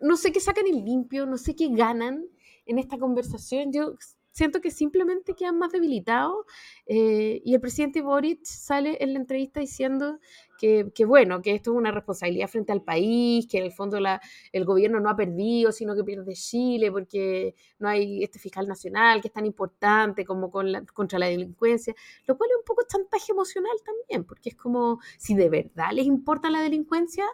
no 0.00 0.16
sé 0.16 0.32
qué 0.32 0.40
sacan 0.40 0.66
en 0.68 0.82
limpio, 0.82 1.26
no 1.26 1.36
sé 1.36 1.54
qué 1.54 1.68
ganan 1.68 2.24
en 2.70 2.78
esta 2.78 2.98
conversación. 2.98 3.72
Yo 3.72 3.96
siento 4.30 4.60
que 4.60 4.70
simplemente 4.70 5.34
quedan 5.34 5.58
más 5.58 5.72
debilitados 5.72 6.46
eh, 6.86 7.42
y 7.44 7.54
el 7.54 7.60
presidente 7.60 8.00
Boric 8.00 8.44
sale 8.44 8.96
en 9.00 9.12
la 9.12 9.18
entrevista 9.18 9.58
diciendo 9.60 10.18
que, 10.58 10.92
bueno, 11.06 11.40
que 11.40 11.54
esto 11.54 11.72
es 11.72 11.76
una 11.78 11.90
responsabilidad 11.90 12.46
frente 12.46 12.70
al 12.70 12.82
país, 12.82 13.46
que 13.48 13.58
en 13.58 13.64
el 13.64 13.72
fondo 13.72 13.98
la, 13.98 14.20
el 14.52 14.66
gobierno 14.66 15.00
no 15.00 15.08
ha 15.08 15.16
perdido, 15.16 15.72
sino 15.72 15.96
que 15.96 16.04
pierde 16.04 16.34
Chile 16.34 16.92
porque 16.92 17.54
no 17.78 17.88
hay 17.88 18.22
este 18.22 18.38
fiscal 18.38 18.68
nacional 18.68 19.22
que 19.22 19.28
es 19.28 19.34
tan 19.34 19.46
importante 19.46 20.24
como 20.24 20.50
con 20.50 20.70
contra 20.92 21.18
la 21.18 21.26
delincuencia, 21.26 21.94
lo 22.26 22.36
cual 22.36 22.50
es 22.50 22.58
un 22.58 22.64
poco 22.64 22.82
chantaje 22.86 23.32
emocional 23.32 23.72
también, 23.84 24.24
porque 24.24 24.50
es 24.50 24.54
como 24.54 25.00
si 25.16 25.34
de 25.34 25.48
verdad 25.48 25.92
les 25.92 26.04
importa 26.04 26.50
la 26.50 26.60
delincuencia, 26.60 27.24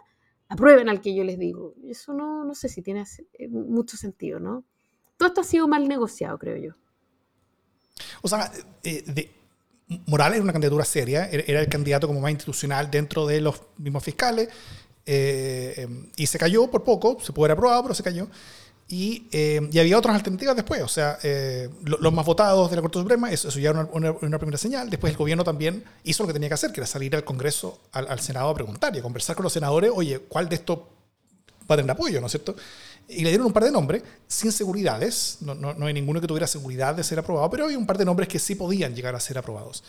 aprueben 0.47 0.87
al 0.87 1.01
que 1.01 1.13
yo 1.13 1.25
les 1.25 1.37
digo. 1.37 1.75
Eso 1.83 2.13
no, 2.13 2.45
no 2.45 2.55
sé 2.55 2.69
si 2.69 2.81
tiene 2.81 3.03
eh, 3.33 3.49
mucho 3.49 3.97
sentido, 3.97 4.39
¿no? 4.39 4.63
Todo 5.17 5.29
esto 5.29 5.41
ha 5.41 5.43
sido 5.43 5.67
mal 5.67 5.87
negociado, 5.87 6.37
creo 6.37 6.57
yo. 6.57 6.73
O 8.21 8.27
sea, 8.27 8.51
eh, 8.83 9.03
de, 9.07 9.31
Morales 10.05 10.35
era 10.35 10.43
una 10.43 10.53
candidatura 10.53 10.85
seria, 10.85 11.25
era 11.25 11.61
el 11.61 11.69
candidato 11.69 12.07
como 12.07 12.19
más 12.19 12.31
institucional 12.31 12.91
dentro 12.91 13.25
de 13.25 13.41
los 13.41 13.61
mismos 13.77 14.03
fiscales, 14.03 14.49
eh, 15.05 15.73
em, 15.77 16.09
y 16.17 16.27
se 16.27 16.37
cayó 16.37 16.69
por 16.69 16.83
poco, 16.83 17.17
se 17.21 17.31
pudo 17.31 17.45
haber 17.45 17.57
aprobado, 17.57 17.83
pero 17.83 17.95
se 17.95 18.03
cayó. 18.03 18.27
Y, 18.89 19.27
em, 19.31 19.69
y 19.71 19.79
había 19.79 19.97
otras 19.97 20.15
alternativas 20.15 20.55
después, 20.55 20.81
o 20.81 20.87
sea, 20.87 21.17
eh, 21.23 21.69
los 21.83 22.13
más 22.13 22.25
votados 22.25 22.69
de 22.69 22.75
la 22.75 22.81
Corte 22.81 22.99
Suprema, 22.99 23.31
eso, 23.31 23.49
ya 23.59 23.69
era 23.71 23.87
una, 23.91 24.11
una, 24.11 24.37
primera 24.37 24.57
señal. 24.57 24.89
Después 24.89 25.11
el 25.11 25.17
gobierno 25.17 25.43
también 25.43 25.83
hizo 26.03 26.23
lo 26.23 26.27
que 26.27 26.33
tenía 26.33 26.49
que 26.49 26.55
hacer, 26.55 26.71
que 26.71 26.81
era 26.81 26.87
salir 26.87 27.15
al 27.15 27.23
Congreso, 27.23 27.81
al, 27.93 28.07
al 28.09 28.19
Senado 28.19 28.49
a 28.49 28.53
preguntar 28.53 28.95
y 28.95 28.99
a 28.99 29.01
conversar 29.01 29.35
con 29.35 29.43
los 29.43 29.53
senadores, 29.53 29.91
oye, 29.93 30.19
¿cuál 30.19 30.47
de 30.49 30.55
estos 30.55 30.79
va 31.69 31.75
a 31.75 31.77
tener 31.77 31.91
apoyo, 31.91 32.19
¿no 32.19 32.27
es 32.27 32.31
cierto? 32.31 32.55
Y 33.09 33.23
le 33.23 33.29
dieron 33.29 33.47
un 33.47 33.53
par 33.53 33.63
de 33.63 33.71
nombres 33.71 34.03
sin 34.27 34.51
seguridades, 34.51 35.37
no, 35.39 35.55
no, 35.55 35.73
no, 35.73 35.85
hay 35.85 35.93
ninguno 35.93 36.19
que 36.19 36.27
tuviera 36.27 36.45
seguridad 36.45 36.93
de 36.93 37.03
ser 37.05 37.17
aprobado, 37.19 37.49
pero 37.49 37.67
hay 37.67 37.75
un 37.75 37.85
par 37.85 37.97
de 37.97 38.03
nombres 38.03 38.27
que 38.27 38.37
sí 38.37 38.53
podían 38.55 38.93
llegar 38.95 39.15
a 39.15 39.19
ser 39.21 39.37
aprobados. 39.37 39.83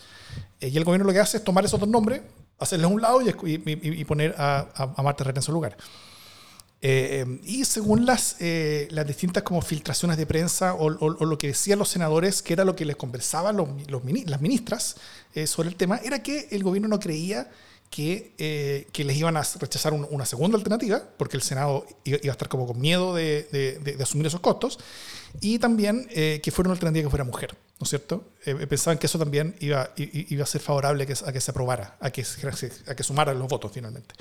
Eh, 0.61 0.69
y 0.69 0.77
el 0.77 0.85
gobierno 0.85 1.05
lo 1.05 1.11
que 1.11 1.19
hace 1.19 1.37
es 1.37 1.43
tomar 1.43 1.65
esos 1.65 1.81
dos 1.81 1.89
nombres, 1.89 2.21
hacerles 2.57 2.85
a 2.85 2.87
un 2.87 3.01
lado 3.01 3.21
y, 3.21 3.29
y, 3.29 4.01
y 4.01 4.05
poner 4.05 4.35
a, 4.37 4.93
a, 4.95 5.03
Marta 5.03 5.23
Herrera 5.23 5.39
en 5.39 5.43
su 5.43 5.51
lugar. 5.51 5.75
Eh, 6.81 7.41
y 7.43 7.65
según 7.65 8.05
las, 8.05 8.37
eh, 8.39 8.87
las 8.91 9.05
distintas 9.05 9.43
como 9.43 9.61
filtraciones 9.61 10.15
de 10.15 10.25
prensa 10.25 10.75
o, 10.75 10.85
o, 10.85 11.25
lo 11.25 11.37
que 11.37 11.47
decían 11.47 11.77
los 11.77 11.89
senadores, 11.89 12.41
que 12.41 12.53
era 12.53 12.63
lo 12.63 12.73
que 12.73 12.85
les 12.85 12.95
conversaban 12.95 13.57
los, 13.57 13.67
los, 13.89 14.01
las 14.27 14.39
ministras 14.39 14.95
sobre 15.45 15.67
el 15.67 15.75
tema, 15.75 15.99
era 16.05 16.23
que 16.23 16.47
el 16.51 16.63
gobierno 16.63 16.87
no 16.87 17.01
creía 17.01 17.49
que, 17.89 18.33
eh, 18.37 18.87
que, 18.91 19.03
les 19.03 19.17
iban 19.17 19.35
a 19.35 19.43
rechazar 19.59 19.93
una 19.93 20.25
segunda 20.25 20.57
alternativa, 20.57 21.01
porque 21.17 21.37
el 21.37 21.43
Senado 21.43 21.85
iba, 22.03 22.17
a 22.17 22.31
estar 22.31 22.47
como 22.47 22.67
con 22.67 22.79
miedo 22.79 23.15
de, 23.15 23.47
de, 23.51 24.03
asumir 24.03 24.27
esos 24.27 24.41
costos, 24.41 24.79
y 25.41 25.57
también 25.57 26.07
eh, 26.11 26.39
que 26.43 26.51
fuera 26.51 26.69
una 26.69 26.73
alternativa 26.73 27.05
que 27.05 27.09
fuera 27.09 27.23
mujer, 27.23 27.55
¿no 27.79 27.83
es 27.83 27.89
cierto? 27.89 28.23
Eh, 28.45 28.67
pensaban 28.67 28.99
que 28.99 29.07
eso 29.07 29.17
también 29.17 29.55
iba, 29.59 29.91
iba 29.95 30.43
a 30.43 30.47
ser 30.47 30.61
favorable 30.61 31.03
a 31.03 31.07
que, 31.07 31.13
a 31.13 31.31
que 31.31 31.41
se 31.41 31.51
aprobara, 31.51 31.97
a 31.99 32.11
que, 32.11 32.23
a 32.87 32.95
que 32.95 33.03
sumaran 33.03 33.39
los 33.39 33.47
votos 33.47 33.71
finalmente. 33.73 34.13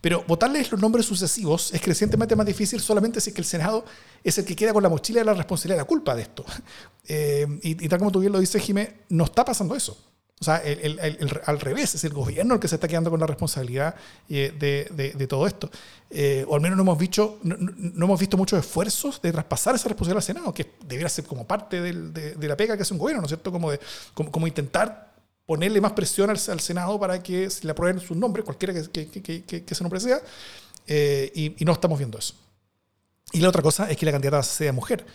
Pero 0.00 0.22
votarles 0.28 0.70
los 0.70 0.80
nombres 0.80 1.06
sucesivos 1.06 1.74
es 1.74 1.80
crecientemente 1.80 2.36
más 2.36 2.46
difícil 2.46 2.80
solamente 2.80 3.20
si 3.20 3.30
es 3.30 3.34
que 3.34 3.40
el 3.40 3.46
Senado 3.46 3.84
es 4.22 4.38
el 4.38 4.44
que 4.44 4.54
queda 4.54 4.72
con 4.72 4.82
la 4.82 4.88
mochila 4.88 5.20
de 5.20 5.24
la 5.24 5.34
responsabilidad 5.34 5.76
de 5.78 5.82
la 5.82 5.88
culpa 5.88 6.14
de 6.14 6.22
esto. 6.22 6.44
y, 7.08 7.84
y, 7.84 7.88
tal 7.88 7.98
como 7.98 8.12
tú 8.12 8.20
bien 8.20 8.32
lo 8.32 8.38
dices, 8.38 8.62
Jimé, 8.62 9.00
no 9.08 9.24
está 9.24 9.44
pasando 9.44 9.74
eso. 9.74 9.98
O 10.38 10.44
sea, 10.44 10.58
el, 10.58 10.98
el, 10.98 11.40
al 11.46 11.60
revés, 11.60 11.94
es 11.94 12.04
el 12.04 12.12
gobierno 12.12 12.54
el 12.54 12.60
que 12.60 12.68
se 12.68 12.74
está 12.74 12.86
quedando 12.86 13.10
con 13.10 13.18
la 13.18 13.26
responsabilidad 13.26 13.94
eh, 14.28 14.52
de, 14.58 15.14
de, 15.16 15.26
todo 15.26 15.46
esto. 15.46 15.70
Eh, 16.10 16.44
o 16.46 16.54
al 16.54 16.60
menos 16.60 16.76
no 16.76 16.82
hemos, 16.82 16.98
visto, 16.98 17.38
no, 17.42 17.56
no, 17.58 18.04
hemos 18.04 18.20
visto 18.20 18.36
muchos 18.36 18.58
esfuerzos 18.58 19.20
de 19.22 19.32
traspasar 19.32 19.74
esa 19.74 19.88
responsabilidad 19.88 20.18
al 20.18 20.22
Senado, 20.22 20.52
que 20.52 20.72
debería 20.86 21.08
ser 21.08 21.24
como 21.24 21.46
parte 21.46 21.80
de, 21.80 22.48
la 22.48 22.56
pega 22.56 22.76
que 22.76 22.82
hace 22.82 22.92
un 22.92 22.98
gobierno, 22.98 23.22
¿no 23.22 23.26
es 23.26 23.30
cierto? 23.30 23.50
Como, 23.50 23.70
de, 23.70 23.80
como, 24.12 24.46
intentar 24.46 25.14
ponerle 25.46 25.80
más 25.80 25.92
presión 25.92 26.28
al, 26.28 26.38
al, 26.48 26.60
Senado 26.60 27.00
para 27.00 27.22
que 27.22 27.48
se 27.48 27.64
le 27.64 27.70
aprueben 27.70 27.98
sus 27.98 28.16
nombres, 28.16 28.44
cualquiera 28.44 28.74
que, 28.74 29.08
que, 29.08 29.22
que, 29.22 29.42
que 29.42 29.64
ese 29.66 29.82
nombre 29.84 30.00
sea, 30.00 30.20
eh, 30.86 31.32
y, 31.34 31.62
y, 31.62 31.64
no 31.64 31.72
estamos 31.72 31.96
viendo 31.96 32.18
eso. 32.18 32.34
Y 33.32 33.40
la 33.40 33.48
otra 33.48 33.62
cosa 33.62 33.90
es 33.90 33.96
que 33.96 34.04
la 34.04 34.12
candidata 34.12 34.42
sea 34.42 34.72
mujer. 34.72 35.06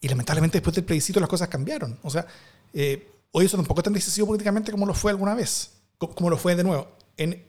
Y 0.00 0.08
lamentablemente 0.08 0.58
después 0.58 0.74
del 0.76 0.84
plebiscito 0.84 1.18
las 1.18 1.28
cosas 1.28 1.48
cambiaron. 1.48 1.98
O 2.02 2.10
sea, 2.10 2.26
eh, 2.72 3.08
Hoy 3.32 3.46
eso 3.46 3.56
tampoco 3.56 3.80
es 3.80 3.84
tan 3.84 3.92
decisivo 3.92 4.26
políticamente 4.26 4.72
como 4.72 4.86
lo 4.86 4.94
fue 4.94 5.10
alguna 5.10 5.34
vez, 5.34 5.72
como 5.98 6.30
lo 6.30 6.38
fue 6.38 6.56
de 6.56 6.64
nuevo, 6.64 6.88
en, 7.16 7.44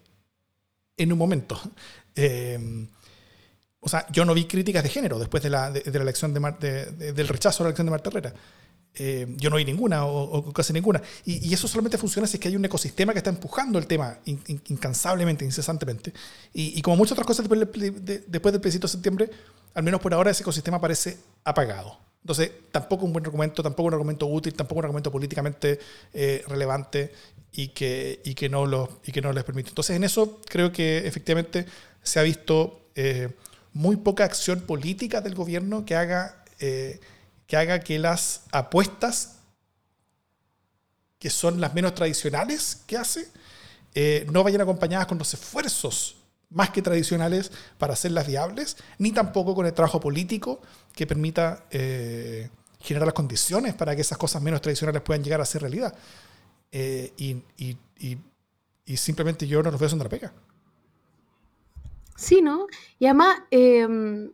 en 0.98 1.12
un 1.12 1.18
momento. 1.18 1.60
Eh, 2.16 2.88
o 3.80 3.90
sea, 3.90 4.06
yo 4.12 4.26
no 4.26 4.34
vi 4.34 4.46
críticas 4.46 4.84
de 4.84 4.90
género 4.90 5.20
después 5.20 5.44
de 5.44 5.50
la, 5.50 5.72
de, 5.72 5.84
la 5.86 6.02
elección 6.02 6.34
de, 6.34 7.14
del 7.14 7.28
rechazo 7.28 7.62
a 7.62 7.66
la 7.66 7.70
elección 7.70 7.88
de 7.88 7.92
Marta 7.92 8.10
Herrera. 8.10 8.34
Eh, 9.00 9.28
yo 9.38 9.52
no 9.52 9.58
vi 9.58 9.66
ninguna 9.66 10.06
o, 10.06 10.52
casi 10.52 10.74
ninguna. 10.74 11.02
Y, 11.24 11.54
eso 11.54 11.68
solamente 11.68 11.98
funciona 11.98 12.28
si 12.28 12.38
es 12.38 12.42
que 12.42 12.48
hay 12.48 12.56
un 12.56 12.66
ecosistema 12.66 13.14
que 13.14 13.20
está 13.20 13.30
empujando 13.30 13.78
el 13.78 13.86
tema 13.86 14.18
incansablemente, 14.26 15.46
incesantemente. 15.46 16.14
Y, 16.54 16.82
como 16.82 16.98
muchas 16.98 17.14
otras 17.14 17.28
cosas 17.28 17.48
después 17.48 18.52
del 18.52 18.62
plebiscito 18.62 18.88
de 18.88 18.92
septiembre, 18.92 19.30
al 19.74 19.84
menos 19.84 20.02
por 20.02 20.14
ahora 20.14 20.32
ese 20.32 20.42
ecosistema 20.42 20.82
parece 20.82 21.20
apagado. 21.44 22.00
Entonces, 22.22 22.52
tampoco 22.72 23.06
un 23.06 23.14
buen 23.14 23.26
argumento, 23.26 23.64
tampoco 23.64 23.88
un 23.88 23.94
argumento 23.94 24.28
útil, 24.28 24.54
tampoco 24.54 24.80
un 24.80 24.86
argumento 24.86 25.12
políticamente 25.12 25.80
eh, 26.14 26.44
relevante 26.48 27.14
y 27.54 27.70
que, 27.70 28.22
y, 28.26 28.34
que 28.34 28.50
no 28.50 28.90
y 29.06 29.12
que 29.12 29.22
no 29.22 29.32
les 29.32 29.44
permite. 29.44 29.70
Entonces, 29.70 29.96
en 29.96 30.04
eso 30.04 30.42
creo 30.46 30.72
que 30.72 31.08
efectivamente 31.08 31.66
se 32.04 32.20
ha 32.20 32.24
visto 32.24 32.90
eh, 32.96 33.30
muy 33.74 33.96
poca 33.96 34.26
acción 34.26 34.62
política 34.62 35.22
del 35.22 35.36
gobierno 35.36 35.86
que 35.86 35.96
haga, 35.96 36.44
eh, 36.60 37.00
que 37.46 37.56
haga 37.56 37.80
que 37.80 37.98
las 37.98 38.42
apuestas, 38.52 39.38
que 41.20 41.30
son 41.30 41.62
las 41.62 41.74
menos 41.74 41.96
tradicionales 41.96 42.84
que 42.88 42.98
hace, 42.98 43.28
no 44.32 44.44
vayan 44.44 44.62
acompañadas 44.62 45.08
con 45.08 45.18
los 45.18 45.34
esfuerzos 45.34 46.18
más 46.50 46.70
que 46.70 46.82
tradicionales 46.82 47.52
para 47.78 47.94
hacerlas 47.94 48.28
viables, 48.28 48.78
ni 48.98 49.12
tampoco 49.12 49.56
con 49.56 49.66
el 49.66 49.74
trabajo 49.74 50.00
político 50.00 50.62
que 50.98 51.06
permita 51.06 51.68
eh, 51.70 52.50
generar 52.80 53.06
las 53.06 53.14
condiciones 53.14 53.76
para 53.76 53.96
que 53.96 54.02
esas 54.02 54.18
cosas 54.18 54.42
menos 54.42 54.62
tradicionales 54.62 55.04
puedan 55.04 55.24
llegar 55.24 55.40
a 55.40 55.46
ser 55.46 55.62
realidad. 55.62 55.96
Eh, 56.72 57.14
y, 57.18 57.38
y, 57.58 57.78
y, 58.86 58.98
simplemente 58.98 59.48
yo 59.48 59.62
no 59.62 59.70
los 59.70 59.80
veo 59.80 59.86
haciendo 59.86 60.04
la 60.04 60.10
pega. 60.10 60.34
Sí, 62.16 62.42
¿no? 62.42 62.66
Y 62.98 63.06
además, 63.06 63.38
em, 63.52 64.32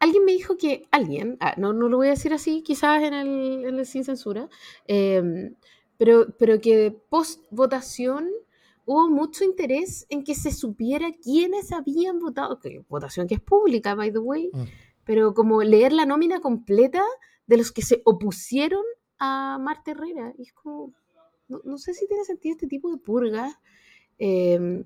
alguien 0.00 0.24
me 0.24 0.32
dijo 0.32 0.56
que, 0.56 0.88
alguien, 0.90 1.36
ah, 1.38 1.54
no, 1.56 1.72
no 1.72 1.88
lo 1.88 1.98
voy 1.98 2.08
a 2.08 2.10
decir 2.10 2.34
así, 2.34 2.62
quizás 2.62 3.00
en 3.04 3.14
el, 3.14 3.64
en 3.64 3.78
el 3.78 3.86
sin 3.86 4.04
censura, 4.04 4.48
em, 4.88 5.54
pero, 5.98 6.26
pero 6.36 6.60
que 6.60 6.90
post 7.08 7.44
votación 7.50 8.28
hubo 8.86 9.08
mucho 9.08 9.44
interés 9.44 10.04
en 10.08 10.24
que 10.24 10.34
se 10.34 10.50
supiera 10.50 11.12
quiénes 11.22 11.70
habían 11.70 12.18
votado, 12.18 12.58
que 12.58 12.84
votación 12.88 13.28
que 13.28 13.34
es 13.34 13.40
pública, 13.40 13.94
by 13.94 14.12
the 14.12 14.18
way, 14.18 14.50
mm. 14.52 14.64
Pero 15.06 15.34
como 15.34 15.62
leer 15.62 15.92
la 15.92 16.04
nómina 16.04 16.40
completa 16.40 17.02
de 17.46 17.56
los 17.56 17.70
que 17.70 17.82
se 17.82 18.02
opusieron 18.04 18.82
a 19.18 19.56
Marta 19.60 19.92
Herrera. 19.92 20.34
Es 20.36 20.52
como, 20.52 20.92
no, 21.48 21.78
sé 21.78 21.94
si 21.94 22.08
tiene 22.08 22.24
sentido 22.24 22.54
este 22.54 22.66
tipo 22.66 22.90
de 22.90 22.98
purga. 22.98 23.60
Em, 24.18 24.84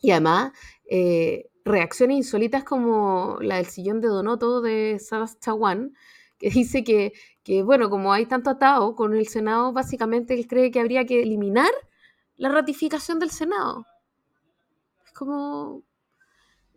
y 0.00 0.12
además, 0.12 0.52
eh, 0.88 1.50
reacciones 1.64 2.16
insólitas 2.18 2.62
como 2.62 3.38
la 3.40 3.56
del 3.56 3.66
sillón 3.66 4.00
de 4.00 4.06
Donoto 4.06 4.60
de 4.60 4.98
Sabas 5.00 5.40
Chaguán, 5.40 5.94
que 6.38 6.50
dice 6.50 6.84
que, 6.84 7.12
que, 7.42 7.64
bueno, 7.64 7.90
como 7.90 8.12
hay 8.12 8.26
tanto 8.26 8.50
atado 8.50 8.94
con 8.94 9.14
el 9.14 9.26
Senado, 9.26 9.72
básicamente 9.72 10.34
él 10.34 10.46
cree 10.46 10.70
que 10.70 10.80
habría 10.80 11.04
que 11.06 11.22
eliminar 11.22 11.72
la 12.36 12.50
ratificación 12.50 13.18
del 13.18 13.30
Senado. 13.30 13.84
Es 15.04 15.12
como... 15.12 15.82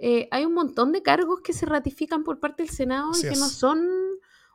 Eh, 0.05 0.27
hay 0.31 0.43
un 0.43 0.53
montón 0.53 0.91
de 0.91 1.01
cargos 1.01 1.39
que 1.39 1.53
se 1.53 1.65
ratifican 1.65 2.25
por 2.25 2.41
parte 2.41 2.63
del 2.63 2.69
Senado 2.69 3.11
y 3.17 3.21
que 3.21 3.37
no 3.37 3.47
son 3.47 3.87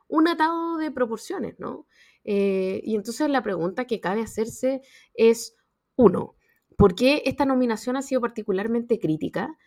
un 0.07 0.27
atado 0.27 0.77
de 0.77 0.91
proporciones, 0.91 1.59
¿no? 1.59 1.87
Eh, 2.23 2.81
y 2.83 2.95
entonces 2.95 3.27
la 3.31 3.41
pregunta 3.41 3.85
que 3.85 3.99
cabe 3.99 4.21
hacerse 4.21 4.83
es, 5.15 5.55
uno, 5.95 6.35
¿por 6.77 6.93
qué 6.93 7.23
esta 7.25 7.45
nominación 7.45 7.95
ha 7.95 8.03
sido 8.03 8.21
particularmente 8.21 8.99
crítica? 8.99 9.57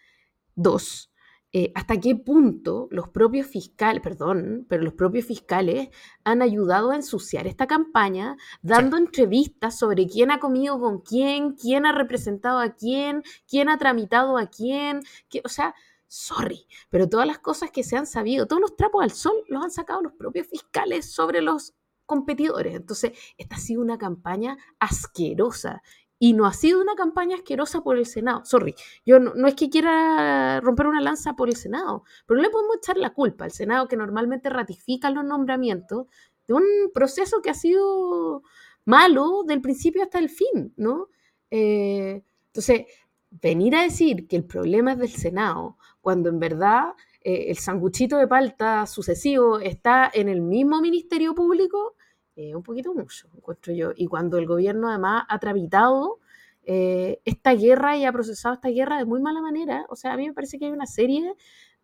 Dos, 0.54 1.11
eh, 1.55 1.70
hasta 1.74 2.00
qué 2.00 2.16
punto 2.16 2.88
los 2.90 3.11
propios 3.11 3.46
fiscales, 3.46 4.03
perdón, 4.03 4.64
pero 4.70 4.82
los 4.82 4.94
propios 4.94 5.26
fiscales 5.26 5.90
han 6.24 6.40
ayudado 6.40 6.90
a 6.90 6.96
ensuciar 6.96 7.46
esta 7.46 7.66
campaña, 7.66 8.36
dando 8.62 8.96
entrevistas 8.96 9.78
sobre 9.78 10.07
quién 10.07 10.30
ha 10.30 10.40
comido 10.40 10.80
con 10.80 11.00
quién, 11.00 11.53
quién 11.53 11.84
ha 11.84 11.92
representado 11.92 12.59
a 12.59 12.70
quién, 12.74 13.22
quién 13.46 13.68
ha 13.68 13.76
tramitado 13.76 14.38
a 14.38 14.46
quién, 14.46 15.03
o 15.44 15.48
sea, 15.50 15.74
sorry, 16.09 16.66
pero 16.88 17.09
todas 17.09 17.26
las 17.26 17.38
cosas 17.38 17.70
que 17.70 17.82
se 17.82 17.96
han 17.96 18.07
sabido, 18.07 18.46
todos 18.46 18.62
los 18.62 18.76
trapos 18.76 19.03
al 19.03 19.11
sol 19.11 19.34
los 19.48 19.62
han 19.62 19.70
sacado 19.70 20.00
los 20.00 20.14
propios 20.14 20.46
fiscales 20.46 21.12
sobre 21.12 21.42
los 21.42 21.74
competidores. 22.07 22.74
Entonces, 22.74 23.12
esta 23.38 23.57
ha 23.57 23.59
sido 23.59 23.80
una 23.80 23.98
campaña 23.98 24.57
asquerosa 24.78 25.82
y 26.22 26.34
no 26.34 26.46
ha 26.46 26.52
sido 26.52 26.80
una 26.80 26.94
campaña 26.94 27.34
asquerosa 27.34 27.82
por 27.82 27.98
el 27.98 28.06
Senado. 28.06 28.44
Sorry, 28.44 28.76
yo 29.04 29.18
no, 29.18 29.48
es 29.48 29.56
que 29.56 29.68
quiera 29.68 30.60
romper 30.60 30.86
una 30.86 31.00
lanza 31.00 31.34
por 31.34 31.48
el 31.48 31.56
Senado, 31.56 32.04
pero 32.24 32.36
no 32.36 32.44
le 32.44 32.50
podemos 32.50 32.76
echar 32.76 32.96
la 32.96 33.10
culpa 33.10 33.44
al 33.44 33.50
Senado 33.50 33.88
que 33.88 33.96
normalmente 33.96 34.48
ratifica 34.48 35.10
los 35.10 35.24
nombramientos 35.24 36.06
de 36.46 36.54
un 36.54 36.62
proceso 36.94 37.42
que 37.42 37.50
ha 37.50 37.54
sido 37.54 38.44
malo 38.84 39.42
del 39.44 39.60
principio 39.60 40.04
hasta 40.04 40.20
el 40.20 40.28
fin, 40.28 40.72
¿no? 40.76 41.08
Eh, 41.50 42.22
entonces, 42.46 42.82
venir 43.28 43.74
a 43.74 43.82
decir 43.82 44.28
que 44.28 44.36
el 44.36 44.44
problema 44.44 44.92
es 44.92 44.98
del 44.98 45.10
Senado, 45.10 45.76
cuando 46.00 46.28
en 46.28 46.38
verdad 46.38 46.92
eh, 47.20 47.46
el 47.48 47.58
sanguchito 47.58 48.16
de 48.16 48.28
palta 48.28 48.86
sucesivo 48.86 49.58
está 49.58 50.08
en 50.14 50.28
el 50.28 50.40
mismo 50.40 50.80
Ministerio 50.80 51.34
Público, 51.34 51.96
un 52.36 52.62
poquito 52.62 52.94
mucho, 52.94 53.28
encuentro 53.36 53.72
yo. 53.72 53.92
Y 53.94 54.06
cuando 54.06 54.38
el 54.38 54.46
gobierno 54.46 54.88
además 54.88 55.24
ha 55.28 55.38
tramitado 55.38 56.18
eh, 56.64 57.20
esta 57.24 57.54
guerra 57.54 57.96
y 57.96 58.04
ha 58.04 58.12
procesado 58.12 58.54
esta 58.54 58.68
guerra 58.68 58.98
de 58.98 59.04
muy 59.04 59.20
mala 59.20 59.40
manera, 59.40 59.84
o 59.88 59.96
sea, 59.96 60.12
a 60.12 60.16
mí 60.16 60.26
me 60.26 60.34
parece 60.34 60.58
que 60.58 60.66
hay 60.66 60.72
una 60.72 60.86
serie 60.86 61.34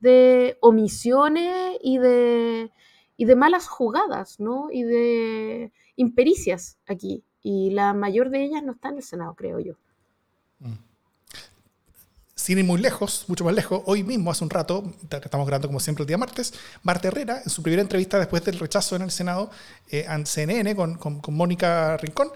de 0.01 0.57
omisiones 0.61 1.77
y 1.83 1.99
de, 1.99 2.73
y 3.17 3.25
de 3.25 3.37
malas 3.37 3.69
jugadas, 3.69 4.41
¿no? 4.41 4.71
Y 4.71 4.83
de 4.83 5.73
impericias 5.97 6.79
aquí. 6.87 7.25
Y 7.43 7.71
la 7.71 7.95
mayor 7.95 8.31
de 8.31 8.45
ellas 8.45 8.63
no 8.63 8.73
está 8.73 8.89
en 8.91 8.97
el 8.97 9.03
Senado, 9.03 9.35
creo 9.35 9.61
yo. 9.61 9.75
Mm 10.61 10.88
sin 12.49 12.57
ir 12.57 12.65
muy 12.65 12.81
lejos, 12.81 13.27
mucho 13.29 13.45
más 13.45 13.55
lejos, 13.55 13.83
hoy 13.85 14.03
mismo, 14.03 14.31
hace 14.31 14.43
un 14.43 14.49
rato, 14.49 14.95
estamos 15.11 15.47
grabando 15.47 15.69
como 15.69 15.81
siempre 15.81 16.05
el 16.05 16.07
día 16.07 16.17
martes, 16.17 16.55
Marta 16.83 17.09
Herrera, 17.09 17.43
en 17.45 17.51
su 17.51 17.63
primera 17.63 17.83
entrevista 17.83 18.19
después 18.19 18.43
del 18.43 18.59
rechazo 18.59 18.97
en 18.97 19.03
el 19.03 19.11
Senado, 19.11 19.51
eh, 19.91 20.07
en 20.09 20.25
CNN, 20.25 20.75
con, 20.75 20.95
con, 20.97 21.35
Mónica 21.35 21.99
Rincón, 21.99 22.31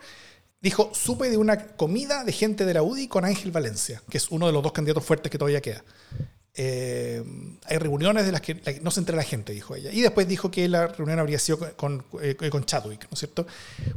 dijo, 0.61 0.91
supe 0.93 1.31
de 1.31 1.39
una 1.39 1.57
comida 1.67 2.25
de 2.25 2.33
gente 2.33 2.67
de 2.67 2.75
la 2.75 2.83
UDI 2.83 3.09
con 3.09 3.25
Ángel 3.25 3.53
Valencia, 3.53 4.03
que 4.11 4.19
es 4.19 4.31
uno 4.31 4.47
de 4.47 4.53
los 4.53 4.63
dos 4.63 4.73
candidatos 4.73 5.03
fuertes 5.03 5.33
que 5.33 5.39
todavía 5.39 5.63
queda. 5.63 5.83
Eh, 6.55 7.25
hay 7.65 7.79
reuniones 7.79 8.27
de 8.27 8.33
las 8.33 8.43
que 8.43 8.61
no 8.83 8.91
se 8.91 9.01
entera 9.01 9.17
la 9.17 9.23
gente, 9.23 9.55
dijo 9.55 9.75
ella. 9.75 9.91
Y 9.91 10.03
después 10.03 10.29
dijo 10.29 10.51
que 10.51 10.69
la 10.69 10.87
reunión 10.87 11.19
habría 11.19 11.39
sido 11.39 11.59
con, 11.77 12.05
eh, 12.21 12.37
con, 12.51 12.65
Chadwick, 12.65 13.05
¿no 13.05 13.15
es 13.15 13.21
cierto? 13.21 13.47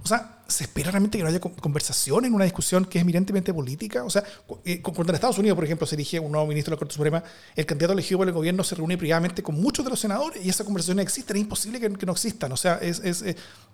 O 0.02 0.08
sea, 0.08 0.40
¿se 0.48 0.64
espera 0.64 0.92
realmente 0.92 1.18
que 1.18 1.24
no 1.26 1.30
haya 1.30 1.42
conversación 1.42 2.24
en 2.24 2.34
una 2.34 2.46
discusión 2.46 2.86
que 2.86 2.98
es 2.98 3.02
eminentemente 3.02 3.54
política? 3.54 4.06
O 4.06 4.10
sea, 4.10 4.24
eh, 4.64 4.82
cuando 4.82 5.12
en 5.12 5.16
Estados 5.16 5.38
Unidos, 5.38 5.56
por 5.56 5.66
ejemplo, 5.66 5.86
se 5.86 5.96
elige 5.96 6.18
un 6.18 6.32
nuevo 6.32 6.48
ministro 6.48 6.72
de 6.72 6.76
la 6.76 6.80
Corte 6.80 6.94
Suprema, 6.94 7.22
el 7.58 7.66
candidato 7.66 7.92
elegido 7.92 8.20
por 8.20 8.28
el 8.28 8.34
gobierno 8.34 8.64
se 8.64 8.76
reúne 8.76 8.98
privadamente 8.98 9.44
con 9.44 9.56
muchos 9.56 9.84
de 9.84 9.92
los 9.92 10.00
senadores 10.00 10.46
y 10.46 10.48
esa 10.48 10.64
conversación 10.64 11.00
existe, 11.00 11.34
es 11.34 11.40
imposible 11.40 11.80
que, 11.82 12.06
no 12.06 12.14
existan. 12.14 12.54
O 12.54 12.58
sea, 12.58 12.76
es, 12.76 13.00
es 13.00 13.22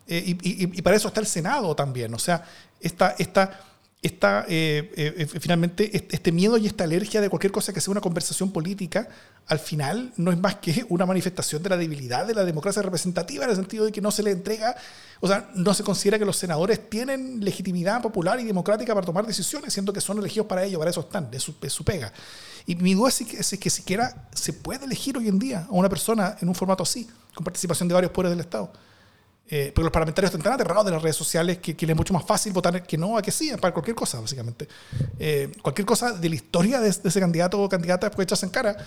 y, 0.07 0.35
y, 0.77 0.81
para 0.81 0.95
eso 0.95 1.09
está 1.09 1.19
el 1.19 1.27
Senado 1.27 1.75
también. 1.75 2.11
O 2.15 2.19
sea, 2.19 2.43
esta... 2.79 3.15
esta 3.19 3.67
esta, 4.01 4.45
eh, 4.49 4.91
eh, 4.95 5.27
finalmente 5.39 5.91
este 5.93 6.31
miedo 6.31 6.57
y 6.57 6.65
esta 6.65 6.85
alergia 6.85 7.21
de 7.21 7.29
cualquier 7.29 7.51
cosa 7.51 7.71
que 7.71 7.79
sea 7.79 7.91
una 7.91 8.01
conversación 8.01 8.51
política, 8.51 9.07
al 9.45 9.59
final 9.59 10.11
no 10.17 10.31
es 10.31 10.39
más 10.39 10.55
que 10.55 10.85
una 10.89 11.05
manifestación 11.05 11.61
de 11.61 11.69
la 11.69 11.77
debilidad 11.77 12.25
de 12.25 12.33
la 12.33 12.43
democracia 12.43 12.81
representativa 12.81 13.43
en 13.43 13.51
el 13.51 13.55
sentido 13.55 13.85
de 13.85 13.91
que 13.91 14.01
no 14.01 14.09
se 14.09 14.23
le 14.23 14.31
entrega, 14.31 14.75
o 15.19 15.27
sea, 15.27 15.51
no 15.53 15.75
se 15.75 15.83
considera 15.83 16.17
que 16.17 16.25
los 16.25 16.35
senadores 16.35 16.89
tienen 16.89 17.45
legitimidad 17.45 18.01
popular 18.01 18.39
y 18.39 18.43
democrática 18.43 18.95
para 18.95 19.05
tomar 19.05 19.27
decisiones, 19.27 19.71
siendo 19.71 19.93
que 19.93 20.01
son 20.01 20.17
elegidos 20.17 20.47
para 20.47 20.63
ello, 20.63 20.79
para 20.79 20.89
eso 20.89 21.01
están, 21.01 21.29
es 21.31 21.43
su, 21.43 21.53
su 21.67 21.83
pega. 21.83 22.11
Y 22.65 22.75
mi 22.77 22.95
duda 22.95 23.09
es, 23.09 23.21
es 23.21 23.59
que 23.59 23.69
siquiera 23.69 24.29
se 24.33 24.53
puede 24.53 24.85
elegir 24.85 25.15
hoy 25.15 25.27
en 25.27 25.37
día 25.37 25.67
a 25.69 25.73
una 25.73 25.89
persona 25.89 26.37
en 26.41 26.49
un 26.49 26.55
formato 26.55 26.81
así, 26.81 27.07
con 27.35 27.43
participación 27.43 27.87
de 27.87 27.93
varios 27.93 28.11
poderes 28.11 28.31
del 28.31 28.43
Estado. 28.43 28.73
Eh, 29.53 29.71
porque 29.75 29.83
los 29.83 29.91
parlamentarios 29.91 30.29
están 30.29 30.41
tan 30.41 30.53
aterrados 30.53 30.85
de 30.85 30.91
las 30.91 31.01
redes 31.01 31.17
sociales 31.17 31.57
que, 31.57 31.73
les 31.73 31.89
es 31.89 31.95
mucho 31.95 32.13
más 32.13 32.23
fácil 32.23 32.53
votar 32.53 32.83
que 32.83 32.97
no 32.97 33.17
a 33.17 33.21
que 33.21 33.31
sí, 33.31 33.51
para 33.59 33.73
cualquier 33.73 33.95
cosa, 33.95 34.21
básicamente. 34.21 34.67
Eh, 35.19 35.51
cualquier 35.61 35.85
cosa 35.85 36.13
de 36.13 36.29
la 36.29 36.35
historia 36.35 36.79
de, 36.79 36.87
ese 36.89 37.19
candidato 37.19 37.61
o 37.61 37.67
candidata 37.67 38.09
puede 38.09 38.23
echarse 38.23 38.45
en 38.45 38.51
cara, 38.51 38.77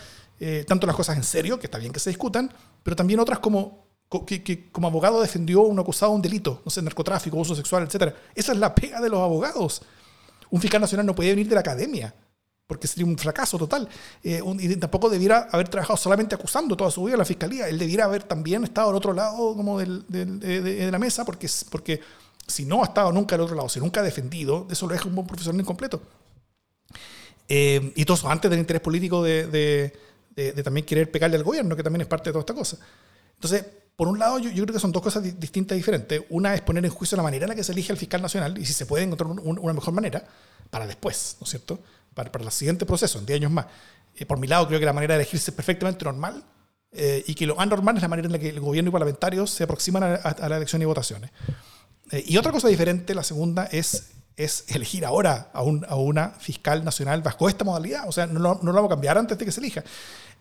eh, 0.41 0.65
tanto 0.67 0.87
las 0.87 0.97
cosas 0.97 1.17
en 1.19 1.23
serio, 1.23 1.59
que 1.59 1.67
está 1.67 1.77
bien 1.77 1.93
que 1.93 2.01
se 2.01 2.09
discutan, 2.09 2.51
pero 2.83 2.97
también 2.97 3.21
otras 3.21 3.41
como 3.41 3.85
que, 4.27 4.71
como 4.71 4.87
abogado 4.87 5.21
defendió 5.21 5.61
a 5.61 5.67
un 5.67 5.79
acusado 5.79 6.13
de 6.13 6.17
un 6.17 6.23
delito, 6.23 6.63
no 6.65 6.71
sé, 6.71 6.81
narcotráfico, 6.81 7.37
uso 7.37 7.55
sexual, 7.55 7.83
etc. 7.83 8.15
Esa 8.35 8.53
es 8.53 8.59
la 8.59 8.75
pega 8.75 9.03
de 9.03 9.11
los 9.11 9.21
abogados. 9.21 9.83
Un 10.49 10.63
fiscal 10.63 10.81
nacional 10.81 11.05
no 11.05 11.15
puede 11.15 11.31
venir 11.31 11.49
de 11.49 11.57
la 11.57 11.61
academia 11.61 12.15
porque 12.67 12.87
sería 12.87 13.07
un 13.07 13.19
fracaso 13.19 13.59
total. 13.59 13.89
Eh, 14.23 14.43
y 14.59 14.77
tampoco 14.77 15.11
debiera 15.11 15.49
haber 15.53 15.69
trabajado 15.69 15.97
solamente 15.97 16.35
acusando 16.35 16.77
toda 16.77 16.91
su 16.91 17.05
vida 17.05 17.15
a 17.15 17.19
la 17.19 17.25
fiscalía. 17.25 17.69
Él 17.69 17.79
debiera 17.79 18.05
haber 18.05 18.23
también 18.23 18.65
estado 18.65 18.91
al 18.91 18.97
otro 18.97 19.13
lado 19.13 19.55
como 19.55 19.79
del, 19.79 20.05
de, 20.09 20.89
la 20.91 20.99
mesa, 20.99 21.25
porque, 21.25 21.49
porque 21.71 22.01
si 22.47 22.65
no 22.65 22.83
ha 22.83 22.87
estado 22.87 23.13
nunca 23.13 23.35
al 23.35 23.43
otro 23.43 23.55
lado, 23.55 23.69
si 23.69 23.81
nunca 23.81 24.01
ha 24.01 24.05
defendido, 24.05 24.67
eso 24.71 24.87
lo 24.87 24.95
deja 24.95 25.09
un 25.09 25.15
buen 25.15 25.27
profesor 25.27 25.55
incompleto. 25.55 26.03
Eh, 27.49 27.93
y 27.95 28.05
todo 28.07 28.17
eso 28.17 28.31
antes 28.31 28.51
del 28.51 28.61
interés 28.61 28.81
político 28.81 29.23
de, 29.23 29.93
también 30.65 30.87
querer 30.87 31.11
pegarle 31.11 31.37
al 31.37 31.45
gobierno, 31.45 31.77
que 31.77 31.83
también 31.83 32.01
es 32.01 32.07
parte 32.07 32.31
de 32.31 32.33
toda 32.33 32.41
esta 32.41 32.55
cosa. 32.55 32.79
Entonces, 33.35 33.67
por 33.95 34.09
un 34.09 34.19
lado, 34.19 34.39
yo, 34.39 34.49
yo 34.49 34.65
creo 34.65 34.73
que 34.73 34.81
son 34.81 34.91
dos 34.91 35.03
cosas 35.03 35.23
distintas 35.39 35.77
y 35.77 35.81
diferentes. 35.81 36.23
Una 36.31 36.55
es 36.55 36.63
poner 36.63 36.83
en 36.85 36.91
juicio 36.91 37.15
la 37.17 37.23
manera 37.23 37.45
en 37.45 37.51
la 37.51 37.55
que 37.55 37.63
se 37.63 37.73
elige 37.73 37.93
al 37.93 37.99
fiscal 37.99 38.23
nacional 38.23 38.57
y 38.57 38.65
si 38.65 38.73
se 38.73 38.87
puede 38.87 39.05
encontrar 39.05 39.29
una 39.29 39.73
mejor 39.75 39.93
manera 39.93 40.25
para 40.71 40.87
después, 40.87 41.37
¿no 41.41 41.45
es 41.45 41.51
cierto? 41.51 41.79
Para, 42.15 42.33
para 42.33 42.45
el 42.45 42.51
siguiente 42.53 42.87
proceso, 42.87 43.19
en 43.19 43.27
10 43.27 43.41
años 43.41 43.53
más. 43.53 43.67
Eh, 44.17 44.27
por 44.27 44.39
mi 44.39 44.47
lado, 44.47 44.67
creo 44.67 44.81
que 44.81 44.87
la 44.87 44.93
manera 44.93 45.15
de 45.15 45.23
elegirse 45.23 45.51
es 45.51 45.55
perfectamente 45.55 46.05
normal 46.05 46.45
eh, 46.93 47.25
y 47.27 47.35
que 47.35 47.47
lo 47.47 47.61
anormal 47.61 47.97
es 47.97 48.03
la 48.03 48.09
manera 48.09 48.27
en 48.27 48.33
la 48.33 48.39
que 48.39 48.49
el 48.49 48.61
gobierno 48.61 48.91
y 48.91 48.93
parlamentarios 48.93 49.51
se 49.51 49.65
aproximan 49.65 50.03
a, 50.23 50.49
la 50.49 50.57
elección 50.57 50.81
y 50.83 50.85
votaciones. 50.85 51.31
Eh, 52.13 52.23
y 52.27 52.37
otra 52.37 52.53
cosa 52.53 52.69
diferente, 52.69 53.15
la 53.15 53.25
segunda, 53.25 53.65
es, 53.67 54.13
es 54.37 54.65
elegir 54.69 55.05
ahora 55.05 55.51
a, 55.53 55.63
un, 55.63 55.85
a 55.89 55.97
una 55.97 56.31
fiscal 56.31 56.85
nacional 56.85 57.23
bajo 57.23 57.49
esta 57.49 57.65
modalidad. 57.65 58.09
O 58.09 58.13
sea, 58.13 58.27
no, 58.27 58.41
no, 58.41 58.59
lo 58.63 58.73
vamos 58.73 58.87
a 58.91 58.95
cambiar 58.95 59.17
antes 59.17 59.39
de 59.39 59.45
que 59.45 59.53
se 59.53 59.61
elija. 59.61 59.85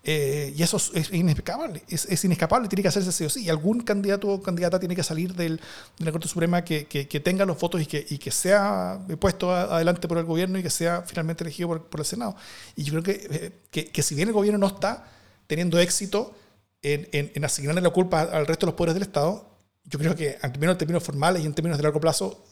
y 0.04 0.62
eso 0.62 0.78
es 0.94 1.14
inescapable, 1.14 1.84
es, 1.88 2.06
es, 2.06 2.26
inescapable, 2.26 2.68
tiene 2.68 2.82
que 2.82 2.88
hacerse 2.88 3.12
sí 3.12 3.24
o 3.24 3.30
sí. 3.30 3.44
Y 3.44 3.50
algún 3.50 3.82
candidato 3.82 4.28
o 4.30 4.41
candidata 4.41 4.80
tiene 4.80 4.96
que 4.96 5.04
salir 5.04 5.36
del, 5.36 5.58
de 6.00 6.06
la 6.06 6.12
Corte 6.12 6.28
Suprema 6.28 6.64
que, 6.64 6.86
que, 6.88 7.20
tenga 7.20 7.46
los 7.46 7.60
votos 7.60 7.82
y 7.82 7.86
que, 7.86 8.06
y 8.10 8.18
que 8.18 8.32
sea 8.32 9.00
puesto 9.20 9.52
adelante 9.52 10.08
por 10.08 10.18
el 10.18 10.26
gobierno 10.26 10.58
y 10.58 10.64
que 10.64 10.72
sea 10.72 11.04
finalmente 11.04 11.44
elegido 11.44 11.70
por, 11.70 11.86
por 11.86 12.00
el 12.00 12.06
Senado. 12.06 12.36
Y 12.76 12.84
yo 12.84 12.94
creo 12.94 13.04
que, 13.04 13.54
que, 13.70 13.86
que, 13.86 14.04
si 14.04 14.16
bien 14.16 14.28
el 14.28 14.34
gobierno 14.34 14.58
no 14.58 14.68
está 14.68 15.06
teniendo 15.48 15.80
éxito 15.80 16.36
en, 16.82 17.08
en, 17.12 17.46
asignarle 17.46 17.82
la 17.82 17.91
culpa 17.91 18.22
al 18.22 18.46
resto 18.46 18.66
de 18.66 18.72
los 18.72 18.76
poderes 18.76 18.96
del 18.96 19.04
Estado, 19.04 19.54
yo 19.86 20.00
creo 20.00 20.16
que, 20.16 20.38
en 20.41 20.78
términos 20.78 21.04
formales 21.04 21.44
y 21.44 21.46
en 21.46 21.54
términos 21.54 21.78
de 21.78 21.84
largo 21.84 22.00
plazo, 22.00 22.44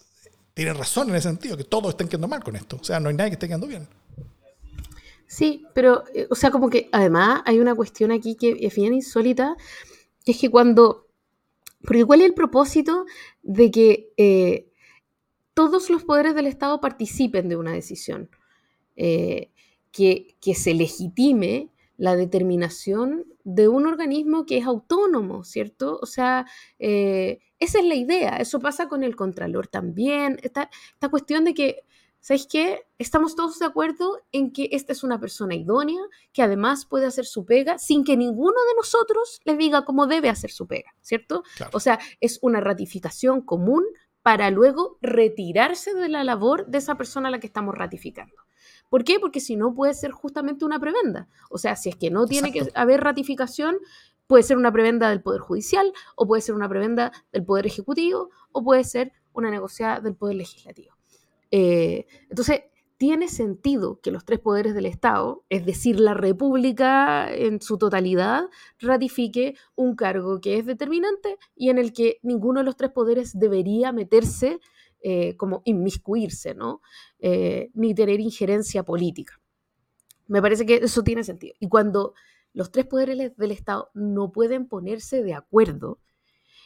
tienen 0.54 0.76
razón 0.76 1.10
en 1.10 1.16
ese 1.16 1.30
sentido, 1.30 1.58
que 1.58 1.64
todos 1.64 1.90
estén 1.90 2.08
quedando 2.08 2.28
mal 2.28 2.44
con 2.44 2.56
esto. 2.56 2.78
O 2.80 2.84
sea, 2.84 3.00
no 3.00 3.10
hay 3.10 3.16
nadie 3.16 3.32
que 3.32 3.36
esté 3.36 3.48
quedando 3.48 3.68
bien. 3.68 3.88
Sí, 5.28 5.66
pero, 5.74 6.04
eh, 6.14 6.28
o 6.30 6.36
sea, 6.36 6.52
como 6.52 6.70
que 6.70 6.90
además 6.92 7.42
hay 7.46 7.60
una 7.60 7.74
cuestión 7.74 8.12
aquí 8.12 8.36
que 8.36 8.58
es 8.60 8.76
bien 8.76 8.94
insólita, 8.94 9.56
es 10.26 10.38
que 10.38 10.50
cuando, 10.50 11.08
porque 11.84 12.06
¿cuál 12.06 12.22
es 12.22 12.28
el 12.28 12.34
propósito 12.34 13.06
de 13.42 13.72
que 13.72 14.12
eh, 14.18 14.68
todos 15.54 15.90
los 15.90 16.04
poderes 16.04 16.36
del 16.36 16.48
Estado 16.48 16.82
participen 16.82 17.48
de 17.48 17.56
una 17.56 17.72
decisión? 17.72 18.30
Eh, 18.98 19.52
que, 19.92 20.36
que, 20.42 20.54
se 20.54 20.74
legitime 20.74 21.70
la 22.02 22.16
determinación 22.16 23.26
de 23.44 23.68
un 23.68 23.86
organismo 23.86 24.48
que 24.48 24.58
es 24.58 24.66
autónomo, 24.66 25.44
¿cierto? 25.44 26.00
O 26.02 26.08
sea, 26.08 26.48
esa 26.80 27.38
es 27.60 27.86
la 27.86 27.94
idea. 27.94 28.38
Eso 28.38 28.60
pasa 28.60 28.88
con 28.88 29.04
el 29.04 29.16
Contralor 29.16 29.68
también. 29.68 30.40
Esta, 30.42 30.72
esta 30.96 31.10
cuestión 31.10 31.46
de 31.46 31.54
que 31.54 31.84
¿Sabéis 32.20 32.46
qué? 32.46 32.86
Estamos 33.00 33.36
todos 33.36 33.58
de 33.58 33.66
acuerdo 33.66 34.20
en 34.32 34.54
que 34.54 34.70
esta 34.74 34.94
es 34.94 35.04
una 35.04 35.20
persona 35.20 35.56
idónea, 35.56 36.00
que 36.34 36.44
además 36.44 36.86
puede 36.86 37.08
hacer 37.08 37.26
su 37.26 37.46
pega 37.46 37.80
sin 37.80 38.04
que 38.04 38.16
ninguno 38.16 38.58
de 38.70 38.76
nosotros 38.78 39.40
le 39.44 39.58
diga 39.58 39.86
cómo 39.86 40.06
debe 40.06 40.30
hacer 40.30 40.52
su 40.52 40.68
pega, 40.68 40.94
¿cierto? 41.02 41.44
O 41.74 41.80
sea, 41.80 42.00
es 42.20 42.38
una 42.44 42.62
ratificación 42.62 43.42
común 43.42 43.84
para 44.22 44.52
luego 44.52 45.00
retirarse 45.02 45.96
de 45.96 46.10
la 46.10 46.24
labor 46.24 46.68
de 46.68 46.78
esa 46.78 46.94
persona 46.96 47.30
a 47.30 47.32
la 47.32 47.40
que 47.40 47.48
estamos 47.48 47.74
ratificando. 47.74 48.36
¿Por 48.92 49.06
qué? 49.06 49.22
Porque 49.22 49.40
si 49.40 49.56
no 49.56 49.74
puede 49.74 49.94
ser 49.94 50.12
justamente 50.12 50.66
una 50.66 50.78
prebenda. 50.78 51.30
O 51.50 51.58
sea, 51.58 51.78
si 51.78 51.88
es 51.88 51.96
que 51.96 52.12
no 52.12 52.26
tiene 52.26 52.52
que 52.52 52.70
haber 52.76 53.00
ratificación, 53.00 53.78
puede 54.28 54.44
ser 54.44 54.58
una 54.58 54.70
prebenda 54.70 55.10
del 55.10 55.22
Poder 55.22 55.40
Judicial, 55.40 55.94
o 56.18 56.28
puede 56.28 56.42
ser 56.42 56.56
una 56.56 56.68
prebenda 56.68 57.14
del 57.32 57.46
Poder 57.46 57.66
Ejecutivo, 57.66 58.32
o 58.52 58.66
puede 58.66 58.84
ser 58.84 59.14
una 59.32 59.50
negociada 59.50 60.02
del 60.02 60.14
Poder 60.16 60.36
Legislativo. 60.36 60.94
Eh, 61.52 62.06
entonces, 62.30 62.64
tiene 62.98 63.30
sentido 63.30 64.02
que 64.02 64.12
los 64.12 64.26
tres 64.26 64.40
poderes 64.42 64.76
del 64.76 64.86
Estado, 64.86 65.46
es 65.48 65.66
decir, 65.66 65.98
la 65.98 66.14
República 66.14 67.34
en 67.34 67.62
su 67.62 67.78
totalidad, 67.78 68.50
ratifique 68.78 69.56
un 69.76 69.96
cargo 69.96 70.42
que 70.42 70.58
es 70.58 70.66
determinante 70.66 71.38
y 71.56 71.70
en 71.70 71.78
el 71.78 71.94
que 71.94 72.20
ninguno 72.24 72.60
de 72.60 72.66
los 72.66 72.76
tres 72.76 72.92
poderes 72.92 73.40
debería 73.40 73.94
meterse 73.94 74.60
eh, 75.02 75.36
como 75.38 75.62
inmiscuirse, 75.66 76.54
¿no? 76.54 76.82
Eh, 77.20 77.72
ni 77.74 77.94
tener 77.96 78.20
injerencia 78.20 78.84
política. 78.84 79.40
Me 80.28 80.42
parece 80.42 80.66
que 80.66 80.76
eso 80.76 81.04
tiene 81.04 81.24
sentido. 81.24 81.56
Y 81.60 81.68
cuando 81.68 82.14
los 82.54 82.72
tres 82.72 82.86
poderes 82.86 83.36
del 83.38 83.52
Estado 83.52 83.90
no 83.94 84.32
pueden 84.32 84.68
ponerse 84.68 85.24
de 85.24 85.34
acuerdo, 85.34 86.00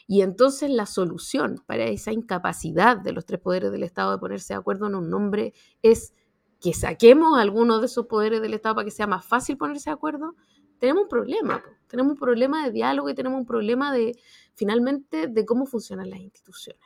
Y 0.07 0.21
entonces 0.21 0.69
la 0.69 0.86
solución 0.86 1.63
para 1.65 1.86
esa 1.86 2.11
incapacidad 2.11 2.97
de 2.97 3.11
los 3.11 3.25
tres 3.25 3.39
poderes 3.39 3.71
del 3.71 3.83
Estado 3.83 4.11
de 4.11 4.17
ponerse 4.19 4.53
de 4.53 4.59
acuerdo 4.59 4.88
en 4.88 4.95
un 4.95 5.09
nombre 5.09 5.53
es 5.81 6.13
que 6.61 6.73
saquemos 6.73 7.38
algunos 7.39 7.81
de 7.81 7.88
esos 7.88 8.05
poderes 8.05 8.41
del 8.41 8.53
Estado 8.53 8.75
para 8.75 8.86
que 8.86 8.91
sea 8.91 9.07
más 9.07 9.25
fácil 9.25 9.57
ponerse 9.57 9.89
de 9.89 9.95
acuerdo, 9.95 10.36
tenemos 10.79 11.03
un 11.03 11.09
problema. 11.09 11.63
Tenemos 11.88 12.13
un 12.13 12.19
problema 12.19 12.65
de 12.65 12.71
diálogo 12.71 13.09
y 13.09 13.15
tenemos 13.15 13.39
un 13.39 13.45
problema 13.45 13.93
de, 13.93 14.17
finalmente, 14.53 15.27
de 15.27 15.45
cómo 15.45 15.65
funcionan 15.65 16.09
las 16.09 16.19
instituciones. 16.19 16.81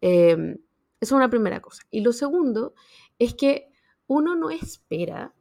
Eso 0.00 0.69
es 1.00 1.12
una 1.12 1.30
primera 1.30 1.60
cosa. 1.60 1.82
Y 1.90 2.02
lo 2.02 2.12
segundo 2.12 2.74
es 3.18 3.34
que 3.34 3.72
uno 4.06 4.36
no 4.36 4.50
espera 4.50 5.34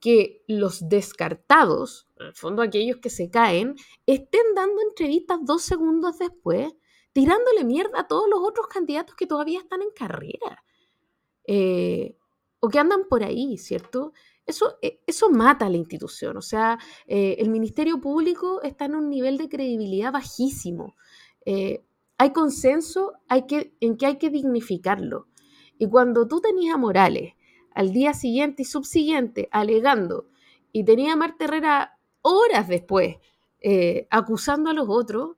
que 0.00 0.42
los 0.46 0.88
descartados, 0.88 2.06
en 2.18 2.26
el 2.26 2.34
fondo 2.34 2.62
aquellos 2.62 2.98
que 2.98 3.10
se 3.10 3.30
caen, 3.30 3.74
estén 4.06 4.54
dando 4.54 4.82
entrevistas 4.82 5.38
dos 5.42 5.62
segundos 5.62 6.18
después, 6.18 6.74
tirándole 7.12 7.64
mierda 7.64 8.00
a 8.00 8.06
todos 8.06 8.28
los 8.28 8.40
otros 8.40 8.66
candidatos 8.66 9.14
que 9.16 9.26
todavía 9.26 9.60
están 9.60 9.82
en 9.82 9.90
carrera. 9.94 10.62
Eh, 11.46 12.16
o 12.60 12.68
que 12.68 12.78
andan 12.78 13.08
por 13.08 13.22
ahí, 13.22 13.56
¿cierto? 13.58 14.12
Eso, 14.46 14.78
eh, 14.82 15.00
eso 15.06 15.30
mata 15.30 15.66
a 15.66 15.70
la 15.70 15.76
institución. 15.76 16.36
O 16.36 16.42
sea, 16.42 16.78
eh, 17.06 17.36
el 17.38 17.50
Ministerio 17.50 18.00
Público 18.00 18.62
está 18.62 18.84
en 18.86 18.96
un 18.96 19.08
nivel 19.08 19.38
de 19.38 19.48
credibilidad 19.48 20.12
bajísimo. 20.12 20.96
Hay 22.18 22.32
consenso 22.32 23.14
hay 23.28 23.46
que, 23.46 23.74
en 23.80 23.96
que 23.96 24.06
hay 24.06 24.16
que 24.16 24.30
dignificarlo. 24.30 25.26
Y 25.78 25.88
cuando 25.88 26.28
tú 26.28 26.40
tenías 26.40 26.74
a 26.74 26.78
Morales, 26.78 27.34
al 27.74 27.92
día 27.92 28.14
siguiente 28.14 28.62
y 28.62 28.64
subsiguiente 28.64 29.48
alegando 29.50 30.28
y 30.72 30.84
tenía 30.84 31.14
a 31.14 31.16
Marta 31.16 31.44
Herrera 31.44 31.98
horas 32.22 32.68
después 32.68 33.16
eh, 33.60 34.06
acusando 34.10 34.70
a 34.70 34.74
los 34.74 34.86
otros, 34.88 35.36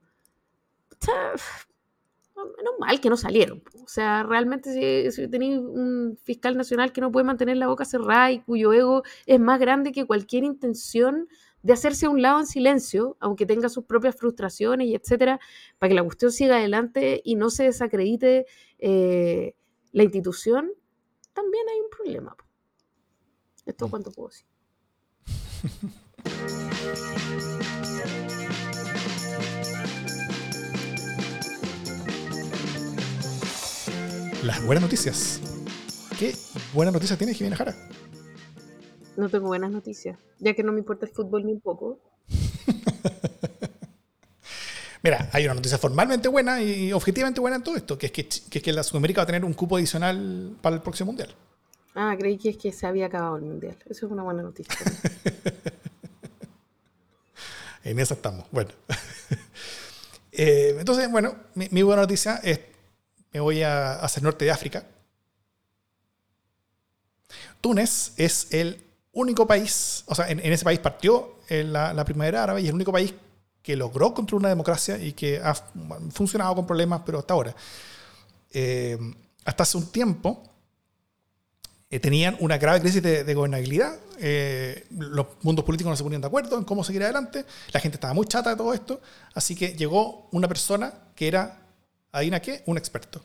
menos 2.57 2.73
mal 2.79 2.99
que 2.99 3.09
no 3.09 3.17
salieron. 3.17 3.63
O 3.83 3.87
sea, 3.87 4.23
realmente 4.23 5.11
si, 5.11 5.11
si 5.11 5.47
un 5.57 6.17
fiscal 6.23 6.57
nacional 6.57 6.91
que 6.91 7.01
no 7.01 7.11
puede 7.11 7.25
mantener 7.25 7.57
la 7.57 7.67
boca 7.67 7.85
cerrada 7.85 8.31
y 8.31 8.41
cuyo 8.41 8.73
ego 8.73 9.03
es 9.25 9.39
más 9.39 9.59
grande 9.59 9.91
que 9.91 10.05
cualquier 10.05 10.43
intención 10.43 11.27
de 11.67 11.73
hacerse 11.73 12.05
a 12.05 12.09
un 12.09 12.21
lado 12.21 12.39
en 12.39 12.45
silencio, 12.45 13.17
aunque 13.19 13.45
tenga 13.45 13.67
sus 13.67 13.83
propias 13.83 14.15
frustraciones 14.15 14.87
y 14.87 14.95
etcétera, 14.95 15.37
para 15.77 15.89
que 15.89 15.95
la 15.95 16.03
cuestión 16.03 16.31
siga 16.31 16.55
adelante 16.55 17.21
y 17.25 17.35
no 17.35 17.49
se 17.49 17.63
desacredite 17.63 18.45
eh, 18.79 19.53
la 19.91 20.03
institución, 20.03 20.71
también 21.33 21.67
hay 21.67 21.81
un 21.81 21.89
problema. 21.89 22.37
Esto 23.65 23.83
es 23.83 23.91
cuanto 23.91 24.11
puedo 24.13 24.29
decir. 24.29 24.47
Las 34.41 34.65
buenas 34.65 34.83
noticias. 34.83 35.41
¿Qué 36.17 36.33
buenas 36.73 36.93
noticias 36.93 37.17
tiene 37.17 37.33
Jimena 37.33 37.57
Jara? 37.57 37.75
No 39.17 39.29
tengo 39.29 39.47
buenas 39.47 39.71
noticias, 39.71 40.17
ya 40.39 40.53
que 40.53 40.61
no 40.61 40.71
me 40.71 40.79
importa 40.79 41.07
el 41.07 41.11
fútbol 41.11 41.43
ni 41.43 41.51
un 41.51 41.59
poco. 41.59 41.99
Mira, 45.03 45.27
hay 45.33 45.45
una 45.45 45.55
noticia 45.55 45.79
formalmente 45.79 46.27
buena 46.27 46.61
y 46.61 46.93
objetivamente 46.93 47.41
buena 47.41 47.57
en 47.57 47.63
todo 47.63 47.75
esto, 47.75 47.97
que 47.97 48.05
es 48.05 48.11
que, 48.11 48.27
que, 48.27 48.59
es 48.59 48.63
que 48.63 48.71
la 48.71 48.83
Sudamérica 48.83 49.21
va 49.21 49.23
a 49.23 49.25
tener 49.25 49.43
un 49.43 49.53
cupo 49.53 49.77
adicional 49.77 50.55
para 50.61 50.75
el 50.75 50.83
próximo 50.83 51.07
Mundial. 51.07 51.33
Ah, 51.95 52.15
creí 52.17 52.37
que 52.37 52.49
es 52.49 52.57
que 52.57 52.71
se 52.71 52.85
había 52.85 53.07
acabado 53.07 53.37
el 53.37 53.41
Mundial. 53.41 53.75
Eso 53.89 54.05
es 54.05 54.11
una 54.11 54.21
buena 54.21 54.43
noticia. 54.43 54.75
en 57.83 57.99
esa 57.99 58.13
estamos. 58.13 58.45
Bueno. 58.51 58.69
Eh, 60.39 60.75
entonces, 60.77 61.09
bueno, 61.09 61.35
mi, 61.55 61.81
buena 61.81 62.03
noticia 62.03 62.35
es, 62.43 62.59
me 63.33 63.39
voy 63.39 63.63
a 63.63 63.93
hacia 63.93 64.19
el 64.19 64.25
norte 64.25 64.45
de 64.45 64.51
África. 64.51 64.85
Túnez 67.59 68.13
es 68.17 68.53
el 68.53 68.86
único 69.19 69.45
país, 69.45 70.03
o 70.07 70.15
sea, 70.15 70.29
en, 70.29 70.39
ese 70.39 70.63
país 70.63 70.79
partió 70.79 71.39
la, 71.49 71.93
la, 71.93 72.05
primavera 72.05 72.43
árabe 72.43 72.61
y 72.61 72.63
es 72.65 72.69
el 72.69 72.75
único 72.75 72.91
país 72.91 73.13
que 73.67 73.75
logró 73.75 74.13
construir 74.13 74.39
una 74.39 74.47
democracia 74.47 74.97
y 74.97 75.11
que 75.11 75.41
ha 75.43 75.53
funcionado 76.13 76.55
con 76.55 76.65
problemas, 76.65 77.01
pero 77.05 77.19
hasta 77.19 77.33
ahora. 77.33 77.53
Eh, 78.53 78.97
hasta 79.43 79.63
hace 79.63 79.77
un 79.77 79.87
tiempo 79.87 80.41
eh, 81.89 81.99
tenían 81.99 82.37
una 82.39 82.57
grave 82.57 82.79
crisis 82.79 83.03
de, 83.03 83.33
gobernabilidad. 83.33 83.99
Eh, 84.19 84.87
los 84.91 85.27
mundos 85.41 85.65
políticos 85.65 85.89
no 85.89 85.97
se 85.97 86.03
ponían 86.03 86.21
de 86.21 86.27
acuerdo 86.27 86.57
en 86.57 86.63
cómo 86.63 86.81
seguir 86.81 87.03
adelante. 87.03 87.45
La 87.73 87.81
gente 87.81 87.97
estaba 87.97 88.13
muy 88.13 88.25
chata 88.25 88.51
de 88.51 88.55
todo 88.55 88.73
esto. 88.73 89.01
Así 89.33 89.53
que 89.53 89.73
llegó 89.73 90.29
una 90.31 90.47
persona 90.47 90.93
que 91.13 91.27
era, 91.27 91.59
¿adivina 92.13 92.41
qué? 92.41 92.63
Un 92.67 92.77
experto. 92.77 93.21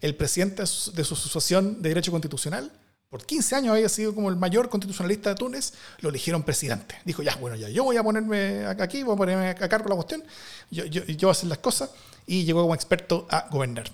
El 0.00 0.16
presidente 0.16 0.62
de 0.62 0.66
su 1.04 1.14
asociación 1.14 1.80
de 1.80 1.90
Derecho 1.90 2.10
Constitucional 2.10 2.72
por 3.10 3.26
15 3.26 3.56
años 3.56 3.74
había 3.74 3.88
sido 3.88 4.14
como 4.14 4.30
el 4.30 4.36
mayor 4.36 4.68
constitucionalista 4.68 5.30
de 5.30 5.36
Túnez, 5.36 5.74
lo 5.98 6.08
eligieron 6.08 6.44
presidente. 6.44 6.94
Dijo, 7.04 7.22
ya, 7.22 7.34
bueno, 7.36 7.56
ya, 7.56 7.68
yo 7.68 7.84
voy 7.84 7.96
a 7.96 8.04
ponerme 8.04 8.64
aquí, 8.66 9.02
voy 9.02 9.14
a 9.14 9.18
ponerme 9.18 9.48
a 9.48 9.68
cargo 9.68 9.88
la 9.88 9.96
cuestión, 9.96 10.22
yo, 10.70 10.84
yo, 10.86 11.04
yo 11.04 11.26
voy 11.26 11.30
a 11.30 11.32
hacer 11.32 11.48
las 11.48 11.58
cosas, 11.58 11.90
y 12.26 12.44
llegó 12.44 12.62
como 12.62 12.76
experto 12.76 13.26
a 13.28 13.48
gobernar. 13.50 13.90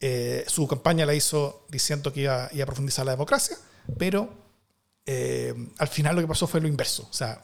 Eh, 0.00 0.44
su 0.48 0.66
campaña 0.66 1.04
la 1.04 1.14
hizo 1.14 1.66
diciendo 1.68 2.12
que 2.12 2.22
iba, 2.22 2.46
a 2.46 2.66
profundizar 2.66 3.04
la 3.04 3.12
democracia, 3.12 3.58
pero 3.98 4.30
eh, 5.04 5.54
al 5.78 5.88
final 5.88 6.16
lo 6.16 6.22
que 6.22 6.28
pasó 6.28 6.46
fue 6.46 6.62
lo 6.62 6.68
inverso. 6.68 7.06
O 7.10 7.12
sea, 7.12 7.42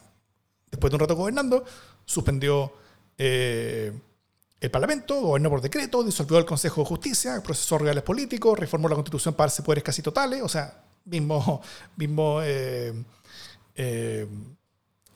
después 0.71 0.89
de 0.89 0.95
un 0.95 1.01
rato 1.01 1.15
gobernando, 1.15 1.63
suspendió 2.05 2.73
eh, 3.17 3.93
el 4.61 4.69
Parlamento, 4.69 5.19
gobernó 5.19 5.49
por 5.49 5.59
decreto, 5.59 6.03
disolvió 6.03 6.37
el 6.37 6.45
Consejo 6.45 6.81
de 6.81 6.87
Justicia, 6.87 7.41
procesó 7.43 7.79
regales 7.79 8.03
políticos, 8.03 8.57
reformó 8.59 8.87
la 8.87 8.93
Constitución 8.93 9.33
para 9.33 9.47
darse 9.47 9.63
poderes 9.63 9.83
casi 9.83 10.03
totales, 10.03 10.39
o 10.43 10.47
sea, 10.47 10.83
mismo, 11.05 11.63
mismo 11.97 12.39
eh, 12.43 12.93
eh, 13.75 14.27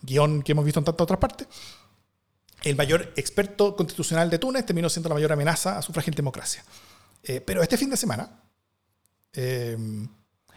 guion 0.02 0.42
que 0.42 0.52
hemos 0.52 0.66
visto 0.66 0.80
en 0.80 0.86
tantas 0.86 1.04
otras 1.04 1.20
partes. 1.20 1.48
El 2.64 2.76
mayor 2.76 3.14
experto 3.16 3.76
constitucional 3.76 4.32
de 4.32 4.40
Túnez 4.40 4.66
terminó 4.66 4.90
siendo 4.90 5.10
la 5.10 5.16
mayor 5.16 5.32
amenaza 5.32 5.78
a 5.78 5.84
su 5.84 5.94
frágil 5.94 6.16
democracia. 6.16 6.64
Eh, 7.22 7.40
pero 7.40 7.62
este 7.62 7.78
fin 7.78 7.92
de 7.92 7.98
semana, 7.98 8.28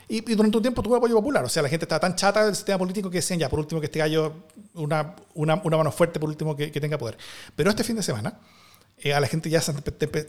y, 0.09 0.21
durante 0.35 0.57
un 0.57 0.63
tiempo 0.63 0.83
tuvo 0.83 0.97
apoyo 0.97 1.17
popular, 1.17 1.45
o 1.45 1.49
sea, 1.51 1.63
la 1.63 1.69
gente 1.69 1.85
estaba 1.85 2.01
tan 2.01 2.15
chata 2.17 2.47
del 2.47 2.57
sistema 2.57 2.79
político 2.79 3.11
que 3.11 3.19
decían, 3.19 3.39
ya, 3.39 3.51
por 3.51 3.59
último, 3.59 3.83
que 3.83 3.87
este 3.87 3.99
gallo, 3.99 4.45
una, 4.73 5.15
una, 5.35 5.57
mano 5.57 5.93
fuerte, 5.93 6.19
por 6.19 6.31
último, 6.31 6.57
que 6.57 6.71
tenga 6.71 6.97
poder. 6.97 7.19
Pero 7.55 7.69
este 7.69 7.85
fin 7.85 7.97
de 7.97 8.03
semana, 8.03 8.39
eh, 9.01 9.15
a 9.15 9.21
la 9.21 9.29
gente 9.29 9.49
ya 9.49 9.59
está 9.59 9.73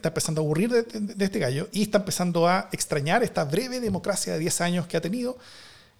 empezando 0.09 0.41
a 0.41 0.43
aburrir 0.43 0.70
de, 0.70 1.26
este 1.26 1.39
gallo 1.39 1.67
y 1.72 1.82
está 1.82 1.97
empezando 1.99 2.47
a 2.47 2.70
extrañar 2.72 3.24
esta 3.24 3.43
breve 3.43 3.80
democracia 3.80 4.34
de 4.34 4.39
10 4.39 4.61
años 4.61 4.88
que 4.88 4.95
ha 4.95 5.01
tenido 5.01 5.38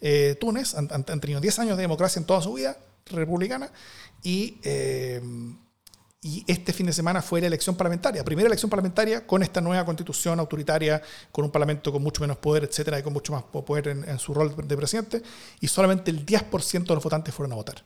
eh, 0.02 0.38
Túnez. 0.40 0.76
Han, 0.76 1.04
tenido 1.04 1.42
10 1.42 1.60
años 1.60 1.78
de 1.78 1.82
democracia 1.82 2.20
en 2.20 2.26
toda 2.26 2.42
su 2.42 2.54
vida 2.54 2.78
republicana 3.08 3.72
y, 4.22 4.60
eh, 4.64 5.20
y 6.22 6.44
este 6.48 6.72
fin 6.72 6.86
de 6.86 6.94
semana 6.94 7.24
fue 7.24 7.42
la 7.42 7.48
elección 7.48 7.76
parlamentaria, 7.76 8.24
primera 8.24 8.46
elección 8.46 8.70
parlamentaria 8.70 9.26
con 9.26 9.42
esta 9.42 9.62
nueva 9.62 9.84
constitución 9.84 10.40
autoritaria, 10.40 11.02
con 11.32 11.46
un 11.46 11.52
parlamento 11.52 11.92
con 11.92 12.04
mucho 12.04 12.22
menos 12.22 12.38
poder, 12.38 12.66
etcétera, 12.66 13.00
y 13.00 13.04
con 13.04 13.14
mucho 13.14 13.34
más 13.34 13.44
poder 13.44 13.88
en, 13.88 14.08
en 14.08 14.20
su 14.20 14.34
rol 14.34 14.56
de 14.56 14.78
presidente, 14.78 15.24
y 15.60 15.68
solamente 15.68 16.12
el 16.12 16.24
10% 16.24 16.86
de 16.86 16.94
los 16.94 17.04
votantes 17.04 17.34
fueron 17.34 17.54
a 17.54 17.56
votar. 17.56 17.84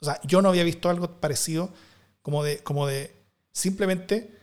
O 0.00 0.04
sea, 0.04 0.20
yo 0.24 0.42
no 0.42 0.50
había 0.50 0.64
visto 0.64 0.90
algo 0.90 1.10
parecido 1.10 1.70
como 2.26 2.42
de, 2.42 2.58
como 2.58 2.88
de 2.88 3.14
simplemente 3.52 4.36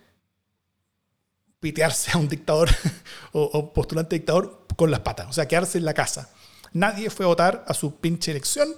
pitearse 1.60 2.12
a 2.14 2.18
un 2.18 2.30
dictador 2.30 2.70
o, 3.34 3.74
postulante 3.74 4.16
dictador 4.16 4.66
con 4.78 4.90
las 4.90 5.02
patas, 5.02 5.28
o 5.28 5.34
sea, 5.34 5.50
quedarse 5.50 5.80
en 5.80 5.84
la 5.84 5.94
casa. 5.94 6.30
Nadie 6.72 7.10
fue 7.10 7.26
a 7.26 7.28
votar 7.28 7.66
a 7.68 7.74
su 7.74 7.98
pinche 8.00 8.32
elección 8.32 8.70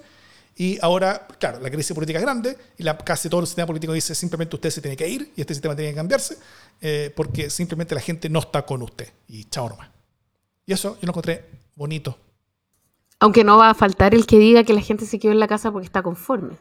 y 0.56 0.80
ahora, 0.82 1.28
claro, 1.40 1.60
la 1.60 1.70
crisis 1.70 1.94
política 1.94 2.18
es 2.18 2.26
grande 2.26 2.58
y 2.80 2.84
casi 3.04 3.30
todo 3.30 3.42
el 3.42 3.46
sistema 3.46 3.68
político 3.68 3.94
dice 3.94 4.16
simplemente 4.16 4.56
usted 4.56 4.72
se 4.72 4.82
tiene 4.82 4.98
que 4.98 5.08
ir 5.08 5.32
y 5.36 5.42
este 5.42 5.54
sistema 5.54 5.76
tiene 5.76 5.92
que 5.92 5.98
cambiarse 5.98 6.40
eh, 6.82 7.14
porque 7.16 7.52
simplemente 7.52 7.94
la 7.94 8.02
gente 8.02 8.28
no 8.28 8.40
está 8.40 8.66
con 8.66 8.82
usted 8.82 9.14
y 9.28 9.44
chao 9.44 9.70
nomás. 9.70 9.92
Y 10.66 10.74
eso 10.74 10.96
yo 10.96 11.06
lo 11.06 11.12
encontré 11.12 11.46
bonito. 11.76 12.18
Aunque 13.20 13.44
no 13.44 13.60
va 13.60 13.70
a 13.70 13.76
faltar 13.76 14.16
el 14.16 14.26
que 14.26 14.40
diga 14.40 14.64
que 14.64 14.74
la 14.74 14.82
gente 14.82 15.06
se 15.06 15.20
quedó 15.20 15.32
en 15.32 15.40
la 15.40 15.48
casa 15.48 15.72
porque 15.72 15.86
está 15.86 16.02
conforme, 16.02 16.58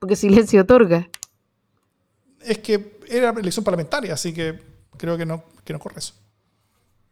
porque 0.00 0.16
silencio 0.16 0.62
otorga 0.62 1.08
es 2.40 2.58
que 2.58 2.98
era 3.08 3.30
elección 3.30 3.64
parlamentaria, 3.64 4.14
así 4.14 4.32
que 4.32 4.60
creo 4.96 5.16
que 5.16 5.26
no, 5.26 5.44
que 5.64 5.72
no 5.72 5.78
corre 5.78 5.98
eso. 5.98 6.14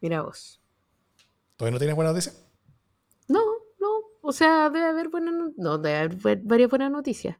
Mira 0.01 0.23
vos. 0.23 0.61
¿Todavía 1.57 1.75
no 1.75 1.79
tienes 1.79 1.97
buena 1.97 2.13
noticia? 2.13 2.33
No, 3.29 3.41
no. 3.81 3.89
O 4.21 4.33
sea, 4.33 4.71
debe 4.71 4.87
haber 4.87 5.09
buenas 5.09 5.35
no, 5.57 5.79
debe 5.79 5.97
haber 5.97 6.39
varias 6.43 6.71
buenas 6.71 6.91
noticias. 6.91 7.37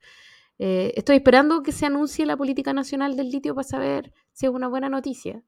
Eh, 0.59 0.93
estoy 0.97 1.17
esperando 1.17 1.63
que 1.63 1.73
se 1.73 1.87
anuncie 1.87 2.27
la 2.27 2.37
política 2.37 2.73
nacional 2.73 3.17
del 3.17 3.31
litio 3.31 3.55
para 3.55 3.69
saber 3.69 4.13
si 4.33 4.47
es 4.47 4.53
una 4.53 4.69
buena 4.69 4.89
noticia. 4.89 5.43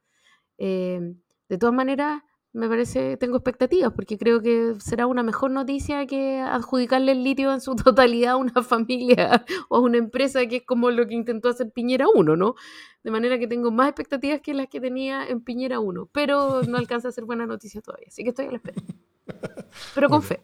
Eh, 0.58 1.00
de 1.48 1.58
todas 1.58 1.74
maneras, 1.74 2.22
me 2.52 2.68
parece, 2.68 3.16
tengo 3.16 3.36
expectativas 3.36 3.92
porque 3.92 4.18
creo 4.18 4.42
que 4.42 4.74
será 4.80 5.06
una 5.06 5.22
mejor 5.22 5.52
noticia 5.52 6.04
que 6.06 6.40
adjudicarle 6.40 7.12
el 7.12 7.22
litio 7.22 7.52
en 7.52 7.60
su 7.60 7.76
totalidad 7.76 8.32
a 8.32 8.36
una 8.36 8.62
familia 8.62 9.44
o 9.68 9.76
a 9.76 9.80
una 9.80 9.98
empresa 9.98 10.44
que 10.46 10.56
es 10.56 10.62
como 10.64 10.90
lo 10.90 11.06
que 11.06 11.14
intentó 11.14 11.48
hacer 11.48 11.70
Piñera 11.70 12.06
1, 12.12 12.36
¿no? 12.36 12.56
De 13.04 13.10
manera 13.10 13.38
que 13.38 13.46
tengo 13.46 13.70
más 13.70 13.88
expectativas 13.88 14.40
que 14.40 14.54
las 14.54 14.68
que 14.68 14.80
tenía 14.80 15.26
en 15.28 15.42
Piñera 15.42 15.80
1, 15.80 16.08
pero 16.12 16.62
no 16.62 16.76
alcanza 16.76 17.08
a 17.08 17.12
ser 17.12 17.24
buena 17.24 17.46
noticia 17.46 17.80
todavía, 17.80 18.08
así 18.08 18.24
que 18.24 18.30
estoy 18.30 18.46
a 18.46 18.50
la 18.50 18.56
espera. 18.56 18.82
Pero 19.94 20.08
con 20.08 20.22
fe. 20.22 20.42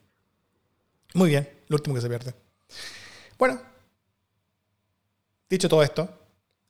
Muy 1.15 1.31
bien, 1.31 1.49
lo 1.69 1.77
último 1.77 1.95
que 1.97 2.01
se 2.01 2.09
pierde. 2.09 2.35
Bueno, 3.37 3.61
dicho 5.51 5.69
todo 5.69 5.83
esto, 5.83 6.09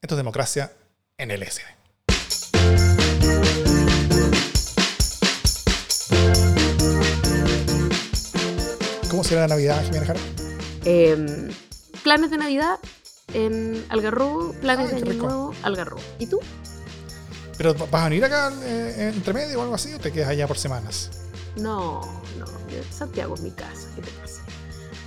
esto 0.01 0.15
es 0.15 0.17
democracia 0.17 0.73
en 1.19 1.31
el 1.31 1.43
SD. 1.43 1.86
¿Cómo 9.17 9.25
será 9.25 9.41
la 9.41 9.49
Navidad, 9.49 9.83
Jimena 9.83 10.05
Jara? 10.05 10.21
Em, 10.85 11.49
planes 12.03 12.31
de 12.31 12.37
Navidad 12.37 12.79
en 13.33 13.83
Algarrobo, 13.89 14.53
planes 14.61 14.93
Ay, 14.93 15.01
de 15.01 15.11
Año. 15.11 15.23
Nuevo, 15.23 15.55
Algarrobo. 15.63 16.03
¿Y 16.19 16.27
tú? 16.27 16.39
¿Pero 17.57 17.73
vas 17.73 17.89
a 17.95 18.09
venir 18.11 18.27
acá 18.27 18.53
eh, 18.63 19.11
entre 19.15 19.33
medio 19.33 19.59
o 19.59 19.63
algo 19.63 19.75
así 19.75 19.91
o 19.95 19.99
te 19.99 20.13
quedas 20.13 20.29
allá 20.29 20.47
por 20.47 20.59
semanas? 20.59 21.11
No, 21.57 22.03
no, 22.39 22.45
Santiago 22.91 23.37
es 23.37 23.41
mi 23.41 23.53
casa, 23.53 23.89
¿qué 23.97 24.03
te 24.03 24.11
pasa? 24.21 24.43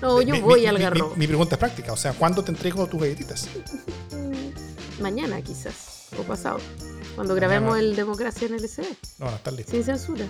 No, 0.02 0.24
yo 0.24 0.34
Mi- 0.34 0.42
voy 0.42 0.62
mi- 0.62 0.66
al 0.66 0.80
mi- 0.80 0.84
Algarrobo. 0.86 1.12
Mi, 1.14 1.20
mi 1.20 1.28
pregunta 1.28 1.54
es 1.54 1.60
práctica, 1.60 1.94
o 1.94 1.98
sea, 1.98 2.14
¿cuándo 2.14 2.44
te 2.44 2.50
entrego 2.50 2.88
tus 2.88 3.00
galletitas? 3.00 3.48
Mañana 5.00 5.40
quizás, 5.44 6.08
o 6.18 6.24
pasado, 6.24 6.58
cuando 7.20 7.34
Mañana. 7.34 7.56
grabemos 7.56 7.78
el 7.80 7.96
Democracia 7.98 8.48
en 8.48 8.54
LCD, 8.54 8.86
No, 9.20 9.30
no 9.30 9.36
están 9.36 9.56
listas. 9.58 9.76
sin 9.76 9.84
censura. 9.84 10.26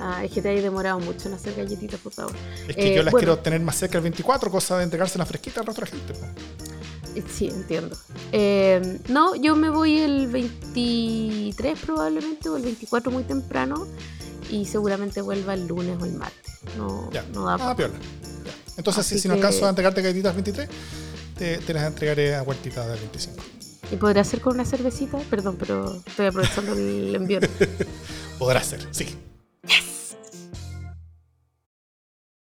Ah, 0.00 0.24
es 0.24 0.30
que 0.32 0.40
te 0.40 0.56
has 0.56 0.62
demorado 0.62 0.98
mucho 0.98 1.28
en 1.28 1.34
hacer 1.34 1.54
galletitas, 1.54 2.00
por 2.00 2.12
favor. 2.14 2.32
Es 2.66 2.74
que 2.74 2.92
Eh, 2.92 2.96
yo 2.96 3.02
las 3.02 3.12
bueno. 3.12 3.26
quiero 3.26 3.38
tener 3.42 3.60
más 3.60 3.76
cerca 3.76 3.98
el 3.98 4.02
24, 4.04 4.50
cosa 4.50 4.78
de 4.78 4.84
entregárselas 4.84 5.28
fresquitas 5.28 5.58
a 5.58 5.64
la 5.66 5.72
otra 5.72 5.84
gente. 5.86 6.14
Eh, 7.14 7.22
Sí, 7.30 7.48
entiendo. 7.48 7.94
Eh, 8.32 9.00
no, 9.08 9.34
yo 9.36 9.54
me 9.54 9.68
voy 9.68 9.98
el 10.00 10.26
23 10.28 11.78
probablemente, 11.78 12.48
o 12.48 12.56
el 12.56 12.62
24 12.62 13.12
muy 13.12 13.24
temprano, 13.24 13.86
y 14.50 14.64
seguramente 14.64 15.20
vuelva 15.20 15.52
el 15.54 15.66
lunes 15.66 15.96
o 16.00 16.06
el 16.06 16.14
martes. 16.14 16.54
No, 16.78 17.10
Ya. 17.12 17.22
no 17.34 17.44
da 17.44 17.56
Ah, 17.60 17.76
piola. 17.76 17.92
Ya. 17.94 18.50
Entonces, 18.78 19.04
si, 19.06 19.14
Así 19.16 19.22
si 19.22 19.28
no 19.28 19.34
alcanzo 19.34 19.66
a 19.66 19.68
entregarte 19.68 20.00
galletitas 20.02 20.30
el 20.34 20.42
23, 20.42 20.68
te, 21.36 21.58
te 21.58 21.74
las 21.74 21.84
entregaré 21.86 22.34
a 22.34 22.42
vueltita 22.42 22.86
del 22.88 22.98
25. 22.98 23.42
¿Y 23.90 23.96
podrá 23.96 24.24
ser 24.24 24.40
con 24.40 24.54
una 24.54 24.64
cervecita? 24.64 25.18
Perdón, 25.30 25.56
pero 25.58 26.00
estoy 26.06 26.26
aprovechando 26.26 26.72
el 26.72 27.14
envío. 27.14 27.40
Podrá 28.38 28.62
ser, 28.62 28.86
sí. 28.90 29.06